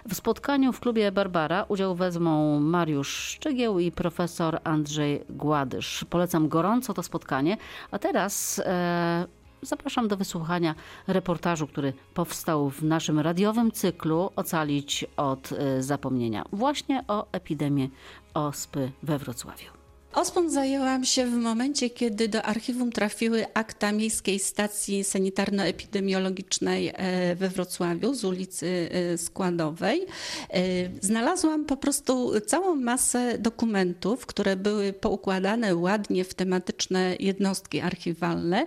W 0.09 0.15
spotkaniu 0.15 0.73
w 0.73 0.79
klubie 0.79 1.11
Barbara 1.11 1.65
udział 1.67 1.95
wezmą 1.95 2.59
Mariusz 2.59 3.09
Szczygieł 3.09 3.79
i 3.79 3.91
profesor 3.91 4.59
Andrzej 4.63 5.23
Gładysz. 5.29 6.05
Polecam 6.09 6.47
gorąco 6.47 6.93
to 6.93 7.03
spotkanie. 7.03 7.57
A 7.91 7.99
teraz 7.99 8.61
e, 8.65 9.38
zapraszam 9.61 10.07
do 10.07 10.17
wysłuchania 10.17 10.75
reportażu, 11.07 11.67
który 11.67 11.93
powstał 12.13 12.69
w 12.69 12.83
naszym 12.83 13.19
radiowym 13.19 13.71
cyklu 13.71 14.31
Ocalić 14.35 15.05
od 15.17 15.51
y, 15.51 15.83
zapomnienia, 15.83 16.45
właśnie 16.51 17.03
o 17.07 17.27
epidemii 17.31 17.91
ospy 18.33 18.91
we 19.03 19.17
Wrocławiu. 19.17 19.79
Ospą 20.13 20.49
zajęłam 20.49 21.05
się 21.05 21.25
w 21.25 21.33
momencie, 21.33 21.89
kiedy 21.89 22.27
do 22.27 22.43
archiwum 22.43 22.91
trafiły 22.91 23.45
akta 23.53 23.91
Miejskiej 23.91 24.39
Stacji 24.39 25.03
Sanitarno-Epidemiologicznej 25.03 26.91
e, 26.93 27.35
we 27.35 27.49
Wrocławiu 27.49 28.13
z 28.13 28.25
ulicy 28.25 28.89
e, 28.91 29.17
Składowej. 29.17 30.05
E, 30.49 30.61
znalazłam 31.01 31.65
po 31.65 31.77
prostu 31.77 32.31
całą 32.47 32.75
masę 32.75 33.37
dokumentów, 33.37 34.25
które 34.25 34.55
były 34.55 34.93
poukładane 34.93 35.75
ładnie 35.75 36.23
w 36.23 36.33
tematyczne 36.33 37.15
jednostki 37.19 37.79
archiwalne 37.79 38.65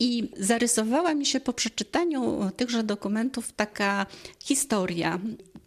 i 0.00 0.30
zarysowała 0.36 1.14
mi 1.14 1.26
się 1.26 1.40
po 1.40 1.52
przeczytaniu 1.52 2.50
tychże 2.56 2.82
dokumentów 2.82 3.52
taka 3.52 4.06
historia 4.44 5.20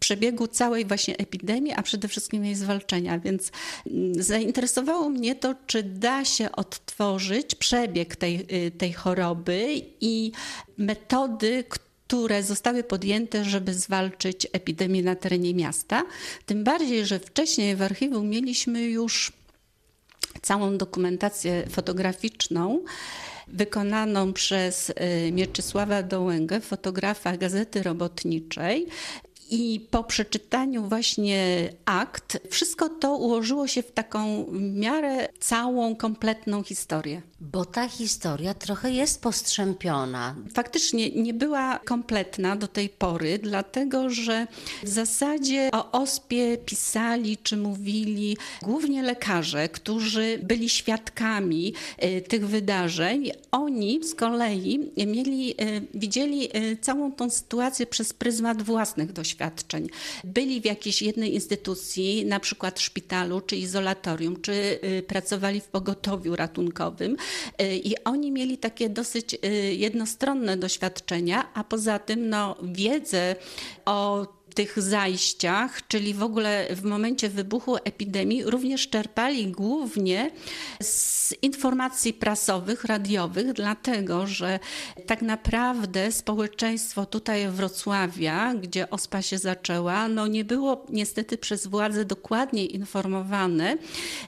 przebiegu 0.04 0.46
całej 0.46 0.84
właśnie 0.84 1.16
epidemii, 1.16 1.72
a 1.72 1.82
przede 1.82 2.08
wszystkim 2.08 2.44
jej 2.44 2.54
zwalczenia. 2.54 3.18
Więc 3.18 3.52
mm, 3.86 4.22
zainteresowało 4.22 5.08
mnie 5.08 5.34
to, 5.34 5.54
czy 5.66 5.82
da 5.82 6.24
się 6.24 6.52
odtworzyć 6.52 7.54
przebieg 7.54 8.16
tej, 8.16 8.46
y, 8.66 8.70
tej 8.70 8.92
choroby 8.92 9.82
i 10.00 10.32
metody, 10.78 11.64
które 11.68 12.42
zostały 12.42 12.84
podjęte, 12.84 13.44
żeby 13.44 13.74
zwalczyć 13.74 14.46
epidemię 14.52 15.02
na 15.02 15.16
terenie 15.16 15.54
miasta. 15.54 16.02
Tym 16.46 16.64
bardziej, 16.64 17.06
że 17.06 17.18
wcześniej 17.18 17.76
w 17.76 17.82
archiwum 17.82 18.28
mieliśmy 18.28 18.82
już 18.82 19.32
całą 20.42 20.78
dokumentację 20.78 21.66
fotograficzną 21.70 22.84
wykonaną 23.48 24.32
przez 24.32 24.90
y, 24.90 25.32
Mieczysława 25.32 26.02
Dołęgę, 26.02 26.60
fotografa 26.60 27.36
Gazety 27.36 27.82
Robotniczej. 27.82 28.86
I 29.50 29.86
po 29.90 30.04
przeczytaniu 30.04 30.88
właśnie 30.88 31.68
akt, 31.84 32.38
wszystko 32.50 32.88
to 32.88 33.16
ułożyło 33.16 33.66
się 33.66 33.82
w 33.82 33.92
taką 33.92 34.46
miarę 34.52 35.28
całą, 35.40 35.96
kompletną 35.96 36.62
historię. 36.62 37.22
Bo 37.40 37.64
ta 37.64 37.88
historia 37.88 38.54
trochę 38.54 38.90
jest 38.90 39.22
postrzępiona. 39.22 40.34
Faktycznie 40.54 41.10
nie 41.10 41.34
była 41.34 41.78
kompletna 41.78 42.56
do 42.56 42.68
tej 42.68 42.88
pory, 42.88 43.38
dlatego 43.38 44.10
że 44.10 44.46
w 44.82 44.88
zasadzie 44.88 45.68
o 45.72 45.92
ospie 45.92 46.58
pisali 46.58 47.36
czy 47.36 47.56
mówili 47.56 48.36
głównie 48.62 49.02
lekarze, 49.02 49.68
którzy 49.68 50.40
byli 50.42 50.68
świadkami 50.68 51.74
e, 51.98 52.20
tych 52.20 52.48
wydarzeń. 52.48 53.30
Oni 53.50 54.04
z 54.04 54.14
kolei 54.14 54.90
mieli, 55.06 55.50
e, 55.50 55.80
widzieli 55.94 56.48
e, 56.52 56.76
całą 56.76 57.12
tą 57.12 57.30
sytuację 57.30 57.86
przez 57.86 58.12
pryzmat 58.12 58.62
własnych 58.62 59.12
doświadczeń. 59.12 59.43
Byli 60.24 60.60
w 60.60 60.64
jakiejś 60.64 61.02
jednej 61.02 61.34
instytucji, 61.34 62.24
na 62.26 62.40
przykład 62.40 62.80
szpitalu 62.80 63.40
czy 63.40 63.56
izolatorium, 63.56 64.40
czy 64.40 64.78
pracowali 65.06 65.60
w 65.60 65.64
pogotowiu 65.64 66.36
ratunkowym 66.36 67.16
i 67.84 67.94
oni 68.04 68.32
mieli 68.32 68.58
takie 68.58 68.88
dosyć 68.88 69.34
y, 69.34 69.74
jednostronne 69.74 70.56
doświadczenia, 70.56 71.50
a 71.54 71.64
poza 71.64 71.98
tym 71.98 72.28
no, 72.28 72.56
wiedzę 72.62 73.36
o 73.84 74.26
tych 74.54 74.82
zajściach, 74.82 75.88
czyli 75.88 76.14
w 76.14 76.22
ogóle 76.22 76.66
w 76.70 76.84
momencie 76.84 77.28
wybuchu 77.28 77.76
epidemii, 77.76 78.44
również 78.44 78.88
czerpali 78.88 79.46
głównie 79.46 80.30
z 80.82 81.34
informacji 81.42 82.12
prasowych, 82.12 82.84
radiowych, 82.84 83.52
dlatego 83.52 84.26
że 84.26 84.58
tak 85.06 85.22
naprawdę 85.22 86.12
społeczeństwo 86.12 87.06
tutaj 87.06 87.48
Wrocławia, 87.48 88.54
gdzie 88.54 88.90
ospa 88.90 89.22
się 89.22 89.38
zaczęła, 89.38 90.08
no 90.08 90.26
nie 90.26 90.44
było 90.44 90.86
niestety 90.90 91.38
przez 91.38 91.66
władze 91.66 92.04
dokładnie 92.04 92.66
informowane, 92.66 93.76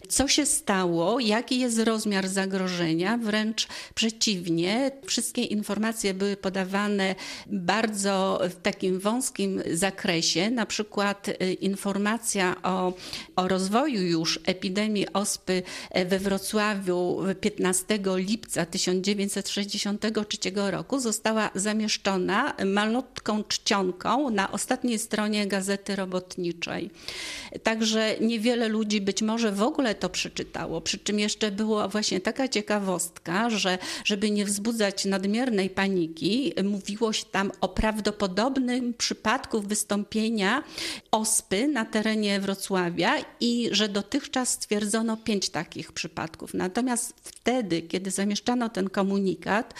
co 0.08 0.28
się 0.28 0.46
stało, 0.46 1.20
jaki 1.20 1.60
jest 1.60 1.78
rozmiar 1.78 2.28
zagrożenia, 2.28 3.18
wręcz 3.18 3.68
przeciwnie, 3.94 4.90
wszystkie 5.06 5.42
informacje 5.42 6.14
były 6.14 6.36
podawane 6.36 7.14
bardzo 7.46 8.40
w 8.50 8.62
takim 8.62 9.00
wąskim 9.00 9.62
zakresie, 9.72 10.15
zakresie, 10.16 10.50
na 10.50 10.66
przykład 10.66 11.28
y, 11.28 11.52
informacja 11.52 12.56
o, 12.62 12.92
o 13.36 13.48
rozwoju 13.48 14.02
już 14.02 14.40
epidemii 14.46 15.12
ospy 15.12 15.62
e, 15.90 16.04
we 16.04 16.18
Wrocławiu 16.18 17.18
15 17.40 17.98
lipca 18.16 18.66
1963 18.66 20.38
roku 20.54 21.00
została 21.00 21.50
zamieszczona 21.54 22.54
malutką 22.64 23.44
czcionką 23.44 24.30
na 24.30 24.52
ostatniej 24.52 24.98
stronie 24.98 25.46
Gazety 25.46 25.96
Robotniczej. 25.96 26.90
Także 27.62 28.16
niewiele 28.20 28.68
ludzi 28.68 29.00
być 29.00 29.22
może 29.22 29.52
w 29.52 29.62
ogóle 29.62 29.94
to 29.94 30.08
przeczytało. 30.08 30.80
Przy 30.80 30.98
czym 30.98 31.18
jeszcze 31.18 31.50
była 31.50 31.88
właśnie 31.88 32.20
taka 32.20 32.48
ciekawostka, 32.48 33.50
że 33.50 33.78
żeby 34.04 34.30
nie 34.30 34.44
wzbudzać 34.44 35.04
nadmiernej 35.04 35.70
paniki, 35.70 36.52
mówiło 36.64 37.12
się 37.12 37.24
tam 37.24 37.52
o 37.60 37.68
prawdopodobnym 37.68 38.94
przypadku 38.94 39.60
wystąpienia 39.60 40.05
wystąpienia 40.06 40.62
ospy 41.10 41.68
na 41.68 41.84
terenie 41.84 42.40
Wrocławia 42.40 43.14
i 43.40 43.68
że 43.72 43.88
dotychczas 43.88 44.48
stwierdzono 44.48 45.16
pięć 45.16 45.48
takich 45.48 45.92
przypadków. 45.92 46.54
Natomiast 46.54 47.14
wtedy, 47.22 47.82
kiedy 47.82 48.10
zamieszczano 48.10 48.68
ten 48.68 48.90
komunikat, 48.90 49.74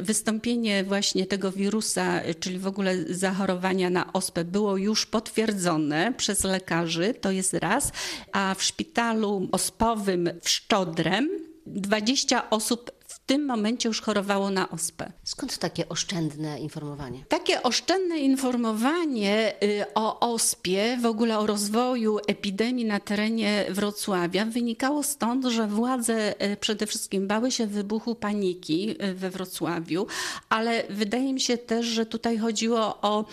wystąpienie 0.00 0.84
właśnie 0.84 1.26
tego 1.26 1.52
wirusa, 1.52 2.20
czyli 2.40 2.58
w 2.58 2.66
ogóle 2.66 2.96
zachorowania 3.14 3.90
na 3.90 4.12
ospę 4.12 4.44
było 4.44 4.76
już 4.76 5.06
potwierdzone 5.06 6.12
przez 6.16 6.44
lekarzy, 6.44 7.14
to 7.20 7.30
jest 7.30 7.54
raz, 7.54 7.92
a 8.32 8.54
w 8.58 8.62
szpitalu 8.62 9.48
ospowym 9.52 10.30
w 10.42 10.48
Szczodrem 10.48 11.28
20 11.66 12.50
osób 12.50 12.90
tym 13.26 13.46
momencie 13.46 13.88
już 13.88 14.00
chorowało 14.00 14.50
na 14.50 14.70
ospę. 14.70 15.12
Skąd 15.24 15.58
takie 15.58 15.88
oszczędne 15.88 16.60
informowanie? 16.60 17.24
Takie 17.28 17.62
oszczędne 17.62 18.18
informowanie 18.18 19.54
y, 19.62 19.84
o 19.94 20.20
ospie, 20.32 20.98
w 21.02 21.06
ogóle 21.06 21.38
o 21.38 21.46
rozwoju 21.46 22.18
epidemii 22.26 22.84
na 22.84 23.00
terenie 23.00 23.64
Wrocławia 23.70 24.46
wynikało 24.46 25.02
stąd, 25.02 25.44
że 25.44 25.66
władze 25.66 26.42
y, 26.52 26.56
przede 26.56 26.86
wszystkim 26.86 27.26
bały 27.26 27.50
się 27.50 27.66
wybuchu 27.66 28.14
paniki 28.14 28.96
y, 29.04 29.14
we 29.14 29.30
Wrocławiu, 29.30 30.06
ale 30.48 30.84
wydaje 30.90 31.32
mi 31.32 31.40
się 31.40 31.58
też, 31.58 31.86
że 31.86 32.06
tutaj 32.06 32.38
chodziło 32.38 33.00
o 33.00 33.24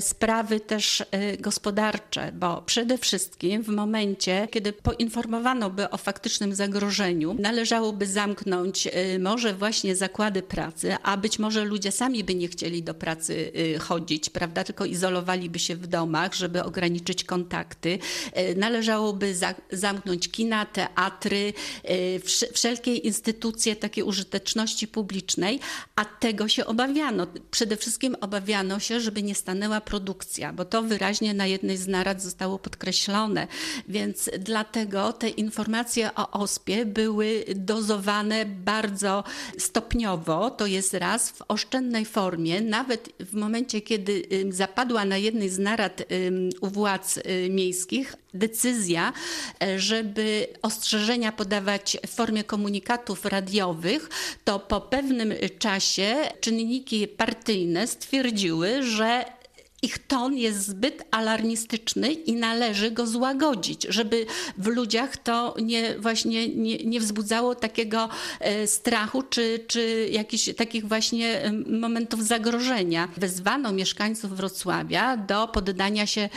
sprawy 0.00 0.60
też 0.60 1.02
gospodarcze, 1.38 2.32
bo 2.32 2.62
przede 2.62 2.98
wszystkim 2.98 3.62
w 3.62 3.68
momencie, 3.68 4.48
kiedy 4.50 4.72
poinformowano 4.72 5.70
by 5.70 5.90
o 5.90 5.96
faktycznym 5.96 6.54
zagrożeniu, 6.54 7.34
należałoby 7.34 8.06
zamknąć 8.06 8.88
może 9.32 9.54
właśnie 9.54 9.96
zakłady 9.96 10.42
pracy, 10.42 10.96
a 11.02 11.16
być 11.16 11.38
może 11.38 11.64
ludzie 11.64 11.92
sami 11.92 12.24
by 12.24 12.34
nie 12.34 12.48
chcieli 12.48 12.82
do 12.82 12.94
pracy 12.94 13.52
y, 13.74 13.78
chodzić, 13.78 14.30
prawda, 14.30 14.64
tylko 14.64 14.84
izolowaliby 14.84 15.58
się 15.58 15.76
w 15.76 15.86
domach, 15.86 16.34
żeby 16.34 16.62
ograniczyć 16.62 17.24
kontakty. 17.24 17.98
Y, 18.38 18.54
należałoby 18.56 19.34
za, 19.34 19.54
zamknąć 19.70 20.28
kina, 20.28 20.66
teatry, 20.66 21.52
y, 21.90 22.20
wszelkie 22.52 22.94
instytucje 22.96 23.76
takiej 23.76 24.04
użyteczności 24.04 24.88
publicznej, 24.88 25.60
a 25.96 26.04
tego 26.04 26.48
się 26.48 26.66
obawiano. 26.66 27.26
Przede 27.50 27.76
wszystkim 27.76 28.16
obawiano 28.20 28.78
się, 28.78 29.00
żeby 29.00 29.22
nie 29.22 29.34
stanęła 29.34 29.80
produkcja, 29.80 30.52
bo 30.52 30.64
to 30.64 30.82
wyraźnie 30.82 31.34
na 31.34 31.46
jednej 31.46 31.76
z 31.76 31.88
narad 31.88 32.22
zostało 32.22 32.58
podkreślone, 32.58 33.46
więc 33.88 34.30
dlatego 34.38 35.12
te 35.12 35.28
informacje 35.28 36.14
o 36.14 36.30
ospie 36.30 36.86
były 36.86 37.44
dozowane 37.54 38.46
bardzo 38.46 39.21
stopniowo, 39.58 40.50
to 40.50 40.66
jest 40.66 40.94
raz 40.94 41.30
w 41.30 41.42
oszczędnej 41.48 42.04
formie, 42.04 42.60
nawet 42.60 43.08
w 43.20 43.34
momencie, 43.34 43.80
kiedy 43.80 44.22
zapadła 44.50 45.04
na 45.04 45.16
jednej 45.16 45.48
z 45.48 45.58
narad 45.58 46.02
u 46.60 46.68
władz 46.68 47.16
y, 47.16 47.48
miejskich 47.50 48.16
decyzja, 48.34 49.12
e, 49.62 49.78
żeby 49.78 50.46
ostrzeżenia 50.62 51.32
podawać 51.32 51.96
w 52.06 52.10
formie 52.10 52.44
komunikatów 52.44 53.24
radiowych, 53.24 54.08
to 54.44 54.58
po 54.58 54.80
pewnym 54.80 55.34
czasie 55.58 56.16
czynniki 56.40 57.08
partyjne 57.08 57.86
stwierdziły, 57.86 58.82
że 58.82 59.24
ich 59.82 59.98
ton 59.98 60.36
jest 60.36 60.66
zbyt 60.66 61.04
alarmistyczny 61.10 62.12
i 62.12 62.32
należy 62.32 62.90
go 62.90 63.06
złagodzić, 63.06 63.86
żeby 63.88 64.26
w 64.58 64.66
ludziach 64.66 65.16
to 65.16 65.54
nie, 65.62 65.98
właśnie 65.98 66.48
nie, 66.48 66.76
nie 66.76 67.00
wzbudzało 67.00 67.54
takiego 67.54 68.08
e, 68.40 68.66
strachu 68.66 69.22
czy, 69.22 69.64
czy 69.66 70.08
jakichś 70.12 70.54
takich 70.56 70.88
właśnie 70.88 71.52
momentów 71.66 72.24
zagrożenia. 72.24 73.08
Wezwano 73.16 73.72
mieszkańców 73.72 74.36
Wrocławia 74.36 75.16
do 75.16 75.48
poddania 75.48 76.06
się 76.06 76.28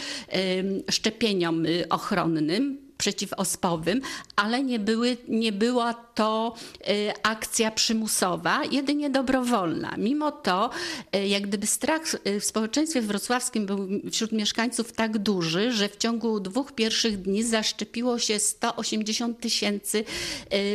szczepieniom 0.89 1.65
y, 1.65 1.89
ochronnym 1.89 2.84
przeciwospowym, 3.05 4.01
ale 4.35 4.63
nie, 4.63 4.79
były, 4.79 5.17
nie 5.27 5.51
była 5.51 5.93
to 5.93 6.55
y, 6.89 7.13
akcja 7.23 7.71
przymusowa, 7.71 8.61
jedynie 8.71 9.09
dobrowolna. 9.09 9.95
Mimo 9.97 10.31
to, 10.31 10.69
y, 11.15 11.27
jak 11.27 11.47
gdyby 11.47 11.67
strach 11.67 12.01
w 12.39 12.43
społeczeństwie 12.43 13.01
wrocławskim 13.01 13.65
był 13.65 13.87
wśród 14.11 14.31
mieszkańców 14.31 14.91
tak 14.91 15.17
duży, 15.17 15.71
że 15.71 15.89
w 15.89 15.97
ciągu 15.97 16.39
dwóch 16.39 16.71
pierwszych 16.71 17.21
dni 17.21 17.43
zaszczepiło 17.43 18.19
się 18.19 18.39
180 18.39 19.39
tysięcy 19.39 20.03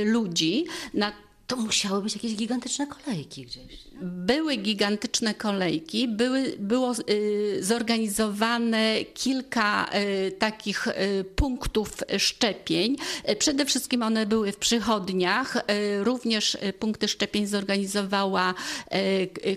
ludzi. 0.05 0.65
Na 0.95 1.13
to 1.47 1.57
musiały 1.57 2.03
być 2.03 2.15
jakieś 2.15 2.35
gigantyczne 2.35 2.87
kolejki 2.87 3.43
gdzieś. 3.47 3.90
Były 4.03 4.57
gigantyczne 4.57 5.35
kolejki, 5.35 6.09
były, 6.09 6.57
było 6.59 6.93
y, 7.11 7.59
zorganizowane 7.61 9.05
kilka 9.15 9.91
y, 10.27 10.33
takich 10.33 10.87
y, 10.87 11.25
punktów 11.25 11.97
szczepień. 12.19 12.97
Przede 13.39 13.65
wszystkim 13.65 14.03
one 14.03 14.27
były 14.27 14.53
w 14.53 14.57
przychodniach. 14.57 15.57
Również 16.01 16.59
punkty 16.79 17.09
szczepień 17.09 17.47
zorganizowała 17.47 18.55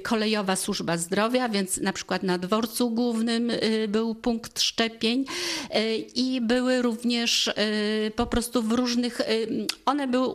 kolejowa 0.03 0.55
służba 0.55 0.97
zdrowia, 0.97 1.49
więc 1.49 1.77
na 1.77 1.93
przykład 1.93 2.23
na 2.23 2.37
dworcu 2.37 2.89
głównym 2.89 3.51
był 3.87 4.15
punkt 4.15 4.61
szczepień 4.61 5.25
i 6.15 6.41
były 6.41 6.81
również 6.81 7.53
po 8.15 8.25
prostu 8.25 8.63
w 8.63 8.71
różnych, 8.71 9.21
one 9.85 10.07
były 10.07 10.27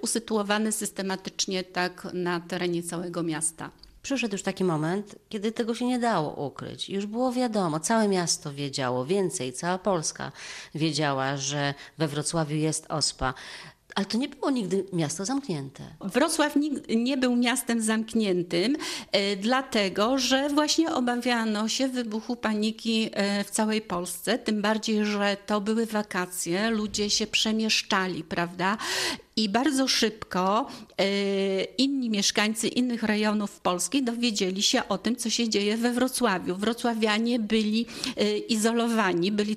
usytuowane 0.00 0.72
systematycznie 0.72 1.64
tak 1.64 2.06
na 2.12 2.40
terenie 2.40 2.82
całego 2.82 2.93
całego 2.94 3.22
miasta. 3.22 3.70
Przyszedł 4.02 4.34
już 4.34 4.42
taki 4.42 4.64
moment, 4.64 5.14
kiedy 5.28 5.52
tego 5.52 5.74
się 5.74 5.86
nie 5.86 5.98
dało 5.98 6.46
ukryć. 6.46 6.90
Już 6.90 7.06
było 7.06 7.32
wiadomo, 7.32 7.80
całe 7.80 8.08
miasto 8.08 8.52
wiedziało, 8.52 9.04
więcej, 9.04 9.52
cała 9.52 9.78
Polska 9.78 10.32
wiedziała, 10.74 11.36
że 11.36 11.74
we 11.98 12.08
Wrocławiu 12.08 12.56
jest 12.56 12.86
OSPA. 12.88 13.34
Ale 13.94 14.06
to 14.06 14.18
nie 14.18 14.28
było 14.28 14.50
nigdy 14.50 14.84
miasto 14.92 15.24
zamknięte. 15.24 15.82
Wrocław 16.00 16.54
nie 16.88 17.16
był 17.16 17.36
miastem 17.36 17.80
zamkniętym, 17.80 18.76
e, 19.12 19.36
dlatego 19.36 20.18
że 20.18 20.48
właśnie 20.48 20.94
obawiano 20.94 21.68
się 21.68 21.88
wybuchu 21.88 22.36
paniki 22.36 23.10
e, 23.12 23.44
w 23.44 23.50
całej 23.50 23.80
Polsce. 23.82 24.38
Tym 24.38 24.62
bardziej, 24.62 25.04
że 25.04 25.36
to 25.46 25.60
były 25.60 25.86
wakacje, 25.86 26.70
ludzie 26.70 27.10
się 27.10 27.26
przemieszczali, 27.26 28.24
prawda? 28.24 28.76
I 29.36 29.48
bardzo 29.48 29.88
szybko 29.88 30.68
e, 30.98 31.04
inni 31.64 32.10
mieszkańcy 32.10 32.68
innych 32.68 33.02
rejonów 33.02 33.60
Polski 33.60 34.02
dowiedzieli 34.02 34.62
się 34.62 34.88
o 34.88 34.98
tym, 34.98 35.16
co 35.16 35.30
się 35.30 35.48
dzieje 35.48 35.76
we 35.76 35.92
Wrocławiu. 35.92 36.56
Wrocławianie 36.56 37.38
byli 37.38 37.86
izolowani, 38.48 39.32
byli 39.32 39.56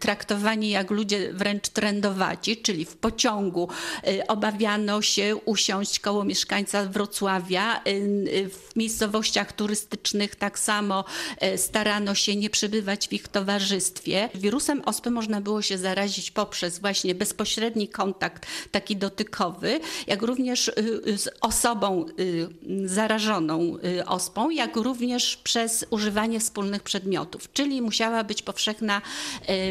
traktowani 0.00 0.70
jak 0.70 0.90
ludzie 0.90 1.32
wręcz 1.32 1.68
trendowaci, 1.68 2.56
czyli 2.56 2.84
w 2.84 2.96
pociągu 2.96 3.68
y, 4.08 4.26
obawiano 4.26 5.02
się 5.02 5.36
usiąść 5.36 6.00
koło 6.00 6.24
mieszkańca 6.24 6.84
Wrocławia. 6.84 7.80
Y, 7.88 8.50
w 8.50 8.76
miejscowościach 8.76 9.52
turystycznych 9.52 10.36
tak 10.36 10.58
samo 10.58 11.04
starano 11.56 12.14
się 12.14 12.36
nie 12.36 12.50
przebywać 12.50 13.08
w 13.08 13.12
ich 13.12 13.28
towarzystwie. 13.28 14.28
Wirusem 14.34 14.82
ospy 14.84 15.10
można 15.10 15.40
było 15.40 15.62
się 15.62 15.78
zarazić 15.78 16.30
poprzez 16.30 16.78
właśnie 16.78 17.14
bezpośredni 17.14 17.88
kontakt 17.88 18.46
taki 18.70 18.96
dotykowy, 18.96 19.80
jak 20.06 20.22
również 20.22 20.72
z 21.16 21.28
osobą 21.40 22.06
zarażoną 22.84 23.76
ospą, 24.06 24.50
jak 24.50 24.76
również 24.76 25.36
przez 25.36 25.86
używanie 25.90 26.40
wspólnych 26.40 26.82
przedmiotów, 26.82 27.52
czyli 27.52 27.82
musiała 27.82 28.24
być 28.24 28.42
powszechna 28.42 29.02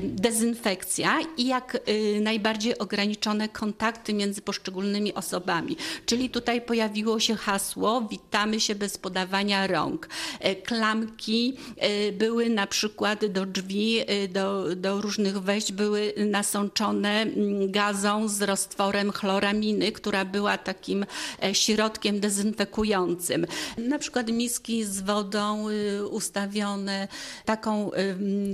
dezynfekcja 0.03 1.19
i 1.37 1.47
jak 1.47 1.77
y, 1.89 2.19
najbardziej 2.21 2.77
ograniczone 2.77 3.49
kontakty 3.49 4.13
między 4.13 4.41
poszczególnymi 4.41 5.13
osobami. 5.13 5.77
Czyli 6.05 6.29
tutaj 6.29 6.61
pojawiło 6.61 7.19
się 7.19 7.35
hasło 7.35 8.01
witamy 8.01 8.59
się 8.59 8.75
bez 8.75 8.97
podawania 8.97 9.67
rąk. 9.67 10.09
E, 10.39 10.55
klamki 10.55 11.57
e, 11.77 12.11
były 12.11 12.49
na 12.49 12.67
przykład 12.67 13.25
do 13.25 13.45
drzwi, 13.45 13.99
e, 13.99 14.27
do, 14.27 14.75
do 14.75 15.01
różnych 15.01 15.39
wejść 15.39 15.71
były 15.71 16.13
nasączone 16.17 17.21
mm, 17.21 17.71
gazą 17.71 18.27
z 18.27 18.41
roztworem 18.41 19.11
chloraminy, 19.11 19.91
która 19.91 20.25
była 20.25 20.57
takim 20.57 21.05
środkiem 21.53 22.19
dezynfekującym. 22.19 23.45
Na 23.77 23.99
przykład 23.99 24.27
miski 24.27 24.83
z 24.83 25.01
wodą 25.01 25.69
y, 25.69 26.07
ustawione, 26.07 27.07
taką 27.45 27.91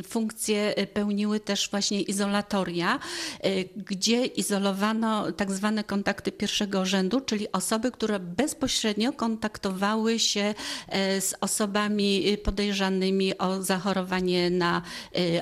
funkcję 0.07 0.73
pełniły 0.93 1.22
pełniły 1.23 1.39
też 1.39 1.69
właśnie 1.69 2.01
izolatoria, 2.01 2.99
y, 3.45 3.69
gdzie 3.75 4.25
izolowano 4.25 5.31
tak 5.31 5.51
zwane 5.51 5.83
kontakty 5.83 6.31
pierwszego 6.31 6.85
rzędu, 6.85 7.21
czyli 7.21 7.51
osoby, 7.51 7.91
które 7.91 8.19
bezpośrednio 8.19 9.13
kontaktowały 9.13 10.19
się 10.19 10.53
e, 10.87 11.21
z 11.21 11.35
osobami 11.41 12.29
y, 12.29 12.37
podejrzanymi 12.37 13.37
o 13.37 13.63
zachorowanie 13.63 14.49
na 14.49 14.81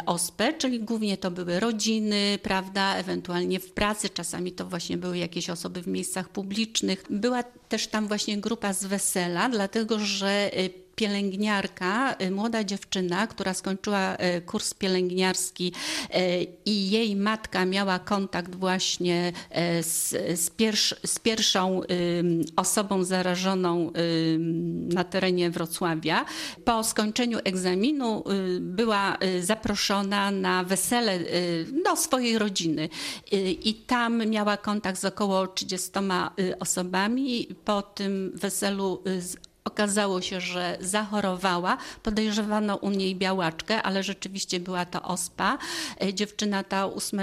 ospę, 0.06 0.54
czyli 0.54 0.80
głównie 0.80 1.18
to 1.18 1.32
były 1.32 1.60
rodziny, 1.60 2.40
prawda, 2.44 2.96
ewentualnie 2.96 3.60
w 3.60 3.72
pracy, 3.72 4.10
czasami 4.10 4.52
to 4.52 4.66
właśnie 4.66 4.98
były 4.98 5.18
jakieś 5.18 5.50
osoby 5.50 5.82
w 5.82 5.88
miejscach 5.88 6.30
publicznych. 6.30 7.04
Była 7.10 7.44
też 7.44 7.88
tam 7.88 8.08
właśnie 8.08 8.38
grupa 8.38 8.74
z 8.74 8.86
wesela, 8.86 9.50
dlatego 9.50 10.00
że 10.00 10.52
pielęgniarka, 10.96 12.16
y, 12.22 12.32
młoda 12.32 12.64
dziewczyna, 12.64 13.28
która 13.28 13.54
skończyła 13.54 14.16
y, 14.16 14.42
kurs 14.42 14.74
pielęgniarski 14.74 15.74
y, 16.16 16.48
i 16.66 16.90
jej 16.90 17.16
matka 17.16 17.66
miała 17.66 18.00
kontakt 18.00 18.56
właśnie 18.56 19.34
z, 19.82 20.10
z, 20.40 20.52
z 21.06 21.20
pierwszą 21.20 21.82
osobą 22.56 23.04
zarażoną 23.04 23.92
na 24.94 25.04
terenie 25.04 25.50
Wrocławia. 25.50 26.26
Po 26.66 26.84
skończeniu 26.84 27.40
egzaminu 27.44 28.24
była 28.60 29.18
zaproszona 29.42 30.32
na 30.32 30.64
wesele 30.64 31.20
do 31.84 31.96
swojej 31.96 32.38
rodziny 32.38 32.90
i 33.64 33.74
tam 33.88 34.28
miała 34.28 34.58
kontakt 34.58 35.00
z 35.00 35.06
około 35.06 35.48
30 35.48 35.90
osobami. 36.60 37.48
Po 37.66 37.82
tym 37.82 38.32
weselu 38.36 39.04
Okazało 39.64 40.22
się, 40.22 40.42
że 40.42 40.78
zachorowała, 40.80 41.78
podejrzewano 42.04 42.76
u 42.76 42.90
niej 42.90 43.16
białaczkę, 43.16 43.84
ale 43.84 44.04
rzeczywiście 44.04 44.60
była 44.60 44.86
to 44.86 45.02
ospa. 45.02 45.58
E, 46.02 46.14
dziewczyna 46.14 46.64
ta 46.64 46.86
8 46.86 47.20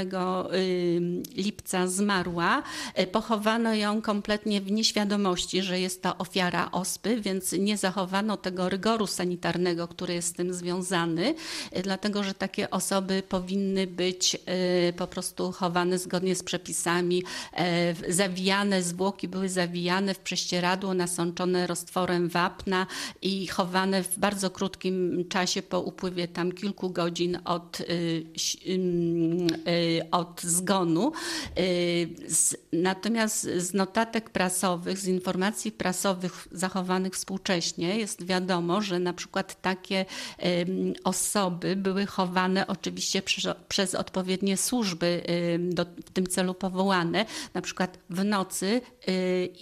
lipca 1.34 1.86
zmarła. 1.86 2.62
E, 2.95 3.07
pochowano 3.07 3.74
ją 3.74 4.03
kompletnie 4.03 4.61
w 4.61 4.70
nieświadomości, 4.70 5.62
że 5.62 5.80
jest 5.80 6.03
to 6.03 6.18
ofiara 6.18 6.70
ospy, 6.70 7.20
więc 7.20 7.53
nie 7.53 7.76
zachowano 7.76 8.36
tego 8.36 8.68
rygoru 8.68 9.07
sanitarnego, 9.07 9.89
który 9.89 10.14
jest 10.14 10.28
z 10.28 10.32
tym 10.32 10.55
związany, 10.55 11.34
e, 11.72 11.82
dlatego 11.82 12.22
że 12.22 12.34
takie 12.34 12.70
osoby 12.70 13.22
powinny 13.28 13.86
być 13.86 14.36
po 14.97 15.07
prostu 15.07 15.53
chowane 15.53 15.99
zgodnie 15.99 16.36
z 16.36 16.43
przepisami, 16.43 17.22
zawijane, 18.09 18.82
zwłoki 18.82 19.28
były 19.28 19.49
zawijane 19.49 20.14
w 20.14 20.18
prześcieradło 20.18 20.95
nasączone 20.95 21.66
roztworem 21.66 22.28
wapna 22.29 22.87
i 23.22 23.47
chowane 23.47 24.03
w 24.03 24.18
bardzo 24.18 24.51
krótkim 24.51 25.24
czasie 25.29 25.62
po 25.62 25.81
upływie 25.81 26.29
tam 26.29 26.53
kilku 26.53 26.91
godzin 26.91 27.39
od, 27.45 27.81
y, 27.81 27.85
y, 28.66 30.11
od 30.11 30.43
zgonu. 30.43 31.12
Y, 31.59 32.09
natomiast 32.72 33.43
z 33.57 33.74
notatek 33.74 34.31
prasowych, 34.31 34.99
z 34.99 35.07
informacji 35.07 35.72
prasowych 35.72 36.49
zachowanych 36.53 37.12
współcześnie 37.12 37.99
jest 37.99 38.26
wiadomo, 38.26 38.83
że 38.83 38.99
na 38.99 39.12
przykład 39.12 39.61
takie 39.62 40.05
osoby 41.05 41.76
były 41.76 42.07
chowane 42.07 42.66
oczywiście 42.66 43.22
przez 43.68 43.95
odpowiednie 43.95 44.57
służby 44.57 45.22
do, 45.59 45.85
w 45.85 46.11
tym 46.11 46.26
celu 46.26 46.55
powołane. 46.55 47.26
Na 47.55 47.62
przykład 47.62 47.99
w 48.11 48.24
nocy 48.24 48.81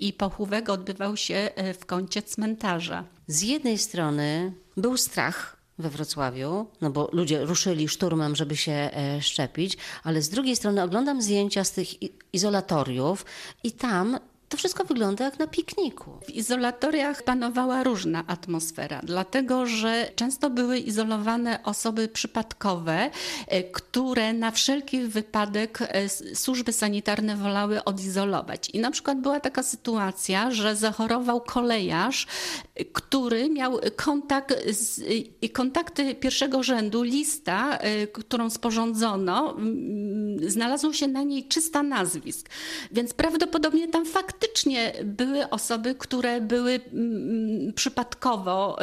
i 0.01 0.13
pochówek 0.13 0.69
odbywał 0.69 1.17
się 1.17 1.51
w 1.81 1.87
kącie 1.87 2.23
cmentarza 2.23 2.56
komentarza. 2.57 3.05
Z 3.27 3.43
jednej 3.43 3.79
strony 3.79 4.53
był 4.77 4.97
strach 4.97 5.57
we 5.79 5.91
Wrocławiu, 5.91 6.67
no 6.81 6.91
bo 6.91 7.09
ludzie 7.13 7.45
ruszyli 7.45 7.89
szturmem, 7.89 8.37
żeby 8.37 8.57
się 8.57 8.73
e, 8.73 9.23
szczepić, 9.23 9.77
ale 10.05 10.23
z 10.23 10.29
drugiej 10.29 10.57
strony 10.57 10.83
oglądam 10.83 11.23
zdjęcia 11.23 11.65
z 11.65 11.73
tych 11.73 11.89
izolatoriów 12.33 13.25
i 13.65 13.73
tam 13.73 14.19
To 14.49 14.57
wszystko 14.57 14.85
wygląda 14.85 15.25
jak 15.25 15.39
na 15.39 15.47
pikniku. 15.47 16.11
W 16.27 16.31
izolatoriach 16.31 17.23
panowała 17.23 17.83
różna 17.83 18.25
atmosfera, 18.27 19.01
dlatego 19.05 19.67
że 19.67 20.11
często 20.17 20.51
były 20.51 20.79
izolowane 20.79 21.63
osoby 21.65 22.09
przypadkowe, 22.09 23.11
e, 23.47 23.63
które 23.63 24.33
na 24.33 24.51
wszelki 24.51 25.01
wypadek 25.01 25.79
e, 25.83 26.09
służby 26.35 26.73
sanitarne 26.73 27.37
wolały 27.37 27.85
odizolować. 27.85 28.71
I 28.71 28.79
na 28.79 28.91
przykład 28.91 29.21
była 29.21 29.41
taka 29.41 29.63
sytuacja, 29.63 30.51
że 30.51 30.77
zachorował 30.77 31.41
kolejarz, 31.41 32.27
e, 32.75 32.85
który 32.85 33.51
miał 33.51 33.81
kontakt 33.97 34.55
z, 34.71 35.03
kontakty 35.53 36.15
pierwszego 36.15 36.63
rzędu, 36.63 37.03
lista, 37.03 37.79
którą 38.13 38.51
sporządzono, 38.51 39.57
znalazło 40.47 40.93
się 40.93 41.09
na 41.09 41.23
niej 41.23 41.49
300 41.49 41.83
nazwisk. 41.83 42.49
Więc 42.93 43.15
prawdopodobnie 43.15 43.89
tam 43.89 44.07
faktycznie 44.41 44.93
były 45.05 45.51
osoby, 45.51 45.95
które 45.95 46.41
były 46.41 46.81
mm, 46.93 47.73
przypadkowo 47.73 48.79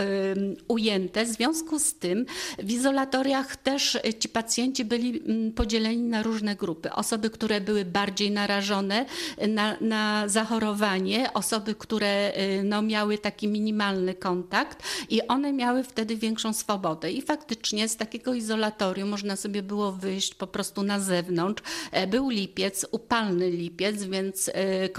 ujęte. 0.68 1.26
W 1.26 1.28
związku 1.28 1.80
z 1.80 1.94
tym 1.94 2.26
w 2.60 2.72
izolatoriach 2.72 3.56
też 3.56 3.98
ci 4.20 4.30
pacjenci 4.30 4.86
byli 4.86 5.22
mm, 5.26 5.52
podzieleni 5.52 6.04
na 6.04 6.24
różne 6.24 6.56
grupy. 6.56 6.92
Osoby, 6.92 7.30
które 7.30 7.62
były 7.62 7.86
bardziej 7.86 8.32
narażone 8.32 9.06
na, 9.48 9.78
na 9.82 10.28
zachorowanie, 10.28 11.34
osoby, 11.34 11.76
które 11.76 12.34
y, 12.38 12.64
no, 12.64 12.82
miały 12.82 13.18
taki 13.18 13.48
minimalny 13.48 14.14
kontakt 14.14 14.84
i 15.10 15.28
one 15.28 15.54
miały 15.54 15.84
wtedy 15.84 16.16
większą 16.16 16.54
swobodę. 16.54 17.12
I 17.12 17.22
faktycznie 17.22 17.90
z 17.90 17.98
takiego 17.98 18.34
izolatorium 18.34 19.10
można 19.10 19.36
sobie 19.36 19.64
było 19.64 19.92
wyjść 19.92 20.36
po 20.36 20.48
prostu 20.48 20.84
na 20.84 21.00
zewnątrz. 21.00 21.64
E, 21.92 22.08
był 22.08 22.30
lipiec, 22.30 22.86
upalny 22.92 23.50
lipiec, 23.50 24.04
więc 24.04 24.50
e, 24.54 24.90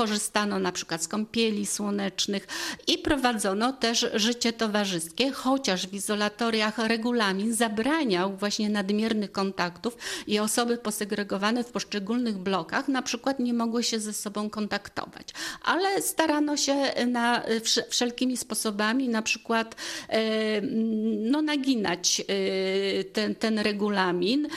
korzystano 0.45 0.59
na 0.59 0.73
przykład 0.73 1.03
z 1.03 1.09
kąpieli 1.09 1.67
słonecznych 1.67 2.47
i 2.87 2.99
prowadzono 2.99 3.73
też 3.73 4.07
życie 4.15 4.53
towarzyskie, 4.53 5.31
chociaż 5.31 5.87
w 5.87 5.95
izolatoriach 5.95 6.79
regulamin 6.79 7.55
zabraniał 7.55 8.37
właśnie 8.37 8.71
nadmiernych 8.71 9.33
kontaktów 9.33 9.97
i 10.27 10.39
osoby 10.39 10.79
posegregowane 10.79 11.65
w 11.65 11.73
poszczególnych 11.73 12.39
blokach 12.39 12.89
na 12.89 13.03
przykład 13.03 13.39
nie 13.39 13.55
mogły 13.55 13.83
się 13.83 14.01
ze 14.01 14.13
sobą 14.13 14.51
kontaktować. 14.51 15.29
Ale 15.63 16.03
starano 16.03 16.57
się 16.57 16.77
na 17.07 17.43
wszelkimi 17.89 18.37
sposobami 18.37 19.09
na 19.09 19.23
przykład 19.23 19.77
e, 20.09 20.61
no, 21.31 21.43
naginać 21.43 22.23
ten, 23.13 23.35
ten 23.35 23.59
regulamin 23.59 24.49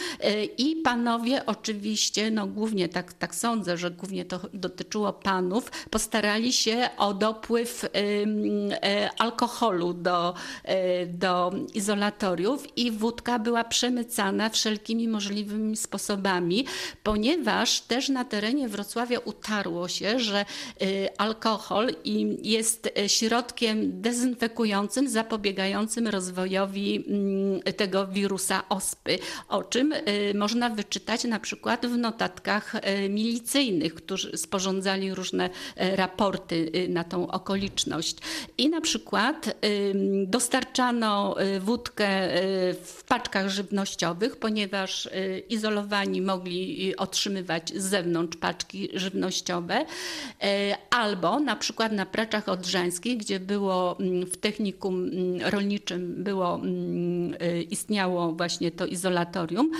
i 0.57 0.75
panowie 0.83 1.45
oczywiście, 1.45 2.31
no 2.31 2.47
głównie 2.47 2.89
tak, 2.89 3.13
tak 3.13 3.35
sądzę, 3.35 3.77
że 3.77 3.91
głównie 3.91 4.25
to 4.25 4.39
dotyczyło 4.53 5.13
panów, 5.13 5.71
postarali 5.89 6.53
się 6.53 6.89
o 6.97 7.13
dopływ 7.13 7.85
e, 7.85 9.09
alkoholu 9.17 9.93
do, 9.93 10.33
e, 10.63 11.05
do 11.05 11.51
izolatoriów 11.73 12.77
i 12.77 12.91
wódka 12.91 13.39
była 13.39 13.63
przemycana 13.63 14.49
wszelkimi 14.49 15.07
możliwymi 15.07 15.77
sposobami, 15.77 16.65
ponieważ 17.03 17.81
też 17.81 18.09
na 18.09 18.25
terenie 18.25 18.69
Wrocławia 18.69 19.19
utarło 19.19 19.87
się, 19.87 20.19
że 20.19 20.39
e, 20.39 20.45
alkohol 21.21 21.95
jest 22.41 22.89
środkiem 23.07 24.01
dezynfekującym, 24.01 25.09
zapobiegającym 25.09 26.07
rozwojowi 26.07 27.05
mm, 27.07 27.61
tego 27.61 28.07
wirusa 28.07 28.63
ospy, 28.69 29.19
o 29.47 29.63
czym 29.63 29.93
można 30.35 30.69
wyczytać 30.69 31.23
na 31.23 31.39
przykład 31.39 31.85
w 31.85 31.97
notatkach 31.97 32.73
milicyjnych, 33.09 33.95
którzy 33.95 34.37
sporządzali 34.37 35.13
różne 35.13 35.49
raporty 35.75 36.71
y, 36.75 36.89
na 36.89 37.03
tą 37.03 37.27
okoliczność. 37.27 38.17
I 38.57 38.69
na 38.69 38.81
przykład 38.81 39.55
dostarczano 40.25 41.41
y, 41.41 41.59
wódkę 41.59 42.37
y, 42.43 42.73
w 42.73 43.03
paczkach 43.07 43.49
żywnościowych, 43.49 44.37
ponieważ 44.37 45.09
izolowani 45.49 46.21
mogli 46.21 46.95
otrzymywać 46.95 47.69
z 47.69 47.83
zewnątrz 47.83 48.37
paczki 48.37 48.89
żywnościowe, 48.93 49.85
albo 50.89 51.39
na 51.39 51.55
przykład 51.55 51.91
na 51.91 52.05
Praczach 52.05 52.49
Odrzańskich, 52.49 53.17
gdzie 53.17 53.39
było 53.39 53.99
mm, 53.99 54.25
w 54.25 54.37
technikum 54.37 55.03
mm, 55.03 55.51
rolniczym 55.51 56.23
było, 56.23 56.55
mm, 56.55 57.35
istniało 57.69 58.31
właśnie 58.31 58.71
to 58.71 58.85
izolatorium, 58.85 59.71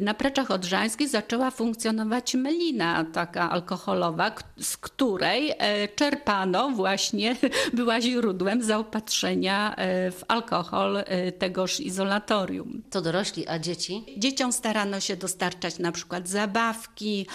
na 0.00 0.14
Preczach 0.14 0.50
Odrzańskich 0.50 1.08
zaczęła 1.08 1.50
funkcjonować 1.50 2.34
melina 2.34 3.04
taka 3.04 3.50
alkoholowa, 3.50 4.34
z 4.60 4.76
której 4.76 5.52
e, 5.58 5.88
czerpano 5.88 6.70
właśnie, 6.70 7.36
była 7.74 8.00
źródłem 8.00 8.62
zaopatrzenia 8.62 9.74
e, 9.76 10.10
w 10.10 10.24
alkohol 10.28 10.96
e, 10.96 11.32
tegoż 11.32 11.80
izolatorium. 11.80 12.82
To 12.90 13.00
dorośli, 13.00 13.48
a 13.48 13.58
dzieci? 13.58 14.04
Dzieciom 14.16 14.52
starano 14.52 15.00
się 15.00 15.16
dostarczać 15.16 15.78
na 15.78 15.92
przykład 15.92 16.28
zabawki, 16.28 17.26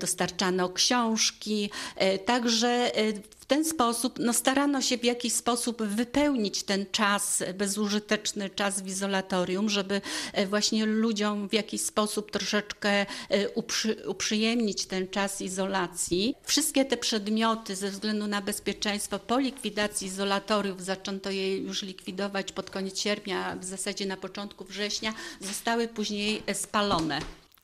dostarczano 0.00 0.68
książki, 0.68 1.70
także 2.24 2.90
ten 3.50 3.64
sposób 3.64 4.18
no, 4.18 4.32
starano 4.32 4.82
się 4.82 4.98
w 4.98 5.04
jakiś 5.04 5.32
sposób 5.32 5.82
wypełnić 5.82 6.62
ten 6.62 6.86
czas, 6.92 7.42
bezużyteczny 7.54 8.50
czas 8.50 8.80
w 8.80 8.86
izolatorium, 8.86 9.68
żeby 9.68 10.00
e, 10.32 10.46
właśnie 10.46 10.86
ludziom 10.86 11.48
w 11.48 11.52
jakiś 11.52 11.80
sposób 11.80 12.30
troszeczkę 12.30 12.90
e, 13.28 13.48
uprzy, 13.48 13.96
uprzyjemnić 14.06 14.86
ten 14.86 15.08
czas 15.08 15.40
izolacji. 15.40 16.34
Wszystkie 16.42 16.84
te 16.84 16.96
przedmioty 16.96 17.76
ze 17.76 17.90
względu 17.90 18.26
na 18.26 18.40
bezpieczeństwo 18.40 19.18
po 19.18 19.38
likwidacji 19.38 20.06
izolatoriów, 20.06 20.82
zaczęto 20.82 21.30
je 21.30 21.58
już 21.58 21.82
likwidować 21.82 22.52
pod 22.52 22.70
koniec 22.70 23.00
sierpnia, 23.00 23.56
w 23.56 23.64
zasadzie 23.64 24.06
na 24.06 24.16
początku 24.16 24.64
września, 24.64 25.14
zostały 25.40 25.88
później 25.88 26.42
e, 26.46 26.54
spalone. 26.54 27.20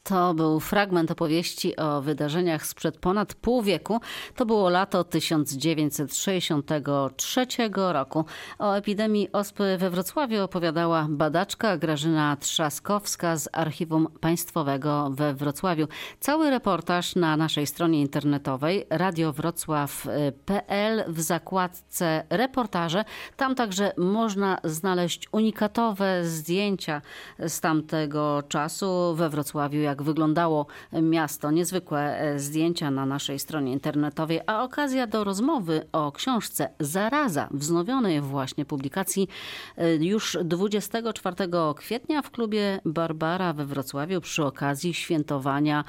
To 0.09 0.35
był 0.35 0.61
fragment 0.61 1.11
opowieści 1.11 1.77
o 1.77 2.03
wydarzeniach 2.03 2.67
sprzed 2.67 2.99
ponad 2.99 3.35
pół 3.35 3.63
wieku. 3.63 4.01
To 4.37 4.47
było 4.47 4.71
lato 4.71 5.05
1963 5.05 7.47
roku. 7.75 8.25
O 8.59 8.73
epidemii 8.73 9.33
ospy 9.33 9.77
we 9.79 9.91
Wrocławiu 9.91 10.43
opowiadała 10.43 11.07
badaczka 11.11 11.77
Grażyna 11.77 12.37
Trzaskowska 12.37 13.37
z 13.37 13.49
Archiwum 13.53 14.09
Państwowego 14.21 15.11
we 15.11 15.35
Wrocławiu. 15.35 15.89
Cały 16.21 16.51
reportaż 16.51 17.15
na 17.15 17.37
naszej 17.37 17.67
stronie 17.67 18.01
internetowej 18.01 18.87
radiowrocław.pl 18.91 21.05
w 21.09 21.21
zakładce 21.21 22.25
reportaże. 22.31 23.05
Tam 23.37 23.55
także 23.55 23.93
można 23.97 24.59
znaleźć 24.65 25.29
unikatowe 25.33 26.25
zdjęcia 26.25 27.03
z 27.39 27.61
tamtego 27.61 28.43
czasu 28.49 29.15
we 29.15 29.29
Wrocławiu, 29.29 29.81
jak 29.81 29.96
jak 29.97 30.03
wyglądało 30.03 30.67
miasto. 30.93 31.51
Niezwykłe 31.51 32.21
e, 32.21 32.39
zdjęcia 32.39 32.91
na 32.91 33.07
naszej 33.07 33.39
stronie 33.39 33.73
internetowej, 33.73 34.41
a 34.47 34.63
okazja 34.63 35.07
do 35.07 35.25
rozmowy 35.25 35.87
o 35.93 36.13
książce 36.13 36.69
Zaraza, 36.81 37.49
wznowionej 37.51 38.21
właśnie 38.21 38.65
publikacji 38.65 39.29
e, 39.77 39.95
już 39.95 40.39
24 40.45 41.37
kwietnia 41.77 42.23
w 42.23 42.31
klubie 42.31 42.81
Barbara 42.85 43.53
we 43.53 43.67
Wrocławiu 43.67 44.21
przy 44.21 44.45
okazji 44.45 44.95
świętowania 44.95 45.85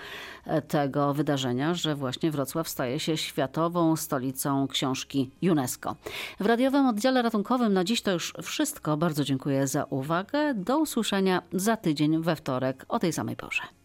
e, 0.46 0.62
tego 0.62 1.14
wydarzenia, 1.14 1.74
że 1.74 1.96
właśnie 1.96 2.32
Wrocław 2.32 2.70
staje 2.70 3.00
się 3.00 3.18
światową 3.18 3.96
stolicą 3.96 4.68
książki 4.68 5.32
UNESCO. 5.42 5.96
W 6.40 6.46
radiowym 6.46 6.86
oddziale 6.86 7.22
ratunkowym 7.22 7.74
na 7.74 7.84
dziś 7.84 8.02
to 8.02 8.12
już 8.12 8.34
wszystko. 8.44 8.98
Bardzo 8.98 9.24
dziękuję 9.24 9.68
za 9.68 9.84
uwagę. 9.84 10.54
Do 10.54 10.80
usłyszenia 10.80 11.42
za 11.52 11.78
tydzień 11.78 12.22
we 12.22 12.36
wtorek 12.36 12.86
o 12.90 13.00
tej 13.00 13.14
samej 13.14 13.36
porze. 13.36 13.78